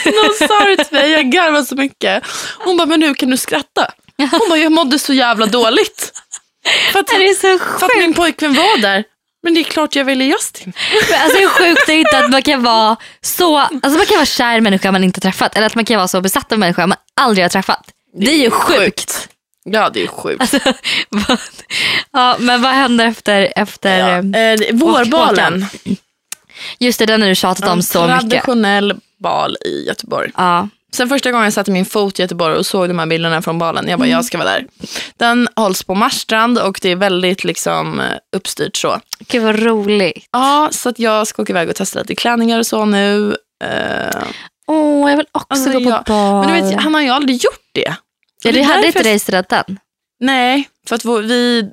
Någon 0.04 0.48
sa 0.48 0.64
det 0.64 0.84
till 0.84 0.96
mig, 0.96 1.10
jag 1.10 1.30
garvade 1.30 1.64
så 1.64 1.74
mycket. 1.74 2.24
Hon 2.58 2.76
bara, 2.76 2.86
men 2.86 3.00
nu 3.00 3.14
kan 3.14 3.30
du 3.30 3.36
skratta. 3.36 3.90
Hon 4.30 4.48
bara, 4.48 4.58
jag 4.58 4.72
mådde 4.72 4.98
så 4.98 5.12
jävla 5.12 5.46
dåligt. 5.46 6.12
För 6.92 7.00
att, 7.00 7.06
det 7.06 7.14
är 7.28 7.34
så 7.34 7.40
för 7.64 7.74
att 7.76 7.80
sjukt. 7.82 7.96
min 7.98 8.14
pojkvän 8.14 8.54
var 8.54 8.78
där. 8.78 9.04
Men 9.42 9.54
det 9.54 9.60
är 9.60 9.64
klart 9.64 9.96
jag 9.96 10.04
ville 10.04 10.24
Justin. 10.24 10.72
Men 11.10 11.20
Alltså 11.20 11.38
hur 11.38 11.48
sjukt 11.48 11.88
är 11.88 11.92
inte 11.92 12.18
att 12.18 12.30
man 12.30 12.42
kan 12.42 12.62
vara 12.62 12.96
så, 13.20 13.58
alltså 13.58 13.90
man 13.90 14.06
kan 14.06 14.16
vara 14.16 14.26
kär 14.26 14.56
i 14.56 14.60
människa 14.60 14.92
man 14.92 15.04
inte 15.04 15.20
träffat 15.20 15.56
eller 15.56 15.66
att 15.66 15.74
man 15.74 15.84
kan 15.84 15.96
vara 15.96 16.08
så 16.08 16.20
besatt 16.20 16.52
av 16.52 16.58
människa 16.58 16.86
man 16.86 16.98
aldrig 17.20 17.44
har 17.44 17.48
träffat. 17.48 17.90
Det 18.18 18.30
är 18.30 18.36
ju 18.38 18.50
sjukt. 18.50 19.28
Ja, 19.64 19.90
det 19.90 20.02
är 20.02 20.06
sjukt. 20.06 20.40
Alltså, 20.40 20.58
vad- 21.08 21.38
ja, 22.12 22.36
men 22.38 22.62
vad 22.62 22.72
händer 22.72 23.06
efter, 23.06 23.52
efter 23.56 23.98
Ja. 23.98 24.08
eh, 24.38 24.52
Eh, 24.52 24.74
vårbalen. 24.74 25.66
just 26.78 26.98
det, 26.98 27.06
den 27.06 27.22
har 27.22 27.28
du 27.28 27.34
tjatat 27.34 27.68
om 27.68 27.78
En 27.78 27.82
så 27.82 28.06
mycket. 28.06 28.20
traditionell 28.20 28.94
bal 29.22 29.56
i 29.64 29.86
Göteborg. 29.86 30.30
Ja. 30.36 30.68
Sen 30.94 31.08
första 31.08 31.30
gången 31.30 31.44
jag 31.44 31.52
satte 31.52 31.70
min 31.70 31.84
fot 31.84 32.18
i 32.18 32.22
Göteborg 32.22 32.56
och 32.56 32.66
såg 32.66 32.88
de 32.88 32.98
här 32.98 33.06
bilderna 33.06 33.42
från 33.42 33.58
balen, 33.58 33.88
jag 33.88 33.98
bara, 33.98 34.08
jag 34.08 34.24
ska 34.24 34.38
vara 34.38 34.48
där. 34.48 34.66
Den 35.16 35.48
hålls 35.56 35.82
på 35.82 35.94
Marstrand 35.94 36.58
och 36.58 36.78
det 36.82 36.88
är 36.90 36.96
väldigt 36.96 37.44
liksom 37.44 38.00
eh, 38.00 38.06
uppstyrt 38.36 38.76
så. 38.76 39.00
Gud 39.28 39.42
vad 39.42 39.58
roligt. 39.62 40.28
Ja, 40.32 40.68
så 40.72 40.88
att 40.88 40.98
jag 40.98 41.26
ska 41.26 41.42
åka 41.42 41.52
iväg 41.52 41.68
och 41.68 41.76
testa 41.76 41.98
lite 42.00 42.14
klänningar 42.14 42.58
och 42.58 42.66
så 42.66 42.84
nu. 42.84 43.36
Eh, 43.64 44.16
Åh, 44.66 45.10
jag 45.10 45.16
vill 45.16 45.26
också 45.32 45.46
Alltså, 45.50 45.70
gå 45.72 45.84
på 45.84 45.90
jag- 45.90 46.04
bal. 46.04 46.46
men 46.46 46.62
du 46.62 46.70
vet, 46.70 46.80
han 46.82 46.94
har 46.94 47.00
ju 47.00 47.08
aldrig 47.08 47.44
gjort 47.44 47.60
det. 47.72 47.94
ja, 48.44 48.52
du 48.52 48.62
hade 48.62 48.86
inte 48.86 48.98
jag- 49.08 49.14
racerrätten? 49.14 49.78
Nej, 50.20 50.68
för 50.88 50.96
att 50.96 51.04
vi, 51.04 51.70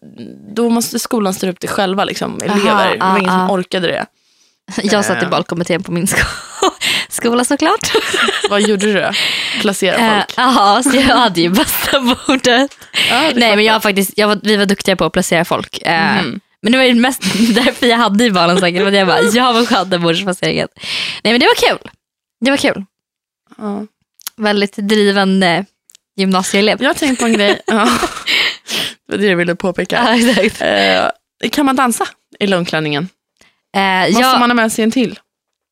då 0.55 0.69
måste 0.69 0.99
skolan 0.99 1.33
styra 1.33 1.51
upp 1.51 1.59
det 1.59 1.67
själva, 1.67 2.05
liksom, 2.05 2.39
Aha, 2.49 2.55
elever. 2.59 2.91
det 2.93 2.99
var 3.05 3.17
ingen 3.17 3.29
som 3.31 3.51
orkade 3.51 3.87
det. 3.87 4.05
Jag 4.83 5.05
satt 5.05 5.21
i 5.21 5.25
Eh. 5.25 5.29
balkommittén 5.29 5.83
på 5.83 5.91
min 5.91 6.07
sko- 6.07 6.25
skola 7.09 7.45
såklart. 7.45 7.91
Vad 8.49 8.61
gjorde 8.61 8.85
du 8.85 8.93
då? 8.93 9.11
Placera 9.61 9.95
Eh, 9.95 10.15
folk? 10.15 10.33
Ja, 10.37 10.81
så 10.83 10.95
jag 10.97 11.01
hade 11.03 11.41
ju 11.41 11.49
bästa 11.49 11.99
bordet. 12.27 12.77
Ja, 13.09 13.31
Nej 13.35 13.55
men 13.55 13.65
jag 13.65 13.73
har 13.73 13.79
faktiskt, 13.79 14.11
jag 14.15 14.27
var, 14.27 14.39
vi 14.43 14.55
var 14.57 14.65
duktiga 14.65 14.95
på 14.95 15.05
att 15.05 15.13
placera 15.13 15.45
folk. 15.45 15.81
Mhm. 15.85 16.39
Men 16.63 16.71
det 16.71 16.77
var 16.77 16.85
ju 16.85 16.93
mest 16.93 17.21
därför 17.55 17.87
jag 17.87 17.97
hade 17.97 18.25
i 18.25 18.31
balen 18.31 18.59
säkert. 18.59 18.83
för 18.83 18.91
Jag 18.91 19.07
bara, 19.07 19.21
jag 19.21 19.53
var 19.53 19.65
skönt 19.65 19.91
den 19.91 20.01
bordsplaceringen. 20.01 20.67
Nej 21.23 21.33
men 21.33 21.39
det 21.39 21.45
var 21.45 21.69
kul. 21.69 21.89
Det 22.45 22.49
var 22.51 22.57
kul. 22.57 22.85
Ja. 23.57 23.85
Väldigt 24.37 24.75
drivande 24.75 25.65
gymnasieelev. 26.17 26.81
Jag 26.81 26.89
har 26.89 26.93
tänkt 26.93 27.19
på 27.19 27.25
en 27.25 27.33
grej. 27.33 27.61
Ja. 27.67 27.89
Det 29.07 29.15
var 29.15 29.17
det 29.17 29.25
jag 29.25 29.35
ville 29.37 29.55
påpeka. 29.55 30.17
Ja. 30.59 30.65
Eh, 30.67 31.49
kan 31.51 31.65
man 31.65 31.75
dansa 31.75 32.05
i 32.39 32.47
långklänningen? 32.47 33.09
Eh, 33.77 34.07
Måste 34.07 34.21
jag, 34.21 34.39
man 34.39 34.49
ha 34.49 34.55
med 34.55 34.71
sig 34.71 34.83
en 34.83 34.91
till? 34.91 35.19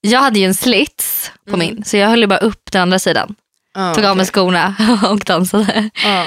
jag 0.01 0.19
hade 0.19 0.39
ju 0.39 0.45
en 0.45 0.53
slits 0.53 1.31
på 1.49 1.55
Mm. 1.55 1.59
min 1.59 1.83
så 1.83 1.97
jag 1.97 2.09
höll 2.09 2.19
ju 2.21 2.27
bara 2.27 2.39
upp 2.39 2.71
den 2.71 2.81
andra 2.81 2.99
sidan. 2.99 3.35
Ja, 3.73 3.93
Tog 3.95 4.05
av 4.05 4.17
mig 4.17 4.25
skorna 4.25 4.75
och 5.11 5.19
dansade. 5.19 5.89
Ja. 6.03 6.21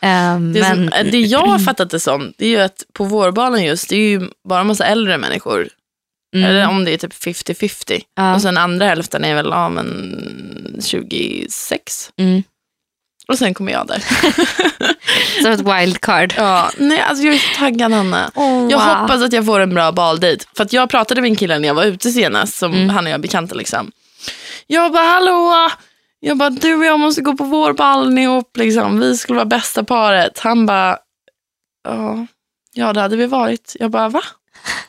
Eh, 0.00 0.40
Det, 0.40 0.60
men, 0.60 0.90
som, 0.92 1.10
det 1.10 1.20
jag 1.20 1.46
har 1.46 1.58
fattat 1.58 1.90
det 1.90 2.00
som, 2.00 2.32
det 2.38 2.44
är 2.46 2.50
ju 2.50 2.58
att 2.60 2.82
på 2.92 3.04
vårbalen 3.04 3.64
just, 3.64 3.88
det 3.88 3.96
är 3.96 4.08
ju 4.20 4.28
bara 4.48 4.64
massa 4.64 4.84
äldre 4.86 5.18
människor. 5.18 5.68
mm, 6.36 6.50
Eller 6.50 6.68
om 6.68 6.84
det 6.84 6.90
är 6.92 6.96
typ 6.98 7.12
50-50. 7.12 8.00
ja, 8.16 8.34
Och 8.34 8.42
sen 8.42 8.56
andra 8.58 8.86
hälften 8.86 9.24
är 9.24 9.34
väl, 9.34 9.46
ja 9.50 9.68
men 9.68 10.80
26. 10.84 12.10
mm. 12.18 12.42
Och 13.28 13.38
sen 13.38 13.54
kommer 13.54 13.72
jag 13.72 13.86
där. 13.86 13.98
Som 15.42 15.52
ett 15.52 15.60
wildcard. 15.82 16.34
Ja, 16.36 16.70
nej, 16.78 17.00
alltså 17.00 17.24
jag 17.24 17.34
är 17.34 17.38
så 17.38 17.58
taggad 17.58 17.92
Hanna. 17.92 18.30
Jag 18.70 18.78
hoppas 18.78 19.22
att 19.22 19.32
jag 19.32 19.46
får 19.46 19.60
en 19.60 19.74
bra 19.74 19.92
baldejt. 19.92 20.44
För 20.56 20.64
att 20.64 20.72
jag 20.72 20.90
pratade 20.90 21.20
med 21.20 21.28
en 21.30 21.36
kille 21.36 21.58
när 21.58 21.68
jag 21.68 21.74
var 21.74 21.84
ute 21.84 22.10
senast, 22.10 22.54
som 22.58 22.72
Mm. 22.74 22.88
han 22.90 23.04
och 23.04 23.10
jag 23.10 23.14
är 23.18 23.22
bekanta 23.22 23.54
liksom. 23.54 23.90
Jag 24.66 24.92
bara, 24.92 25.04
hallå! 25.04 25.70
Jag 26.20 26.36
bara, 26.36 26.50
du 26.50 26.74
och 26.74 26.84
jag 26.84 27.00
måste 27.00 27.20
gå 27.20 27.36
på 27.36 27.44
vår 27.44 27.72
ball 27.72 28.18
ihop 28.18 28.56
liksom. 28.56 29.00
Vi 29.00 29.16
skulle 29.16 29.36
vara 29.36 29.46
bästa 29.46 29.84
paret. 29.84 30.38
Han 30.38 30.66
bara, 30.66 30.98
ja, 31.88 32.26
ja 32.72 32.92
det 32.92 33.00
hade 33.00 33.16
vi 33.16 33.26
varit. 33.26 33.76
Jag 33.80 33.90
bara, 33.90 34.08
va? 34.08 34.22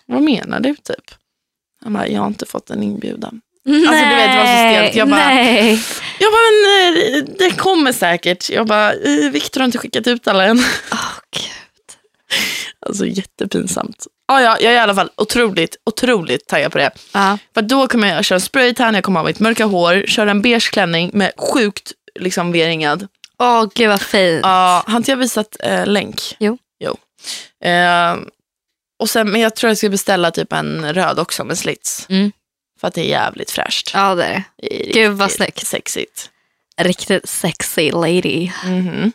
Vad 0.05 0.21
menar 0.21 0.59
du 0.59 0.75
typ? 0.75 1.11
Han 1.83 1.93
bara, 1.93 2.07
jag 2.07 2.19
har 2.21 2.27
inte 2.27 2.45
fått 2.45 2.69
en 2.69 2.83
inbjudan. 2.83 3.41
Nej, 3.71 3.87
Alltså, 3.87 4.05
du 4.05 4.15
vet, 4.15 4.31
det 4.31 4.37
var 4.37 4.45
så 4.45 4.73
stelt. 4.81 4.95
Jag 4.95 5.09
bara- 5.09 5.27
nej. 5.27 5.83
Jag 6.19 6.31
bara, 6.31 6.41
men 6.93 7.13
eh, 7.15 7.23
det 7.39 7.51
kommer 7.57 7.91
säkert. 7.91 8.49
Jag 8.49 8.67
bara, 8.67 8.93
eh, 8.93 9.29
Viktor 9.31 9.59
har 9.61 9.65
inte 9.65 9.77
skickat 9.77 10.07
ut 10.07 10.27
alla 10.27 10.43
än. 10.45 10.63
Åh, 10.91 11.11
Gud. 11.35 11.97
Alltså 12.85 13.05
jättepinsamt. 13.05 14.07
Ja, 14.27 14.41
ja, 14.41 14.57
jag 14.61 14.71
är 14.73 14.75
i 14.77 14.79
alla 14.79 14.95
fall 14.95 15.09
otroligt, 15.17 15.75
otroligt 15.85 16.47
taggad 16.47 16.71
på 16.71 16.77
det. 16.77 16.91
Ja. 17.13 17.37
För 17.53 17.61
då 17.61 17.87
kommer 17.87 18.07
jag 18.15 18.25
köra 18.25 18.39
spraytan, 18.39 18.93
jag 18.95 19.03
kommer 19.03 19.19
ha 19.19 19.27
mitt 19.27 19.39
mörka 19.39 19.65
hår, 19.65 20.03
köra 20.07 20.31
en 20.31 20.41
beige 20.41 20.71
klänning 20.71 21.11
med 21.13 21.31
sjukt 21.37 21.91
liksom 22.19 22.51
V-ringad. 22.51 23.07
Åh 23.39 23.65
gud 23.75 23.89
vad 23.89 24.01
fint. 24.01 24.39
Ja, 24.43 24.83
har 24.87 24.97
inte 24.97 25.11
jag 25.11 25.17
visat 25.17 25.55
eh, 25.59 25.85
länk? 25.87 26.21
Jo. 26.39 26.57
jo. 26.79 26.97
Eh, 27.69 28.15
och 28.99 29.09
sen, 29.09 29.31
men 29.31 29.41
jag 29.41 29.55
tror 29.55 29.69
jag 29.69 29.77
ska 29.77 29.89
beställa 29.89 30.31
typ 30.31 30.53
en 30.53 30.93
röd 30.93 31.19
också 31.19 31.43
med 31.43 31.57
slits. 31.57 32.05
Mm. 32.09 32.31
För 32.81 32.87
att 32.87 32.93
det 32.93 33.01
är 33.01 33.09
jävligt 33.09 33.51
fräscht. 33.51 33.91
Ja 33.93 34.15
det 34.15 34.23
är 34.25 34.43
det. 34.57 34.91
Gud, 34.93 35.11
vad 35.11 35.31
snyggt. 35.31 35.67
Sexigt. 35.67 36.29
Riktigt 36.81 37.29
sexy 37.29 37.91
lady. 37.91 38.51
Mhm. 38.65 39.11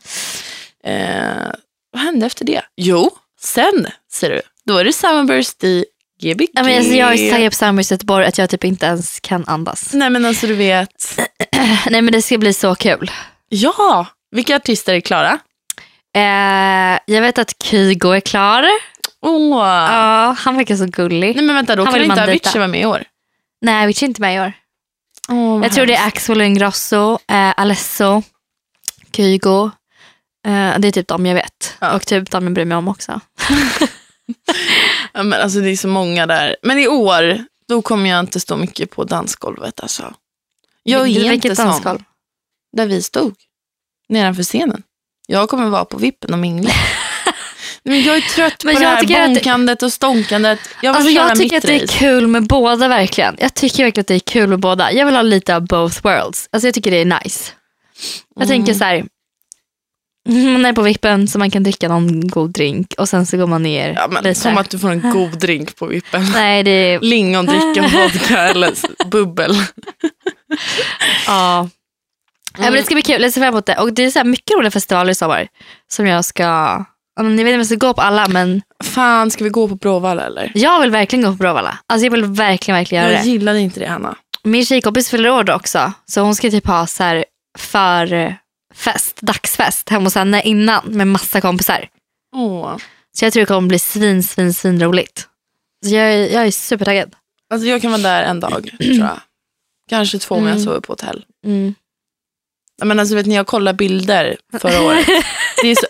Eh, 0.85 1.51
vad 1.93 2.03
hände 2.03 2.27
efter 2.27 2.45
det? 2.45 2.63
Jo, 2.77 3.11
sen 3.41 3.87
ser 4.13 4.31
du. 4.31 4.41
Då 4.67 4.77
är 4.79 4.85
det 4.85 4.93
Summerburst 4.93 5.65
i 5.65 5.85
Gbg. 6.23 6.47
Ja, 6.53 6.63
men 6.63 6.79
alltså, 6.79 6.93
jag 6.95 7.13
är 7.13 7.17
så 7.17 7.35
taggad 7.35 7.53
på 7.53 7.57
Summer 7.57 7.83
i 7.83 7.87
Göteborg 7.91 8.27
att 8.27 8.39
jag 8.39 8.51
typ 8.51 8.65
inte 8.65 8.87
ens 8.87 9.21
kan 9.21 9.45
andas. 9.47 9.93
Nej 9.93 10.11
men 10.11 10.25
alltså 10.25 10.47
du 10.47 10.55
vet. 10.55 11.21
Nej 11.91 12.03
men 12.03 12.13
det 12.13 12.23
ska 12.23 12.39
bli 12.39 12.53
så 12.53 12.75
kul. 12.75 13.11
Ja, 13.49 14.07
vilka 14.31 14.57
artister 14.57 14.95
är 14.95 15.01
klara? 15.01 15.39
Eh, 16.17 16.99
jag 17.07 17.23
vet 17.23 17.39
att 17.39 17.63
Kygo 17.63 18.11
är 18.11 18.21
klar. 18.21 18.65
Åh. 19.23 19.59
Ja, 19.67 20.37
han 20.39 20.57
verkar 20.57 20.77
så 20.77 20.87
gullig. 20.87 21.37
Nej 21.37 21.45
men 21.45 21.55
vänta, 21.57 21.77
då 21.77 21.85
Han 21.85 21.93
kan 21.95 22.03
inte. 22.03 22.23
Avicii 22.23 22.59
vara 22.59 22.69
med 22.69 22.81
i 22.81 22.87
år? 22.87 23.05
Nej, 23.65 23.85
Avicii 23.85 24.07
är 24.07 24.09
inte 24.09 24.21
med 24.21 24.37
i 24.37 24.41
år. 24.41 24.53
Vad 25.29 25.65
Jag 25.65 25.73
tror 25.73 25.87
det 25.87 25.95
är. 25.95 26.07
Axel 26.07 26.41
Ingrosso, 26.41 27.19
eh, 27.29 27.53
Alesso, 27.57 28.23
Kygo. 29.17 29.65
Eh, 30.47 30.79
det 30.79 30.89
är 30.89 30.91
typ 30.93 31.09
de 31.09 31.27
jag 31.27 31.35
vet. 31.35 31.77
Ja. 31.81 31.97
Och 31.97 32.07
typ 32.07 32.31
de 32.31 32.45
jag 32.45 32.53
bryr 32.55 32.65
mig 32.65 32.77
om 32.79 32.89
också. 32.89 33.21
Ja, 35.13 35.23
men 35.23 35.41
alltså 35.41 35.61
det 35.61 35.71
är 35.71 35.77
så 35.77 35.89
många 35.89 36.27
där. 36.27 36.57
Men 36.63 36.79
i 36.79 36.89
år, 36.89 37.45
då 37.69 37.83
kommer 37.83 38.11
jag 38.11 38.21
inte 38.21 38.41
stå 38.41 38.57
mycket 38.57 38.91
på 38.91 39.05
dansgolvet 39.05 39.81
alltså. 39.81 40.15
Jag 40.83 41.01
är 41.09 41.31
Vilket 41.31 41.57
sån. 41.57 41.67
dansgolv? 41.67 42.03
Där 42.77 42.87
vi 42.87 43.03
stod. 43.03 43.35
Nedanför 44.09 44.43
scenen. 44.43 44.83
Jag 45.27 45.49
kommer 45.49 45.69
vara 45.69 45.85
på 45.85 45.99
vippen 45.99 46.33
och 46.33 46.39
mingla. 46.39 46.71
Men 47.85 48.03
jag 48.03 48.17
är 48.17 48.21
trött 48.21 48.65
Men 48.65 48.75
på 48.75 48.81
det 48.81 48.87
här 48.87 49.01
tycker 49.01 49.21
att 49.23 49.29
bonkandet 49.35 49.83
och 49.83 49.93
stånkandet. 49.93 50.59
Jag 50.83 50.93
vill 50.93 50.97
Alltså 50.97 51.15
köra 51.15 51.29
jag 51.29 51.37
tycker 51.37 51.57
mitt 51.57 51.65
att 51.65 51.69
det 51.69 51.83
är 51.83 51.99
kul 51.99 52.27
med 52.27 52.47
båda 52.47 52.89
verkligen. 52.89 53.37
Jag 53.39 53.55
tycker 53.55 53.85
verkligen 53.85 54.01
att 54.03 54.07
det 54.07 54.15
är 54.15 54.19
kul 54.19 54.49
med 54.49 54.61
båda. 54.61 54.93
Jag 54.93 55.07
vill 55.07 55.15
ha 55.15 55.23
lite 55.23 55.57
av 55.57 55.67
both 55.67 56.03
worlds. 56.03 56.49
Alltså 56.53 56.67
jag 56.67 56.75
tycker 56.75 56.91
det 56.91 56.97
är 56.97 57.05
nice. 57.25 57.53
Jag 58.37 58.45
Mm. 58.47 58.49
tänker 58.49 58.75
så 58.75 58.85
här. 58.85 59.05
Man 60.29 60.65
är 60.65 60.73
på 60.73 60.83
vippen 60.83 61.29
så 61.29 61.39
man 61.39 61.51
kan 61.51 61.63
dricka 61.63 61.89
någon 61.89 62.29
god 62.29 62.51
drink 62.51 62.95
och 62.99 63.09
sen 63.09 63.27
så 63.27 63.37
går 63.37 63.47
man 63.47 63.63
ner 63.63 63.93
Ja, 63.97 64.09
men, 64.11 64.25
lite. 64.25 64.41
som 64.41 64.59
att 64.59 64.71
du 64.71 64.79
får 64.79 64.91
en 64.91 65.11
god 65.11 65.39
drink 65.41 65.77
på 65.77 65.87
vippen. 65.87 66.27
Nej, 66.33 66.63
det 66.63 66.71
är... 66.71 67.01
Lingondricka, 67.01 67.83
vodka 67.83 68.39
eller 68.43 68.73
bubbel. 69.07 69.55
Ja. 71.27 71.69
Ja, 72.59 72.63
men 72.63 72.73
det 72.73 72.83
ska 72.85 72.95
bli 72.95 73.03
kul, 73.03 73.23
jag 73.23 73.33
ser 73.33 73.41
fram 73.41 73.49
emot 73.55 73.67
det. 73.67 73.77
Och 73.79 73.93
det 73.93 74.05
är 74.05 74.11
så 74.11 74.25
mycket 74.25 74.57
roliga 74.57 74.71
festivaler 74.71 75.11
i 75.11 75.15
sommar 75.15 75.49
som 75.93 76.07
jag 76.07 76.25
ska, 76.25 76.85
men 77.23 77.39
jag 77.39 77.45
vet 77.45 77.53
om 77.55 77.59
jag 77.59 77.67
ska 77.67 77.75
gå 77.77 77.95
på 77.95 78.01
alla 78.03 78.29
men 78.29 78.63
Fan, 78.85 79.31
ska 79.31 79.45
vi 79.45 79.51
gå 79.51 79.69
på 79.69 79.75
Bråvalla 79.75 80.23
eller? 80.27 80.53
jag 80.55 80.81
vill 80.81 80.91
verkligen 80.91 81.25
gå 81.25 81.31
på 81.31 81.37
Bråvalla. 81.37 81.79
Alltså 81.87 82.07
jag 82.07 82.11
vill 82.11 82.25
verkligen, 82.25 82.77
verkligen 82.79 83.05
göra 83.05 83.13
Jag 83.15 83.23
det. 83.25 83.29
gillade 83.29 83.61
inte 83.61 83.81
det 83.81 83.87
Hanna. 83.87 84.17
Min 84.43 84.67
tjejkompis 84.67 85.11
fyller 85.11 85.31
år 85.31 85.45
då 85.45 85.53
också. 85.55 85.93
Så 86.07 86.21
hon 86.21 86.35
ska 86.35 86.51
typ 86.51 86.67
ha 86.67 86.87
så 86.87 87.03
här 87.03 87.25
för 87.59 88.37
fest, 88.75 89.17
dagsfest 89.21 89.89
hemma 89.89 90.05
hos 90.07 90.15
henne 90.15 90.43
innan 90.43 90.83
med 90.85 91.07
massa 91.07 91.41
kompisar. 91.41 91.89
Åh. 92.37 92.77
Så 93.19 93.25
jag 93.25 93.33
tror 93.33 93.41
det 93.41 93.47
kommer 93.47 93.69
bli 93.69 93.79
svin, 93.79 94.23
svin, 94.23 94.55
svin 94.55 94.83
roligt. 94.83 95.29
Så 95.87 95.95
jag, 95.95 96.13
är- 96.15 96.33
jag 96.35 96.47
är 96.47 96.51
supertaggad. 96.51 97.15
Alltså 97.53 97.69
jag 97.69 97.83
kan 97.83 97.91
vara 97.91 98.03
där 98.03 98.23
en 98.23 98.41
dag 98.41 98.71
tror 98.79 98.95
jag. 98.99 99.21
Kanske 99.91 100.19
två 100.19 100.35
om 100.35 100.43
jag 100.47 100.51
Mm. 100.53 100.65
sover 100.65 100.81
på 100.81 100.93
hotell. 100.93 101.25
Mm. 101.47 101.75
Men 102.83 103.01
alltså 103.01 103.15
vet 103.15 103.27
ni, 103.27 103.35
jag 103.35 103.47
kollade 103.47 103.77
bilder 103.77 104.37
förra 104.61 104.83
året. 104.83 105.07
Det 105.63 105.69
är 105.71 105.75
så 105.75 105.87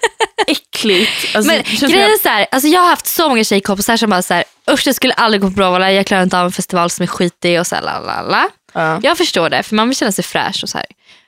äckligt. 0.85 1.37
Alltså, 1.37 1.53
Men 1.53 1.91
grejen 1.91 2.11
är 2.11 2.23
så 2.23 2.29
här, 2.29 2.47
alltså 2.51 2.69
jag 2.69 2.81
har 2.81 2.89
haft 2.89 3.07
så 3.07 3.29
många 3.29 3.45
tjejkompisar 3.45 3.97
som 3.97 4.11
bara 4.11 4.23
så 4.23 4.35
här, 4.35 4.45
usch 4.71 4.87
jag 4.87 4.95
skulle 4.95 5.13
aldrig 5.13 5.41
gå 5.41 5.49
på 5.49 5.55
Bråvalla, 5.55 5.93
jag 5.93 6.07
klarar 6.07 6.23
inte 6.23 6.39
av 6.39 6.47
en 6.47 6.53
festival 6.53 6.91
som 6.91 7.03
är 7.03 7.07
skitig 7.07 7.61
och 7.61 7.67
så 7.67 7.75
här, 7.75 7.83
la, 7.83 8.01
la, 8.01 8.23
la. 8.23 8.49
Ja. 8.73 9.01
Jag 9.03 9.19
förstår 9.19 9.51
det, 9.51 9.63
för 9.63 9.75
man 9.75 9.89
vill 9.89 9.97
känna 9.97 10.13
sig 10.13 10.25
fräsch 10.25 10.61
och 10.63 10.69
så 10.69 10.79
här. 10.79 10.87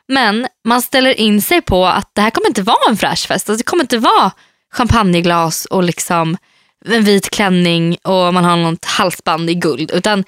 Men 0.08 0.46
man 0.64 0.82
ställer 0.82 1.20
in 1.20 1.42
sig 1.42 1.62
på 1.62 1.86
att 1.86 2.10
det 2.12 2.20
här 2.20 2.30
kommer 2.30 2.48
inte 2.48 2.62
vara 2.62 2.90
en 2.90 2.96
fräsch 2.96 3.26
fest. 3.26 3.50
Alltså 3.50 3.56
det 3.56 3.70
kommer 3.70 3.84
inte 3.84 3.98
vara 3.98 4.32
champagneglas 4.72 5.64
och 5.64 5.82
liksom 5.82 6.36
en 6.84 7.04
vit 7.04 7.30
klänning 7.30 7.96
och 8.02 8.34
man 8.34 8.44
har 8.44 8.56
något 8.56 8.84
halsband 8.84 9.50
i 9.50 9.54
guld. 9.54 9.90
Utan 9.90 10.24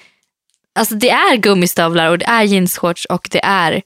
alltså 0.79 0.95
det 0.95 1.09
är 1.09 1.35
gummistövlar 1.35 2.09
och 2.09 2.17
det 2.17 2.25
är 2.25 2.43
jeansshorts 2.43 3.05
och 3.05 3.27
det 3.31 3.41
är 3.43 3.73
uh, 3.73 3.81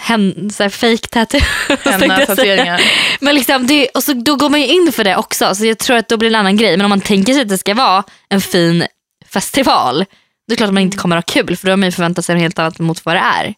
hen, 0.00 0.50
så 0.50 0.62
här 0.62 0.70
fake 0.70 1.08
tattoo. 1.08 1.40
Henna, 1.84 2.26
tatueringar. 2.26 2.82
Men 3.20 3.34
liksom 3.34 3.66
det, 3.66 3.88
och 3.88 4.02
så, 4.02 4.12
då 4.12 4.36
går 4.36 4.50
man 4.50 4.60
ju 4.60 4.66
in 4.66 4.92
för 4.92 5.04
det 5.04 5.16
också. 5.16 5.54
Så 5.54 5.66
jag 5.66 5.78
tror 5.78 5.96
att 5.96 6.08
då 6.08 6.16
blir 6.16 6.30
det 6.30 6.36
en 6.36 6.40
annan 6.40 6.56
grej. 6.56 6.76
Men 6.76 6.84
om 6.84 6.90
man 6.90 7.00
tänker 7.00 7.32
sig 7.32 7.42
att 7.42 7.48
det 7.48 7.58
ska 7.58 7.74
vara 7.74 8.04
en 8.28 8.40
fin 8.40 8.86
festival. 9.26 9.98
Då 9.98 10.02
är 10.02 10.06
det 10.50 10.56
klart 10.56 10.68
att 10.68 10.74
man 10.74 10.82
inte 10.82 10.96
kommer 10.96 11.16
ha 11.16 11.22
kul. 11.22 11.56
För 11.56 11.66
då 11.66 11.72
har 11.72 11.76
man 11.76 11.86
ju 11.86 11.92
förväntat 11.92 12.24
sig 12.24 12.34
något 12.34 12.42
helt 12.42 12.58
annat 12.58 12.78
mot 12.78 13.04
vad 13.04 13.14
det 13.14 13.20
är. 13.20 13.54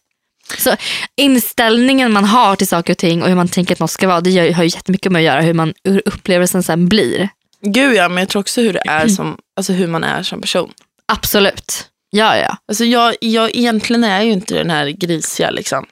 Så 0.57 0.75
inställningen 1.15 2.11
man 2.11 2.25
har 2.25 2.55
till 2.55 2.67
saker 2.67 2.93
och 2.93 2.97
ting 2.97 3.21
och 3.21 3.29
hur 3.29 3.35
man 3.35 3.47
tänker 3.47 3.75
att 3.75 3.79
något 3.79 3.91
ska 3.91 4.07
vara. 4.07 4.21
Det 4.21 4.29
gör, 4.29 4.53
har 4.53 4.63
ju 4.63 4.69
jättemycket 4.69 5.11
med 5.11 5.19
att 5.19 5.25
göra 5.25 5.41
hur, 5.41 5.53
man, 5.53 5.73
hur 5.83 6.01
upplevelsen 6.05 6.63
sen 6.63 6.89
blir. 6.89 7.29
Gud 7.61 7.95
ja, 7.95 8.09
men 8.09 8.17
jag 8.17 8.29
tror 8.29 8.39
också 8.39 8.61
hur 8.61 8.73
det 8.73 8.81
är 8.85 9.07
som, 9.07 9.37
alltså 9.55 9.73
hur 9.73 9.87
man 9.87 10.03
är 10.03 10.23
som 10.23 10.41
person. 10.41 10.71
Absolut. 11.05 11.87
Ja, 12.09 12.37
ja. 12.37 12.57
Alltså 12.67 12.85
jag, 12.85 13.15
jag 13.21 13.55
egentligen 13.55 14.03
är 14.03 14.21
ju 14.21 14.31
inte 14.31 14.53
den 14.53 14.69
här 14.69 14.87
grisiga 14.87 15.49
liksom. 15.49 15.85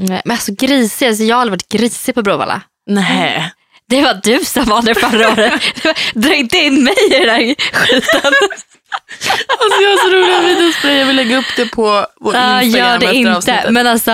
Nej, 0.00 0.22
Men 0.24 0.34
alltså 0.34 0.52
grisig, 0.52 1.06
alltså 1.06 1.24
jag 1.24 1.36
har 1.36 1.40
aldrig 1.40 1.52
varit 1.52 1.68
grisig 1.68 2.14
på 2.14 2.22
Bråvalla. 2.22 2.62
Nej. 2.86 3.52
Det 3.88 4.02
var 4.02 4.20
du 4.22 4.44
som 4.44 4.64
var 4.64 4.82
det 4.82 4.94
förra 4.94 5.28
året. 5.32 5.62
Dra 6.14 6.34
inte 6.34 6.56
in 6.58 6.84
mig 6.84 6.94
i 7.06 7.08
den 7.10 7.28
här 7.30 7.54
skiten. 7.72 8.32
Alltså 9.60 9.82
jag 9.82 9.90
har 9.90 9.96
så 9.96 10.16
roliga 10.16 10.40
videos 10.54 10.80
på 10.82 10.86
det. 10.86 10.94
Jag 10.94 11.06
vill 11.06 11.16
lägga 11.16 11.38
upp 11.38 11.56
det 11.56 11.66
på 11.66 12.06
vår 12.20 12.34
Ja, 12.34 12.62
Instagram 12.62 12.86
gör 12.92 12.98
det 12.98 13.06
efter 13.06 13.18
inte. 13.18 13.36
avsnittet. 13.36 13.72
Men 13.72 13.86
alltså, 13.86 14.12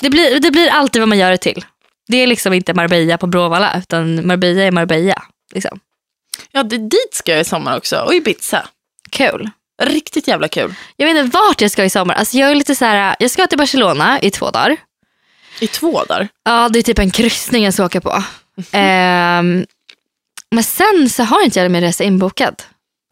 det 0.00 0.10
blir, 0.10 0.40
det 0.40 0.50
blir 0.50 0.68
alltid 0.68 1.02
vad 1.02 1.08
man 1.08 1.18
gör 1.18 1.30
det 1.30 1.36
till. 1.38 1.64
Det 2.08 2.16
är 2.16 2.26
liksom 2.26 2.52
inte 2.52 2.74
Marbella 2.74 3.18
på 3.18 3.26
Bråvalla, 3.26 3.78
utan 3.78 4.26
Marbella 4.26 4.62
är 4.62 4.70
Marbella. 4.70 5.22
Liksom. 5.54 5.80
Ja, 6.52 6.62
det, 6.62 6.78
dit 6.78 7.08
ska 7.14 7.32
jag 7.32 7.40
i 7.40 7.44
sommar 7.44 7.76
också. 7.76 7.98
Och 8.00 8.14
Ibiza. 8.14 8.66
Kul. 9.10 9.50
Riktigt 9.82 10.28
jävla 10.28 10.48
kul. 10.48 10.74
Jag 10.96 11.06
vet 11.06 11.16
inte 11.16 11.38
vart 11.38 11.60
jag 11.60 11.70
ska 11.70 11.84
i 11.84 11.90
sommar. 11.90 12.14
Alltså, 12.14 12.36
jag 12.36 12.50
är 12.50 12.54
lite 12.54 12.74
så 12.74 12.84
här, 12.84 13.16
jag 13.18 13.30
ska 13.30 13.46
till 13.46 13.58
Barcelona 13.58 14.20
i 14.20 14.30
två 14.30 14.50
dagar. 14.50 14.76
I 15.60 15.66
två 15.66 16.04
dagar. 16.04 16.28
Ja, 16.44 16.68
det 16.68 16.78
är 16.78 16.82
typ 16.82 16.98
en 16.98 17.10
kryssning 17.10 17.64
jag 17.64 17.74
ska 17.74 17.84
åka 17.84 18.00
på. 18.00 18.22
Ehm, 18.72 19.66
men 20.50 20.64
sen 20.64 21.08
så 21.10 21.22
har 21.22 21.44
inte 21.44 21.60
jag 21.60 21.70
min 21.70 21.80
resa 21.80 22.04
inbokad. 22.04 22.62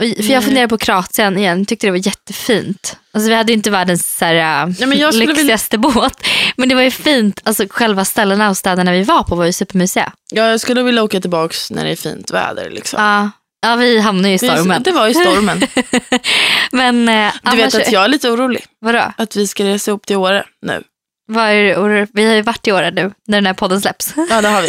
Och, 0.03 0.25
för 0.25 0.33
jag 0.33 0.45
funderar 0.45 0.67
på 0.67 0.79
Kroatien 0.79 1.39
igen, 1.39 1.67
tyckte 1.67 1.87
det 1.87 1.91
var 1.91 2.07
jättefint. 2.07 2.97
Alltså, 3.13 3.29
vi 3.29 3.35
hade 3.35 3.53
inte 3.53 3.71
världens 3.71 4.17
så 4.17 4.25
här, 4.25 4.35
Ja, 4.35 4.87
men 4.87 4.99
jag 4.99 5.15
skulle 5.15 5.27
lyxigaste 5.27 5.79
båt. 5.79 6.27
Men 6.57 6.69
det 6.69 6.75
var 6.75 6.83
ju 6.83 6.91
fint, 6.91 7.41
alltså, 7.45 7.67
själva 7.71 8.05
ställena 8.05 8.51
och 8.51 8.57
städerna 8.57 8.93
vi 8.93 9.03
var 9.03 9.23
på 9.23 9.35
var 9.35 9.45
ju 9.45 9.53
supermysiga. 9.53 10.13
Ja, 10.31 10.49
jag 10.49 10.61
skulle 10.61 10.83
vilja 10.83 11.03
åka 11.03 11.21
tillbaka 11.21 11.55
när 11.71 11.85
det 11.85 11.91
är 11.91 11.97
fint 11.97 12.31
väder. 12.31 12.71
Liksom. 12.71 13.03
Ja, 13.03 13.31
ja 13.65 13.77
vi 13.77 13.99
hamnade 14.01 14.29
ju 14.29 14.35
i 14.35 14.39
stormen. 14.39 14.83
Det 14.83 14.91
var 14.93 15.09
ju 15.09 15.15
stormen. 15.15 15.61
Men 16.73 17.09
eh, 17.09 17.33
Du 17.43 17.51
annars, 17.51 17.75
vet 17.75 17.87
att 17.87 17.93
jag 17.93 18.05
är 18.05 18.09
lite 18.09 18.31
orolig. 18.31 18.65
vadå? 18.81 19.13
Att 19.17 19.37
vi 19.37 19.47
ska 19.47 19.65
resa 19.65 19.91
upp 19.91 20.07
till 20.07 20.17
Åre 20.17 20.45
nu. 20.67 20.83
Vad 21.27 21.45
är 21.45 21.75
orolig- 21.77 22.09
vi 22.13 22.25
har 22.27 22.35
ju 22.35 22.43
varit 22.43 22.69
i 22.69 22.73
Åre 22.73 22.91
nu 22.91 23.03
när 23.27 23.37
den 23.39 23.47
här 23.47 23.55
podden 23.55 23.81
släpps. 23.81 24.15
Ja, 24.31 24.41
det 24.41 24.49
har 24.49 24.63
vi. 24.63 24.69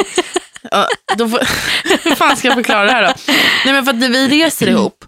Ja, 0.71 0.88
då 1.17 1.29
får, 1.29 1.39
hur 2.10 2.15
fan 2.15 2.38
ska 2.38 2.47
jag 2.47 2.55
förklara 2.55 2.86
det 2.86 2.91
här 2.91 3.01
då? 3.01 3.13
Nej, 3.65 3.73
men 3.73 3.86
för 3.86 3.91
att 3.93 3.99
när 3.99 4.10
vi 4.10 4.27
reser 4.27 4.67
ihop 4.67 5.05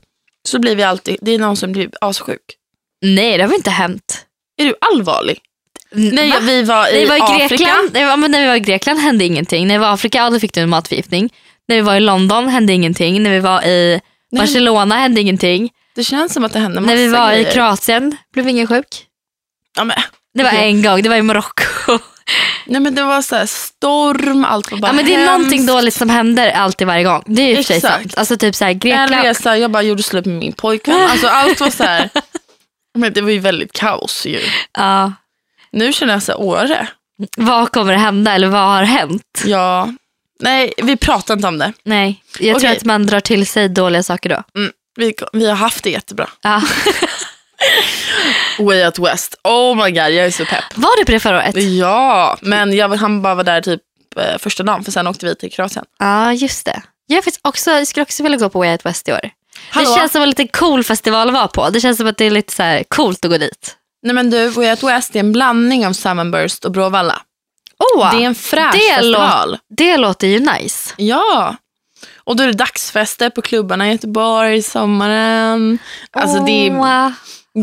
så 0.47 0.59
blir 0.59 0.75
vi 0.75 0.83
alltid, 0.83 1.17
det 1.21 1.31
är 1.31 1.39
någon 1.39 1.57
som 1.57 1.71
blir 1.71 1.89
assjuk. 2.01 2.41
Nej, 3.01 3.37
det 3.37 3.43
har 3.43 3.47
väl 3.47 3.57
inte 3.57 3.69
hänt. 3.69 4.25
Är 4.61 4.65
du 4.65 4.75
allvarlig? 4.81 5.39
Nej, 5.91 6.29
Va? 6.31 6.37
vi 6.41 6.63
var 6.63 6.87
i, 6.95 6.99
vi 6.99 7.05
var 7.05 7.15
i 7.17 7.21
Afrika. 7.21 7.47
Grekland, 7.47 7.89
nej, 7.93 8.17
men 8.17 8.31
när 8.31 8.41
vi 8.41 8.47
var 8.47 8.55
i 8.55 8.59
Grekland 8.59 8.99
hände 8.99 9.25
ingenting. 9.25 9.67
När 9.67 9.75
vi 9.75 9.79
var 9.79 9.87
i 9.87 9.93
Afrika 9.93 10.29
då 10.29 10.39
fick 10.39 10.53
du 10.53 10.61
en 10.61 10.69
matförgiftning. 10.69 11.33
När 11.67 11.75
vi 11.75 11.81
var 11.81 11.95
i 11.95 11.99
London 11.99 12.47
hände 12.49 12.73
ingenting. 12.73 13.23
När 13.23 13.31
vi 13.31 13.39
var 13.39 13.61
i 13.65 14.01
Nej. 14.31 14.39
Barcelona 14.41 14.95
hände 14.95 15.21
ingenting. 15.21 15.69
Det 15.95 16.03
känns 16.03 16.33
som 16.33 16.45
att 16.45 16.53
det 16.53 16.59
hände 16.59 16.81
massa 16.81 16.93
När 16.95 17.01
vi 17.01 17.07
var 17.07 17.31
grejer. 17.31 17.49
i 17.49 17.53
Kroatien 17.53 18.17
blev 18.33 18.47
ingen 18.49 18.67
sjuk. 18.67 19.05
Ja, 19.77 19.83
men, 19.83 19.97
Det 20.33 20.43
var 20.43 20.49
Okej. 20.51 20.69
en 20.69 20.81
gång, 20.83 21.01
det 21.01 21.09
var 21.09 21.15
i 21.15 21.21
Marocko. 21.21 21.63
nej, 22.65 22.81
men 22.81 22.95
det 22.95 23.03
var 23.03 23.21
så 23.21 23.35
här 23.35 23.45
storm, 23.45 24.45
allt 24.45 24.71
var 24.71 24.77
bara 24.77 24.87
Ja, 24.87 24.93
men 24.93 25.05
det 25.05 25.13
är 25.13 25.17
hemskt. 25.17 25.31
någonting 25.31 25.65
dåligt 25.65 25.93
som 25.93 26.09
händer 26.09 26.51
alltid 26.51 26.87
varje 26.87 27.03
gång. 27.03 27.23
Det 27.25 27.41
är 27.41 27.47
ju 27.49 27.57
Exakt. 27.57 27.81
sant. 27.81 28.17
Alltså 28.17 28.37
typ 28.37 28.55
så 28.55 28.65
här, 28.65 28.71
En 28.71 28.79
Grekland. 28.79 29.11
resa, 29.23 29.57
jag 29.57 29.71
bara 29.71 29.83
gjorde 29.83 30.03
slut 30.03 30.25
med 30.25 30.35
min 30.35 30.53
pojkvän. 30.53 31.01
Alltså 31.09 31.27
allt 31.27 31.59
var 31.59 31.69
så 31.69 31.83
här. 31.83 32.09
Men 32.97 33.13
det 33.13 33.21
var 33.21 33.29
ju 33.29 33.39
väldigt 33.39 33.73
kaos 33.73 34.25
ju. 34.25 34.39
Ja, 34.77 35.13
Nu 35.71 35.93
känner 35.93 36.13
jag 36.13 36.23
så 36.23 36.31
här, 36.31 36.41
Åre. 36.41 36.87
vad 37.37 37.71
kommer 37.71 37.93
att 37.93 38.01
hända 38.01 38.33
eller 38.33 38.47
vad 38.47 38.61
har 38.61 38.83
hänt? 38.83 39.43
Ja. 39.45 39.89
Nej, 40.39 40.73
vi 40.77 40.97
pratar 40.97 41.33
inte 41.33 41.47
om 41.47 41.57
det. 41.57 41.73
Nej, 41.83 42.23
jag 42.39 42.59
tror 42.59 42.69
Okej. 42.69 42.77
att 42.77 42.85
man 42.85 43.05
drar 43.05 43.19
till 43.19 43.47
sig 43.47 43.69
dåliga 43.69 44.03
saker 44.03 44.29
då. 44.29 44.43
Mm, 44.55 44.71
vi, 44.95 45.13
vi 45.33 45.49
har 45.49 45.55
haft 45.55 45.83
det 45.83 45.89
jättebra. 45.89 46.29
Ja. 46.41 46.61
Way 48.59 48.85
Out 48.85 48.99
West. 48.99 49.35
Oh 49.43 49.75
my 49.75 49.91
god, 49.91 49.97
jag 49.97 50.25
är 50.25 50.31
så 50.31 50.45
pepp. 50.45 50.63
Var 50.75 50.99
du 50.99 51.05
på 51.05 51.11
det 51.11 51.19
förra 51.19 51.37
året? 51.37 51.63
Ja, 51.63 52.37
men 52.41 52.73
jag, 52.73 52.89
han 52.89 53.21
bara 53.21 53.35
var 53.35 53.43
där 53.43 53.61
typ 53.61 53.81
eh, 54.15 54.37
första 54.39 54.63
dagen 54.63 54.83
för 54.83 54.91
sen 54.91 55.07
åkte 55.07 55.25
vi 55.25 55.35
till 55.35 55.51
Kroatien. 55.51 55.85
Ja, 55.99 56.33
just 56.33 56.65
det. 56.65 56.81
Jag, 57.07 57.23
faktiskt 57.23 57.39
också, 57.43 57.71
jag 57.71 57.87
skulle 57.87 58.03
också 58.03 58.23
vilja 58.23 58.37
gå 58.37 58.49
på 58.49 58.59
Way 58.59 58.71
Out 58.71 58.85
West 58.85 59.07
i 59.07 59.11
år. 59.11 59.29
Hallå? 59.69 59.89
Det 59.89 59.95
känns 59.95 60.11
som 60.11 60.21
en 60.21 60.29
lite 60.29 60.47
cool 60.47 60.83
festival 60.83 61.27
att 61.27 61.33
vara 61.33 61.47
på. 61.47 61.69
Det 61.69 61.81
känns 61.81 61.97
som 61.97 62.07
att 62.07 62.17
det 62.17 62.25
är 62.25 62.31
lite 62.31 62.53
så 62.53 62.63
här 62.63 62.83
coolt 62.87 63.25
att 63.25 63.31
gå 63.31 63.37
dit. 63.37 63.75
Nej 64.03 64.13
men 64.13 64.29
du, 64.29 64.49
Way 64.49 64.69
Out 64.69 64.83
West 64.83 65.15
är 65.15 65.19
en 65.19 65.31
blandning 65.31 65.87
av 65.87 65.93
Summerburst 65.93 66.65
och 66.65 66.71
Bråvalla. 66.71 67.21
Oh, 67.79 68.11
Det 68.17 68.23
är 68.23 68.27
en 68.27 68.35
fräsch 68.35 68.73
det 68.73 68.95
festival. 68.95 69.57
det 69.77 69.97
låter 69.97 70.27
ju 70.27 70.39
nice. 70.39 70.93
Ja. 70.97 71.55
Och 72.23 72.35
då 72.35 72.43
är 72.43 72.47
det 72.47 72.53
dagsfester 72.53 73.29
på 73.29 73.41
klubbarna 73.41 73.87
i 73.87 73.91
Göteborg 73.91 74.57
i 74.57 74.61
sommaren. 74.63 75.79
Alltså 76.11 76.39
det, 76.45 76.67
är, 76.67 77.13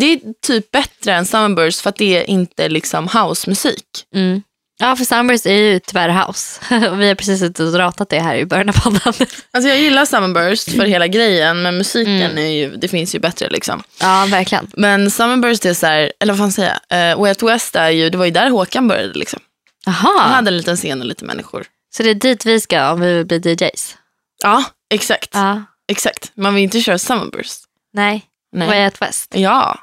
det 0.00 0.06
är 0.12 0.20
typ 0.46 0.70
bättre 0.70 1.14
än 1.14 1.26
Summerburst 1.26 1.80
för 1.80 1.90
att 1.90 1.96
det 1.96 2.16
är 2.18 2.30
inte 2.30 2.68
liksom 2.68 3.08
housemusik. 3.08 3.84
Mm. 4.14 4.42
Ja, 4.78 4.96
för 4.96 5.04
Sunburst 5.04 5.46
är 5.46 5.52
ju 5.52 5.78
tyvärr 5.78 6.08
house. 6.26 6.60
Vi 6.96 7.08
har 7.08 7.14
precis 7.14 7.40
suttit 7.40 7.60
och 7.60 7.74
ratat 7.78 8.08
det 8.08 8.20
här 8.20 8.34
i 8.36 8.46
början 8.46 8.68
av 8.68 8.72
podden. 8.72 9.12
Alltså 9.52 9.68
jag 9.68 9.78
gillar 9.78 10.04
Summerburst 10.04 10.70
för 10.72 10.84
hela 10.84 11.06
grejen 11.06 11.62
men 11.62 11.78
musiken 11.78 12.14
Mm. 12.22 12.38
är 12.38 12.48
ju, 12.50 12.76
det 12.76 12.88
finns 12.88 13.14
ju 13.14 13.18
bättre 13.18 13.48
liksom. 13.50 13.82
Ja, 14.00 14.26
verkligen. 14.30 14.70
Men 14.76 15.10
Summerburst 15.10 15.64
är 15.64 15.74
så 15.74 15.86
här, 15.86 16.12
eller 16.20 16.32
vad 16.32 16.38
fan 16.38 16.52
säger 16.52 16.78
jag, 16.88 17.12
uh, 17.12 17.20
Way 17.20 17.28
Out 17.30 17.42
West 17.42 17.76
är 17.76 17.88
ju, 17.90 18.10
det 18.10 18.18
var 18.18 18.24
ju 18.24 18.30
där 18.30 18.50
Håkan 18.50 18.88
började 18.88 19.18
liksom. 19.18 19.40
Han 19.86 20.14
Jaha, 20.16 20.28
hade 20.28 20.48
en 20.50 20.56
liten 20.56 20.76
scen 20.76 21.00
och 21.00 21.06
lite 21.06 21.24
människor. 21.24 21.66
så 21.96 22.02
det 22.02 22.10
är 22.10 22.14
dit 22.14 22.46
vi 22.46 22.60
ska 22.60 22.90
om 22.92 23.00
vi 23.00 23.14
vill 23.22 23.26
bli 23.26 23.52
DJs? 23.52 23.96
Ja, 24.42 24.64
exakt. 24.90 25.30
Ja. 25.32 25.62
Exakt. 25.88 26.32
Man 26.34 26.54
vill 26.54 26.64
inte 26.64 26.80
köra 26.80 26.98
Summerburst. 26.98 27.64
Nej, 27.92 28.22
Nej. 28.52 28.68
Way 28.68 28.84
Out 28.84 29.02
West. 29.02 29.34
Ja. 29.36 29.78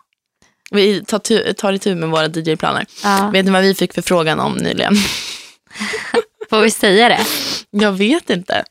Vi 0.72 1.06
tar, 1.06 1.20
tu- 1.20 1.54
tar 1.54 1.74
itu 1.74 1.96
med 1.96 2.10
våra 2.10 2.28
DJ-planer. 2.28 2.86
Ja. 3.04 3.30
Vet 3.34 3.46
ni 3.46 3.52
vad 3.52 3.62
vi 3.62 3.76
fick 3.76 3.94
för 3.94 4.02
frågan 4.02 4.40
om 4.40 4.54
nyligen? 4.54 4.96
Får 6.50 6.62
vi 6.62 6.72
säga 6.72 7.10
det? 7.10 7.26
Jag 7.70 7.92
vet 7.92 8.30
inte. 8.30 8.66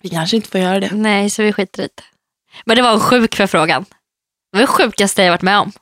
Vi 0.00 0.08
kanske 0.08 0.36
inte 0.36 0.48
får 0.48 0.60
göra 0.60 0.80
det. 0.80 0.90
Nej, 0.92 1.30
så 1.30 1.42
vi 1.42 1.52
skiter 1.52 1.82
i 1.82 1.88
det. 1.96 2.02
Men 2.64 2.76
det 2.76 2.82
var 2.82 2.92
en 2.92 3.00
sjuk 3.00 3.34
förfrågan. 3.34 3.84
Det 4.52 4.58
var 4.58 4.60
det 4.60 4.66
sjukaste 4.66 5.22
jag 5.22 5.30
varit 5.30 5.42
med 5.42 5.58
om. 5.58 5.72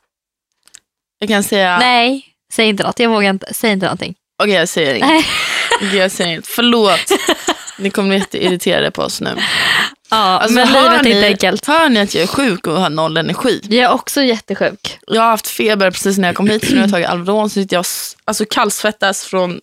Jag 1.18 1.28
kan 1.28 1.42
säga, 1.44 1.78
Nej, 1.78 2.26
säg 2.52 2.68
inte 2.68 2.82
något. 2.82 2.98
Jag 2.98 3.10
vågar 3.10 3.30
inte. 3.30 3.54
Säg 3.54 3.72
inte 3.72 3.86
någonting. 3.86 4.14
Okej 4.40 4.54
jag 4.54 4.68
säger 4.68 4.94
inget. 4.94 5.24
Jag 5.94 6.10
säger 6.10 6.30
inget. 6.30 6.46
Förlåt. 6.46 7.00
Ni 7.78 7.90
kommer 7.90 8.08
bli 8.08 8.18
jätteirriterade 8.18 8.90
på 8.90 9.02
oss 9.02 9.20
nu. 9.20 9.36
Ja, 10.10 10.16
Alltså, 10.16 10.54
men 10.54 10.68
livet 10.68 11.06
är 11.06 11.08
inte 11.08 11.26
enkelt. 11.26 11.66
Hör 11.66 11.88
ni 11.88 12.00
att 12.00 12.14
jag 12.14 12.22
är 12.22 12.26
sjuk 12.26 12.66
och 12.66 12.80
har 12.80 12.90
noll 12.90 13.16
energi? 13.16 13.60
Jag 13.62 13.90
är 13.90 13.90
också 13.90 14.22
jättesjuk. 14.22 14.98
Jag 15.06 15.22
har 15.22 15.28
haft 15.28 15.48
feber 15.48 15.90
precis 15.90 16.18
när 16.18 16.28
jag 16.28 16.36
kom 16.36 16.48
hit, 16.48 16.66
så 16.66 16.70
nu 16.70 16.76
har 16.76 16.82
jag 16.82 16.90
tagit 16.92 17.06
Alvedon, 17.08 17.50
så 17.50 17.54
sitter 17.54 17.76
jag 17.76 17.84
alltså, 18.24 18.44
kallsvettas 18.50 19.24
från 19.24 19.60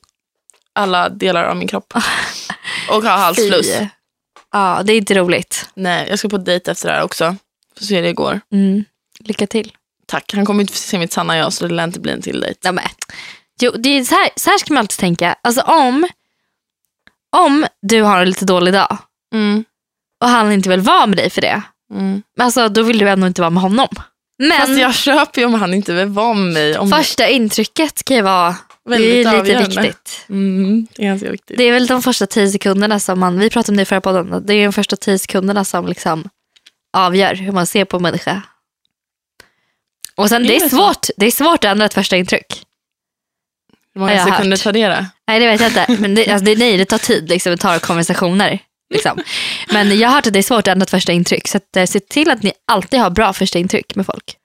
alla 0.74 1.10
delar 1.10 1.44
av 1.44 1.56
min 1.58 1.68
kropp. 1.68 1.94
Och 2.90 3.04
har 3.04 3.18
halsfluss. 3.18 3.72
Ja, 4.54 4.82
det 4.84 4.94
är 4.94 4.98
inte 4.98 5.14
roligt. 5.14 5.70
Nej, 5.74 6.08
jag 6.10 6.20
ska 6.20 6.30
på 6.30 6.38
dejt 6.38 6.72
efter 6.72 6.88
det 6.90 6.96
här 6.96 7.04
också. 7.04 7.36
Får 7.78 7.86
se 7.86 7.96
hur 7.96 8.04
det 8.04 8.14
går. 8.14 8.42
Mm. 8.52 8.86
Lycka 9.20 9.48
till. 9.48 9.72
Tack, 10.08 10.34
han 10.34 10.46
kommer 10.46 10.62
inte 10.62 10.74
få 10.74 10.80
se 10.80 10.98
mitt 11.00 11.14
sanna 11.14 11.38
jag, 11.38 11.54
så 11.54 11.68
det 11.68 11.74
lär 11.74 11.84
inte 11.84 12.00
bli 12.00 12.12
en 12.12 12.22
till 12.22 12.40
dejt. 12.40 12.60
Ja, 12.64 12.72
men. 12.72 12.84
Jo, 13.62 13.72
det 13.72 13.90
är 13.90 14.04
så, 14.04 14.16
här, 14.16 14.30
så 14.36 14.50
här 14.50 14.58
ska 14.58 14.74
man 14.74 14.82
alltid 14.82 15.00
tänka. 15.00 15.36
Alltså 15.42 15.62
om, 15.62 16.08
om 17.38 17.66
du 17.82 18.02
har 18.02 18.22
en 18.22 18.30
lite 18.30 18.46
dålig 18.46 18.74
dag 18.74 18.98
Mm. 19.34 19.66
och 20.24 20.30
han 20.30 20.52
inte 20.52 20.70
vill 20.70 20.82
vara 20.82 21.06
med 21.08 21.18
dig 21.18 21.30
för 21.30 21.42
det, 21.42 21.62
Mm. 21.94 22.24
alltså, 22.40 22.70
då 22.70 22.82
vill 22.84 22.98
du 22.98 23.10
ändå 23.10 23.28
inte 23.28 23.42
vara 23.42 23.50
med 23.50 23.62
honom. 23.64 23.88
Men 24.40 24.52
Fast 24.58 24.80
jag 24.80 24.96
köper 24.96 25.42
ju 25.42 25.46
om 25.48 25.54
han 25.54 25.74
inte 25.74 25.94
vill 25.94 26.08
vara 26.08 26.34
med 26.34 26.54
mig. 26.54 26.78
Om 26.78 26.90
första 26.90 27.28
intrycket 27.30 28.04
kan 28.04 28.18
ju 28.18 28.24
vara 28.24 28.56
Väldigt 28.90 29.26
det 29.26 29.30
är 29.32 29.44
lite 29.44 29.82
viktigt. 29.82 30.26
Mm, 30.30 30.88
det 30.96 31.04
är 31.04 31.08
ganska 31.08 31.32
viktigt. 31.32 31.58
Det 31.58 31.64
är 31.64 31.72
väl 31.72 31.88
de 31.88 32.02
första 32.02 32.28
tio 32.28 32.50
sekunderna 32.52 33.00
som 33.00 33.20
man, 33.20 33.40
vi 33.40 33.50
pratade 33.50 33.72
om 33.72 33.78
det 33.78 33.82
i 33.82 33.86
förra 33.86 34.02
podden, 34.02 34.44
det 34.46 34.54
är 34.54 34.66
de 34.66 34.74
första 34.74 34.96
tio 34.96 35.20
sekunderna 35.20 35.66
som 35.66 35.88
liksom 35.88 36.30
avgör 36.98 37.36
hur 37.36 37.52
man 37.52 37.68
ser 37.68 37.86
på 37.86 37.98
en 37.98 38.04
människa. 38.04 38.42
Och 40.16 40.30
sen 40.30 40.44
Är 40.44 40.48
det 40.48 40.56
är 40.56 40.60
det 40.60 40.70
så? 40.70 40.76
svårt, 40.76 41.08
det 41.18 41.26
är 41.26 41.32
svårt 41.32 41.64
att 41.64 41.72
ändra 41.72 41.86
ett 41.86 41.94
första 41.94 42.18
intryck. 42.18 42.64
Hur 43.98 44.02
många 44.06 44.26
sekunder 44.26 44.58
hört. 44.58 44.64
tar 44.64 44.74
det 44.74 44.88
då? 44.88 45.06
Nej 45.28 45.40
det 45.40 45.48
vet 45.48 45.62
jag 45.62 45.70
inte, 45.70 46.02
men 46.02 46.16
det, 46.16 46.30
alltså, 46.30 46.46
det, 46.46 46.56
nej, 46.56 46.78
det 46.78 46.86
tar 46.86 46.98
tid, 46.98 47.30
liksom, 47.30 47.52
det 47.52 47.58
tar 47.58 47.80
konversationer. 47.80 48.60
Liksom. 48.94 49.20
Men 49.72 50.00
jag 50.00 50.10
har 50.10 50.16
hört 50.16 50.28
att 50.28 50.34
det 50.34 50.40
är 50.40 50.44
svårt 50.44 50.60
att 50.60 50.68
ändra 50.68 50.84
ett 50.84 50.90
första 50.90 51.12
intryck, 51.12 51.48
så 51.48 51.58
att, 51.58 51.78
eh, 51.78 51.86
se 51.86 52.00
till 52.00 52.32
att 52.32 52.44
ni 52.44 52.52
alltid 52.68 53.00
har 53.00 53.10
bra 53.10 53.34
första 53.34 53.60
intryck 53.60 53.96
med 53.96 54.06
folk. 54.06 54.38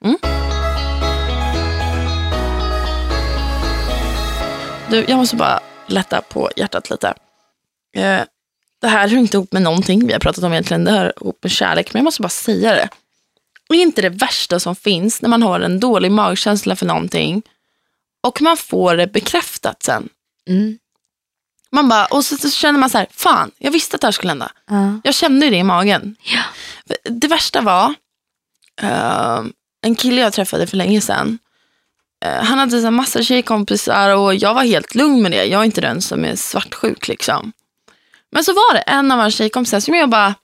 Du, 4.90 5.04
jag 5.08 5.16
måste 5.16 5.36
bara 5.36 5.60
lätta 5.86 6.20
på 6.20 6.50
hjärtat 6.56 6.90
lite. 6.90 7.08
Eh, 7.96 8.20
det 8.80 8.88
här 8.88 9.08
hör 9.08 9.18
inte 9.18 9.36
ihop 9.36 9.52
med 9.52 9.62
någonting 9.62 10.06
vi 10.06 10.12
har 10.12 10.20
pratat 10.20 10.44
om 10.44 10.52
egentligen. 10.52 10.84
Det 10.84 10.90
hör 10.90 11.12
ihop 11.20 11.38
med 11.42 11.52
kärlek, 11.52 11.92
men 11.94 12.00
jag 12.00 12.04
måste 12.04 12.22
bara 12.22 12.28
säga 12.28 12.74
det. 12.74 12.88
Det 13.68 13.76
är 13.76 13.82
inte 13.82 14.02
det 14.02 14.08
värsta 14.08 14.60
som 14.60 14.76
finns 14.76 15.22
när 15.22 15.28
man 15.28 15.42
har 15.42 15.60
en 15.60 15.80
dålig 15.80 16.12
magkänsla 16.12 16.76
för 16.76 16.86
någonting 16.86 17.42
och 18.22 18.42
man 18.42 18.56
får 18.56 18.96
det 18.96 19.06
bekräftat 19.06 19.82
sen. 19.82 20.08
Mm. 20.48 20.78
Man 21.72 21.88
bara, 21.88 22.06
och 22.06 22.24
så, 22.24 22.36
så 22.36 22.50
känner 22.50 22.78
man 22.78 22.90
så 22.90 22.98
här, 22.98 23.06
fan, 23.10 23.50
jag 23.58 23.70
visste 23.70 23.94
att 23.94 24.00
det 24.00 24.06
här 24.06 24.12
skulle 24.12 24.30
hända. 24.30 24.52
Ja. 24.70 25.00
Jag 25.04 25.14
kände 25.14 25.50
det 25.50 25.56
i 25.56 25.62
magen. 25.62 26.16
Ja. 26.22 26.42
Det 27.04 27.28
värsta 27.28 27.60
var, 27.60 27.94
eh, 28.80 29.42
en 29.82 29.94
kille 29.94 30.20
jag 30.20 30.32
träffade 30.32 30.66
för 30.66 30.76
länge 30.76 31.00
sedan. 31.00 31.38
Eh, 32.24 32.44
han 32.44 32.58
hade 32.58 32.80
så 32.80 32.90
massa 32.90 33.22
tjejkompisar 33.22 34.16
och 34.16 34.34
jag 34.34 34.54
var 34.54 34.62
helt 34.62 34.94
lugn 34.94 35.22
med 35.22 35.30
det. 35.30 35.44
Jag 35.44 35.60
är 35.60 35.64
inte 35.64 35.80
den 35.80 36.02
som 36.02 36.24
är 36.24 36.36
svartsjuk 36.36 37.08
liksom. 37.08 37.52
Men 38.30 38.44
så 38.44 38.52
var 38.52 38.74
det 38.74 38.80
en 38.80 39.10
av 39.12 39.18
hans 39.18 39.34
tjejkompisar 39.34 39.80
som 39.80 39.94
jag 39.94 40.10
bara, 40.10 40.34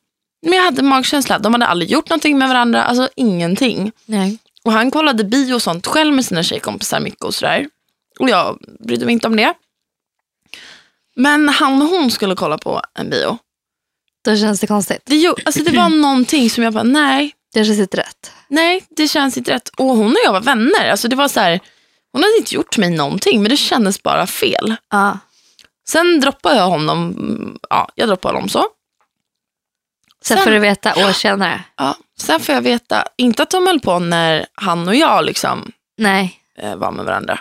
men 0.43 0.53
jag 0.53 0.65
hade 0.65 0.83
magkänsla. 0.83 1.39
De 1.39 1.53
hade 1.55 1.67
aldrig 1.67 1.91
gjort 1.91 2.09
någonting 2.09 2.39
med 2.39 2.49
varandra, 2.49 2.83
alltså 2.83 3.09
ingenting. 3.17 3.93
Nej. 4.07 4.39
Och 4.69 4.75
han 4.75 4.91
kollade 4.91 5.25
bio 5.25 5.55
och 5.55 5.63
sånt 5.63 5.87
själv 5.87 6.15
med 6.15 6.25
sina 6.25 6.43
tjejkompisar 6.43 7.01
mycket 7.01 7.25
och 7.25 7.35
sådär. 7.35 7.67
Och 8.19 8.31
jag 8.31 8.59
brydde 8.81 9.05
mig 9.05 9.13
inte 9.13 9.27
om 9.27 9.37
det. 9.37 9.55
Men 11.15 11.49
han 11.49 11.83
och 11.83 11.89
hon 11.89 12.11
skulle 12.11 12.35
kolla 12.35 12.59
på 12.59 12.83
en 12.95 13.11
bio. 13.11 13.39
Då 14.25 14.37
känns 14.37 14.61
det 14.61 14.67
konstigt. 14.67 15.03
Det, 15.05 15.17
ju- 15.17 15.35
alltså 15.45 15.63
det 15.63 15.77
var 15.77 15.89
någonting 15.89 16.51
som 16.51 16.65
jag 16.65 16.73
bara, 16.73 16.83
nej, 16.83 17.35
Det 17.55 17.65
känns 17.65 17.79
inte 17.79 17.97
rätt. 17.97 18.33
nej, 18.49 18.85
det 18.91 19.09
känns 19.09 19.37
inte 19.37 19.51
rätt. 19.55 19.69
Och 19.77 19.85
hon 19.87 20.11
och 20.11 20.19
jag 20.25 20.33
var 20.33 20.41
vänner. 20.41 20.91
Alltså 20.91 21.09
det 21.09 21.17
var 21.17 21.29
så 21.29 21.41
här, 21.41 21.61
hon 22.13 22.23
hade 22.23 22.37
inte 22.39 22.55
gjort 22.55 22.79
mig 22.79 22.91
någonting, 22.91 23.43
men 23.43 23.51
det 23.51 23.57
kändes 23.57 24.03
bara 24.03 24.27
fel. 24.27 24.77
Ja. 24.91 25.19
Sen 25.89 26.21
droppade 26.21 26.57
jag 26.57 26.67
honom, 26.67 26.99
mm, 27.19 27.59
ja, 27.71 27.89
jag 27.95 28.09
droppade 28.09 28.35
honom 28.35 28.49
så. 28.49 28.65
Sen, 30.29 30.37
Sen- 30.37 30.45
får 30.45 30.51
du 30.51 30.59
veta 30.59 31.07
år 31.09 31.13
senare. 31.13 31.63
Ja, 31.77 31.97
sen 32.21 32.41
får 32.41 32.55
jag 32.55 32.63
veta, 32.63 33.05
inte 33.17 33.43
att 33.43 33.51
de 33.51 33.67
höll 33.67 33.81
på 33.81 33.99
när 33.99 34.47
han 34.55 34.89
och 34.89 34.95
jag 34.95 35.25
liksom 35.25 35.73
Nej. 35.99 36.41
eh, 36.59 36.77
var 36.77 36.91
med 36.91 37.05
varandra. 37.05 37.39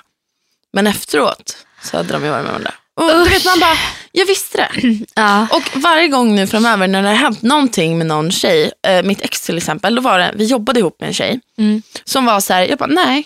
Men 0.74 0.88
efteråt 0.88 1.58
så 1.84 1.98
hade 1.98 2.14
de 2.14 2.24
ju 2.24 2.30
varit 2.30 2.44
med 2.44 2.52
varandra. 2.52 2.74
Och 2.96 3.08
du 3.08 3.30
vet 3.30 3.46
man 3.46 3.60
bara, 3.60 3.78
jag 4.12 4.26
visste 4.26 4.58
det. 4.58 4.70
Ja. 5.16 5.48
Och 5.52 5.78
varje 5.82 6.08
gång 6.08 6.36
nu 6.36 6.48
framöver 6.48 6.88
när 6.88 7.02
det 7.04 7.08
har 7.10 7.16
hänt 7.16 7.42
någonting 7.42 7.98
med 7.98 8.08
någon 8.08 8.32
tjej, 8.32 8.72
eh, 8.88 9.04
mitt 9.04 9.22
ex 9.22 9.42
till 9.42 9.58
exempel, 9.58 9.96
då 9.96 10.02
var 10.02 10.20
det, 10.20 10.32
vi 10.36 10.46
jobbade 10.46 10.80
ihop 10.80 11.00
med 11.00 11.08
en 11.08 11.14
tjej 11.14 11.40
Mm. 11.58 11.82
som 12.04 12.26
var 12.26 12.40
så 12.40 12.54
här, 12.54 12.62
jag 12.68 12.78
bara 12.78 12.86
nej. 12.90 13.26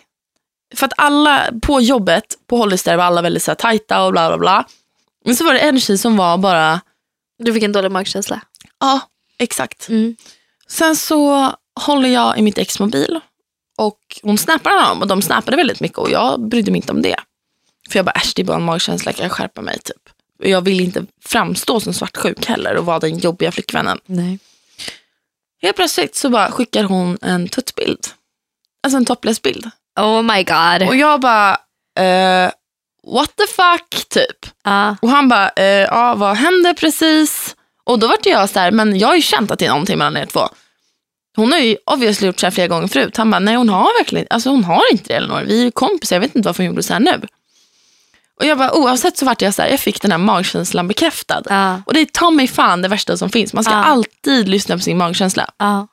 För 0.75 0.85
att 0.85 0.93
alla 0.97 1.49
på 1.61 1.81
jobbet, 1.81 2.23
på 2.49 2.57
Hollister 2.57 2.97
var 2.97 3.03
alla 3.03 3.21
väldigt 3.21 3.43
så 3.43 3.51
här 3.51 3.55
tajta 3.55 4.01
och 4.03 4.11
bla 4.11 4.27
bla 4.29 4.37
bla. 4.37 4.65
Men 5.25 5.35
så 5.35 5.43
var 5.45 5.53
det 5.53 5.59
en 5.59 5.79
tjej 5.79 5.97
som 5.97 6.17
var 6.17 6.37
bara, 6.37 6.81
Du 7.43 7.53
fick 7.53 7.63
en 7.63 7.71
dålig 7.71 7.91
magkänsla. 7.91 8.41
ja 8.79 8.99
exakt. 9.41 9.89
Mm. 9.89 10.15
Sen 10.67 10.95
så 10.95 11.51
håller 11.79 12.09
jag 12.09 12.37
i 12.37 12.41
mitt 12.41 12.57
ex 12.57 12.79
mobil 12.79 13.19
och 13.77 13.99
hon 14.23 14.37
snappar 14.37 14.71
honom 14.71 15.01
och 15.01 15.07
de 15.07 15.21
snappade 15.21 15.57
väldigt 15.57 15.79
mycket 15.79 15.97
och 15.97 16.11
jag 16.11 16.49
brydde 16.49 16.71
mig 16.71 16.77
inte 16.77 16.91
om 16.91 17.01
det. 17.01 17.15
För 17.89 17.99
jag 17.99 18.05
bara, 18.05 18.11
äsch 18.11 18.33
det 18.35 18.41
är 18.41 18.45
bara 18.45 18.57
en 18.57 18.63
magkänsla, 18.63 19.13
kan 19.13 19.23
jag 19.23 19.31
skärpa 19.31 19.61
mig 19.61 19.79
typ. 19.79 20.09
Jag 20.43 20.61
vill 20.61 20.81
inte 20.81 21.05
framstå 21.25 21.79
som 21.79 21.93
svartsjuk 21.93 22.45
heller 22.45 22.75
och 22.75 22.85
vara 22.85 22.99
den 22.99 23.17
jobbiga 23.17 23.51
flickvännen. 23.51 23.99
Nej. 24.05 24.39
Helt 25.61 25.75
plötsligt 25.75 26.15
så 26.15 26.29
bara 26.29 26.51
skickar 26.51 26.83
hon 26.83 27.17
en 27.21 27.47
tuttbild. 27.47 28.07
Alltså 28.83 28.97
en 28.97 29.05
topless-bild. 29.05 29.69
Oh 29.99 30.21
my 30.21 30.43
god. 30.43 30.87
Och 30.87 30.95
jag 30.95 31.19
bara, 31.19 31.51
eh, 31.99 32.51
what 33.07 33.35
the 33.35 33.47
fuck 33.47 34.09
typ. 34.09 34.53
Ja. 34.63 34.95
Och 35.01 35.09
han 35.09 35.29
bara, 35.29 35.49
eh, 35.49 35.65
ja 35.65 36.15
vad 36.15 36.35
hände 36.35 36.73
precis? 36.73 37.40
Och 37.91 37.99
då 37.99 38.07
vart 38.07 38.25
jag 38.25 38.49
så 38.49 38.59
här, 38.59 38.71
men 38.71 38.99
jag 38.99 39.07
har 39.07 39.15
ju 39.15 39.21
känt 39.21 39.51
att 39.51 39.59
det 39.59 39.65
är 39.65 39.69
någonting 39.69 39.97
mellan 39.97 40.17
er 40.17 40.25
två. 40.25 40.49
Hon 41.35 41.51
har 41.51 41.59
ju 41.59 41.77
obviously 41.85 42.27
gjort 42.27 42.39
så 42.39 42.45
här 42.45 42.51
flera 42.51 42.67
gånger 42.67 42.87
förut. 42.87 43.17
Han 43.17 43.31
bara, 43.31 43.39
nej 43.39 43.55
hon 43.55 43.69
har 43.69 43.99
verkligen 43.99 44.27
alltså 44.29 44.49
hon 44.49 44.63
har 44.63 44.81
inte 44.91 45.03
det 45.07 45.13
Elinor. 45.13 45.41
Vi 45.47 45.59
är 45.59 45.63
ju 45.63 45.71
kompisar, 45.71 46.15
jag 46.15 46.21
vet 46.21 46.35
inte 46.35 46.47
varför 46.49 46.63
hon 46.63 46.67
gjorde 46.71 46.83
så 46.83 46.93
här 46.93 46.99
nu. 46.99 47.21
Och 48.39 48.45
jag 48.45 48.57
bara, 48.57 48.73
oavsett 48.73 49.17
så 49.17 49.25
vart 49.25 49.41
jag 49.41 49.53
så 49.53 49.61
här, 49.61 49.69
jag 49.69 49.79
fick 49.79 50.01
den 50.01 50.11
här 50.11 50.17
magkänslan 50.17 50.87
bekräftad. 50.87 51.41
Ja. 51.49 51.81
Och 51.85 51.93
det 51.93 51.99
är 51.99 52.05
ta 52.05 52.31
mig 52.31 52.47
fan 52.47 52.81
det 52.81 52.87
värsta 52.87 53.17
som 53.17 53.29
finns. 53.29 53.53
Man 53.53 53.63
ska 53.63 53.73
Ja. 53.73 53.83
alltid 53.83 54.49
lyssna 54.49 54.75
på 54.77 54.81
sin 54.83 54.97
magkänsla. 54.97 55.49
Ja. 55.57 55.87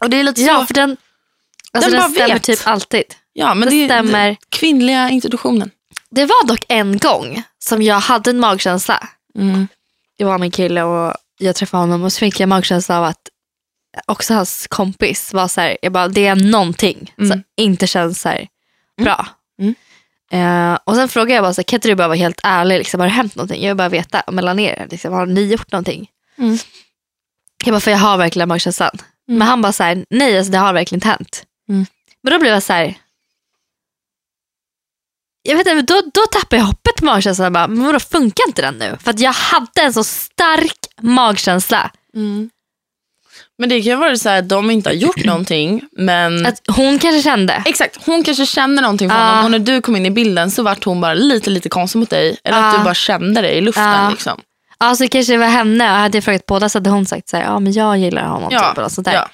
Och 0.00 0.10
det 0.10 0.16
är 0.20 0.24
lite 0.24 0.40
så. 0.40 0.46
ja, 0.46 0.66
för 0.66 0.74
den, 0.74 0.96
alltså 1.72 1.90
Den 1.90 2.00
den, 2.00 2.10
stämmer 2.10 2.34
vet. 2.34 2.42
typ 2.42 2.60
alltid. 2.66 3.04
Ja, 3.32 3.54
men 3.54 3.68
Det 3.70 3.74
det, 3.82 3.86
stämmer. 3.88 4.28
det, 4.30 4.36
kvinnliga 4.48 5.10
introduktionen. 5.10 5.70
Det 6.10 6.24
var 6.26 6.46
dock 6.46 6.64
en 6.68 6.98
gång 6.98 7.42
som 7.58 7.82
jag 7.82 8.00
hade 8.00 8.30
en 8.30 8.40
magkänsla. 8.40 9.08
Mm. 9.38 9.68
Det 10.20 10.24
var 10.24 10.38
min 10.38 10.50
kille 10.50 10.82
och 10.82 11.14
jag 11.38 11.56
träffade 11.56 11.82
honom 11.82 12.02
och 12.02 12.12
så 12.12 12.18
fick 12.18 12.40
jag 12.40 12.48
magkänsla 12.48 12.98
av 12.98 13.04
att 13.04 13.28
också 14.06 14.34
hans 14.34 14.66
kompis 14.66 15.32
var 15.34 15.48
så 15.48 15.60
här, 15.60 15.76
jag 15.82 15.92
bara, 15.92 16.08
det 16.08 16.26
är 16.26 16.34
någonting 16.36 17.14
Mm. 17.18 17.30
som 17.30 17.42
inte 17.56 17.86
känns 17.86 18.20
så 18.20 18.28
här 18.28 18.48
bra. 19.02 19.26
Mm. 19.60 19.74
Eh, 20.32 20.78
och 20.84 20.94
sen 20.96 21.08
frågade 21.08 21.34
jag 21.34 21.44
bara, 21.44 21.54
så 21.54 21.58
här, 21.60 21.64
kan 21.64 21.76
inte 21.76 21.88
du 21.88 21.94
bara 21.94 22.08
vara 22.08 22.18
helt 22.18 22.40
ärlig, 22.44 22.78
liksom, 22.78 23.00
har 23.00 23.06
det 23.06 23.12
hänt 23.12 23.36
någonting? 23.36 23.62
Jag 23.62 23.68
vill 23.70 23.76
bara 23.76 23.88
veta 23.88 24.22
mellan 24.32 24.58
er, 24.58 24.86
liksom, 24.90 25.12
har 25.12 25.26
ni 25.26 25.40
gjort 25.44 25.72
någonting? 25.72 26.08
Mm. 26.38 26.58
Jag 27.64 27.72
bara, 27.74 27.80
för 27.80 27.90
jag 27.90 27.98
har 27.98 28.16
verkligen 28.18 28.48
magkänslan. 28.48 28.90
Mm. 29.28 29.38
Men 29.38 29.48
han 29.48 29.62
bara 29.62 29.72
så 29.72 29.82
här, 29.82 30.04
nej 30.10 30.38
alltså, 30.38 30.52
det 30.52 30.58
har 30.58 30.72
verkligen 30.72 30.96
inte 30.96 31.08
hänt. 31.08 31.44
Mm. 31.68 31.86
Men 32.22 32.32
då 32.32 32.38
blev 32.38 32.52
jag 32.52 32.62
så 32.62 32.72
här, 32.72 32.94
jag 35.42 35.56
vet 35.56 35.66
inte, 35.66 35.94
då, 35.94 36.02
då 36.14 36.20
tappade 36.32 36.56
jag 36.56 36.66
hoppet 36.66 36.96
på 36.96 37.04
magkänslan. 37.04 37.44
Jag 37.44 37.52
Bara, 37.52 37.68
men 37.68 37.84
vadå, 37.86 38.00
funkar 38.00 38.44
inte 38.48 38.62
den 38.62 38.74
nu? 38.78 38.96
För 39.04 39.10
att 39.10 39.20
jag 39.20 39.32
hade 39.32 39.82
en 39.82 39.92
så 39.92 40.04
stark 40.04 40.76
magkänsla. 41.00 41.90
Mm. 42.16 42.50
Men 43.58 43.68
det 43.68 43.74
kan 43.82 43.90
ju 43.92 43.96
vara 43.96 44.16
så 44.16 44.28
här 44.28 44.38
att 44.38 44.48
de 44.48 44.70
inte 44.70 44.88
har 44.90 44.94
gjort 44.94 45.16
någonting, 45.24 45.82
men 45.92 46.46
Att 46.46 46.60
hon 46.68 46.98
kanske 46.98 47.22
kände. 47.22 47.62
exakt, 47.66 47.98
hon 48.06 48.24
kanske 48.24 48.46
känner 48.46 48.82
någonting 48.82 49.10
för 49.10 49.16
Ja. 49.18 49.24
honom 49.26 49.44
och 49.44 49.50
när 49.50 49.58
du 49.58 49.80
kom 49.82 49.96
in 49.96 50.06
i 50.06 50.10
bilden 50.10 50.50
så 50.50 50.62
vart 50.62 50.84
hon 50.84 51.00
bara 51.00 51.14
lite, 51.14 51.50
lite 51.50 51.68
konstig 51.68 51.98
mot 51.98 52.10
dig. 52.10 52.36
Eller 52.44 52.58
att 52.58 52.72
Ja. 52.74 52.78
du 52.78 52.84
bara 52.84 52.94
kände 52.94 53.40
det 53.40 53.50
i 53.52 53.60
luften. 53.60 53.84
Ja. 53.90 54.10
Liksom. 54.10 54.40
Alltså 54.78 55.08
kanske 55.08 55.32
det 55.32 55.38
var 55.38 55.46
henne 55.46 55.92
och 55.92 55.96
hade 55.98 56.16
jag 56.16 56.24
frågat 56.24 56.46
båda 56.46 56.68
så 56.68 56.78
hade 56.78 56.90
hon 56.90 57.06
sagt 57.06 57.28
så 57.28 57.36
här, 57.36 57.44
ja 57.44 57.58
men 57.58 57.72
jag 57.72 57.98
gillar 57.98 58.26
honom. 58.26 58.48
Ja, 58.52 58.68
Typ, 58.74 58.84
och 58.84 58.92
sånt 58.92 59.04
där. 59.04 59.14
ja. 59.14 59.28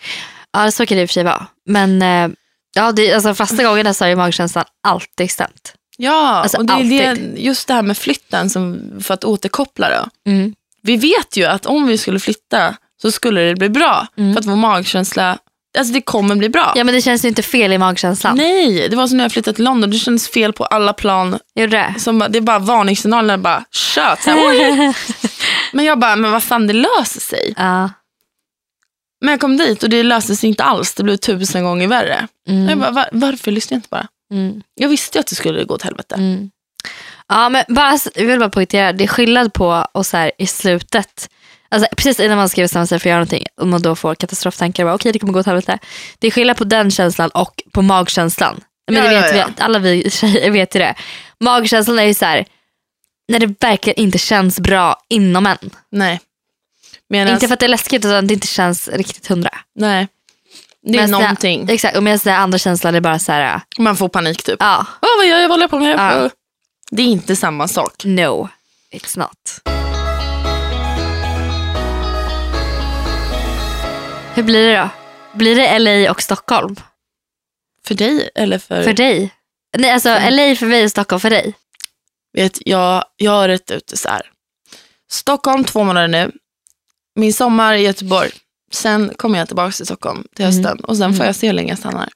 Ja. 0.53 0.71
så 0.71 0.87
kan 0.87 0.97
det 0.97 1.03
i 1.03 1.07
och 1.07 1.09
för 1.11 1.15
sig 1.15 1.25
vara. 1.25 1.47
Men 1.67 2.03
eh, 2.03 2.29
ja, 2.75 2.93
det, 2.93 3.13
alltså, 3.15 3.35
första 3.35 3.65
gången 3.65 3.95
så 3.95 4.05
har 4.05 4.09
ju 4.09 4.17
magkänslan 4.17 4.65
alltid 4.89 5.31
stämt. 5.31 5.75
Ja, 5.97 6.29
Alltså, 6.43 6.59
och 6.59 6.65
det 6.65 6.73
är 6.73 6.85
det, 6.85 7.07
alltid. 7.11 7.39
just 7.39 7.69
det 7.69 7.75
här 7.75 7.83
med 7.83 7.99
flytten, 7.99 8.51
som, 8.51 8.81
för 9.01 9.15
att 9.15 9.25
återkoppla 9.25 9.89
då. 9.89 10.31
Mm. 10.31 10.55
Vi 10.83 10.97
vet 10.97 11.37
ju 11.37 11.45
att 11.45 11.67
om 11.67 11.87
vi 11.87 11.99
skulle 11.99 12.21
flytta 12.21 12.75
så 13.03 13.11
skulle 13.11 13.41
det 13.41 13.55
bli 13.57 13.69
bra. 13.69 14.07
Mm. 14.19 14.33
För 14.35 14.41
att 14.41 14.47
vår 14.47 14.57
magkänsla, 14.57 15.39
alltså 15.79 15.95
det 15.95 16.01
kommer 16.01 16.37
bli 16.37 16.49
bra. 16.49 16.73
Ja 16.77 16.85
men 16.85 16.95
det 16.95 17.03
känns 17.03 17.25
ju 17.25 17.29
inte 17.29 17.43
fel 17.43 17.73
i 17.73 17.79
magkänslan. 17.79 18.37
Nej, 18.37 18.89
det 18.91 18.97
var 18.97 19.07
som 19.07 19.17
när 19.17 19.25
jag 19.25 19.33
flyttade 19.33 19.55
till 19.55 19.65
London. 19.65 19.91
Det 19.91 19.97
kändes 19.99 20.29
fel 20.29 20.53
på 20.53 20.65
alla 20.65 20.93
plan. 20.93 21.39
Gjorde 21.55 21.77
det? 21.77 22.01
Som, 22.01 22.19
det 22.31 22.39
är 22.39 22.43
bara 22.43 22.59
varningssignaler. 22.59 23.37
Bara 23.37 23.65
tjöt. 23.71 24.19
Men 25.73 25.85
jag 25.85 25.99
bara, 25.99 26.17
men 26.17 26.31
vad 26.33 26.43
fan 26.43 26.67
det 26.67 26.73
löser 26.73 27.21
sig. 27.21 27.55
Ja. 27.57 27.91
Men 29.21 29.31
jag 29.31 29.41
kom 29.41 29.57
dit 29.57 29.83
och 29.83 29.89
det 29.91 30.03
löste 30.03 30.37
sig 30.37 30.49
inte 30.49 30.65
alls. 30.65 30.95
Det 30.95 31.03
blev 31.03 31.17
tusen 31.17 31.65
gånger 31.65 31.89
värre. 31.89 32.29
Jag 32.69 32.79
bara, 32.79 32.91
var, 32.91 33.09
varför 33.13 33.51
lyssnade 33.51 33.75
jag 33.75 33.79
inte 33.79 33.89
bara? 33.91 34.07
Mm. 34.33 34.63
Jag 34.75 34.89
visste 34.89 35.19
ju 35.19 35.21
att 35.21 35.27
det 35.27 35.35
skulle 35.35 35.65
gå 35.65 35.75
åt 35.75 35.83
helvete. 35.83 36.15
Mm. 36.15 36.51
Ja, 37.29 37.49
men 37.49 37.65
bara, 37.69 37.99
jag 38.15 38.25
vill 38.27 38.39
bara 38.39 38.51
poängtera, 38.51 38.93
det 38.93 39.05
är 39.05 39.09
skillnad 39.09 39.53
på 39.53 39.87
och 39.93 40.07
så 40.07 40.17
här, 40.17 40.33
i 40.39 40.47
slutet, 40.47 41.31
alltså, 41.69 41.89
precis 41.97 42.21
innan 42.21 42.37
man 42.37 42.49
ska 42.49 42.63
bestämma 42.63 42.87
sig 42.87 42.99
för 42.99 43.09
att 43.09 43.11
göra 43.11 43.19
någonting, 43.19 43.45
och 43.61 43.69
man 43.69 43.83
då 43.83 43.97
får 43.97 44.15
katastroftankar, 44.15 44.93
okej 44.95 45.13
det 45.13 45.19
kommer 45.19 45.33
gå 45.33 45.41
åt 45.41 45.47
helvete. 45.47 45.79
Det 46.19 46.27
är 46.27 46.31
skillnad 46.31 46.57
på 46.57 46.65
den 46.65 46.91
känslan 46.91 47.31
och 47.31 47.63
på 47.73 47.83
magkänslan. 47.83 48.61
Men 48.91 49.05
Ja, 49.05 49.11
det 49.11 49.15
ja, 49.15 49.21
vet 49.23 49.37
ja. 49.37 49.47
Vi, 49.57 49.63
alla 49.63 49.79
vi 49.79 50.11
tjejer 50.11 50.51
vet 50.51 50.75
ju 50.77 50.79
det. 50.79 50.95
Magkänslan 51.41 51.99
är 51.99 52.05
ju 52.05 52.15
så 52.15 52.25
här, 52.25 52.45
när 53.29 53.39
det 53.39 53.55
verkligen 53.61 54.01
inte 54.01 54.19
känns 54.19 54.61
bra 54.61 54.97
inom 55.09 55.47
en. 55.47 55.71
Nej. 55.91 56.21
Medan, 57.09 57.35
Inte 57.35 57.47
för 57.49 57.55
att 57.55 57.61
det 57.61 57.67
är 57.67 57.69
läskigt 57.69 58.05
utan 58.05 58.27
det 58.27 58.35
inte 58.35 58.47
känns 58.47 58.89
riktigt 58.89 59.27
hundra. 59.27 59.51
nej. 59.75 60.09
Det 60.89 60.99
är 60.99 61.07
någonting. 61.09 61.69
exakt, 61.71 61.97
och 61.97 62.03
medan 62.03 62.21
den 62.25 62.35
andra 62.35 62.59
känslan 62.59 62.95
är 62.95 63.01
bara 63.01 63.19
så 63.19 63.33
här, 63.33 63.61
Man 63.79 63.97
får 63.97 64.09
panik 64.09 64.43
typ. 64.43 64.57
ja, 64.61 64.87
Åh, 65.03 65.09
vad 65.19 65.27
gör 65.27 65.39
jag? 65.39 65.49
Vad 65.49 65.51
håller 65.51 65.63
jag 65.65 65.71
på 65.71 65.79
med? 65.79 65.99
Ja. 65.99 66.31
Det 66.91 67.03
är 67.03 67.07
inte 67.07 67.37
samma 67.37 67.69
sak. 67.69 68.05
no, 68.05 68.49
it's 68.93 69.19
not. 69.19 69.61
Hur 74.35 74.43
blir 74.43 74.69
det 74.69 74.77
då? 74.81 74.89
Blir 75.39 75.57
det 75.57 75.79
LA 75.79 76.11
och 76.11 76.23
Stockholm? 76.23 76.77
För 77.87 77.95
dig 77.95 78.31
eller 78.35 78.59
för... 78.59 78.83
För 78.83 78.93
dig? 78.93 79.31
Nej, 79.77 79.91
alltså 79.91 80.09
LA 80.09 80.57
för 80.57 80.67
mig 80.67 80.85
och 80.85 80.91
Stockholm 80.91 81.21
för 81.21 81.31
dig. 81.31 81.55
Vet, 82.33 82.59
jag, 82.67 83.05
jag 83.17 83.31
har 83.31 83.49
rätt 83.49 83.71
ut 83.71 83.87
det 83.87 83.97
så 83.97 84.09
här. 84.09 84.23
Stockholm 85.11 85.65
två 85.65 85.85
månader 85.85 86.09
nu. 86.09 86.33
Min 87.15 87.33
sommar 87.33 87.75
i 87.75 87.83
Göteborg. 87.83 88.31
Sen 88.73 89.13
kommer 89.17 89.39
jag 89.39 89.47
tillbaka 89.49 89.73
till 89.73 89.87
Stockholm 89.87 90.25
till 90.37 90.45
hösten. 90.45 90.79
Och 90.79 90.97
sen 90.97 91.15
får 91.15 91.27
jag 91.27 91.35
se 91.35 91.47
hur 91.47 91.55
länge 91.55 91.69
jag 91.69 91.79
stannar. 91.79 92.09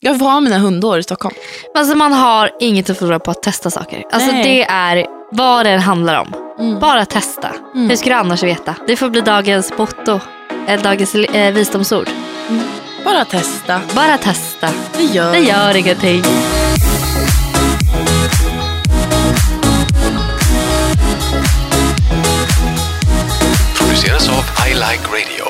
Jag 0.00 0.18
får 0.18 0.26
ha 0.26 0.40
mina 0.40 0.58
hundår 0.58 0.98
i 0.98 1.02
Stockholm. 1.02 1.34
Alltså 1.74 1.96
man 1.96 2.12
har 2.12 2.50
inget 2.60 2.90
att 2.90 2.98
förlora 2.98 3.18
på 3.18 3.30
att 3.30 3.42
testa 3.42 3.70
saker. 3.70 4.04
Alltså 4.12 4.32
Nej. 4.32 4.42
det 4.44 4.62
är 4.64 5.06
vad 5.32 5.66
det 5.66 5.76
handlar 5.76 6.20
om. 6.20 6.34
Mm. 6.58 6.80
Bara 6.80 7.04
testa. 7.06 7.52
Hur 7.74 7.96
ska 7.96 8.08
du 8.10 8.14
annars 8.16 8.42
veta? 8.42 8.74
Det 8.86 8.96
får 8.96 9.10
bli 9.10 9.20
dagens 9.20 9.72
motto. 9.78 10.20
Eller 10.68 10.82
dagens 10.84 11.14
eh, 11.14 11.54
visdomsord. 11.54 12.08
Bara 13.04 13.24
testa. 13.24 13.80
Bara 13.94 14.18
testa. 14.18 14.68
Det 14.96 15.02
gör 15.04 15.32
Det 15.32 15.38
gör 15.38 15.76
ingenting. 15.76 16.22
produceras 23.78 24.28
av 24.28 24.44
I 24.68 24.74
Like 24.74 25.04
Radio. 25.08 25.49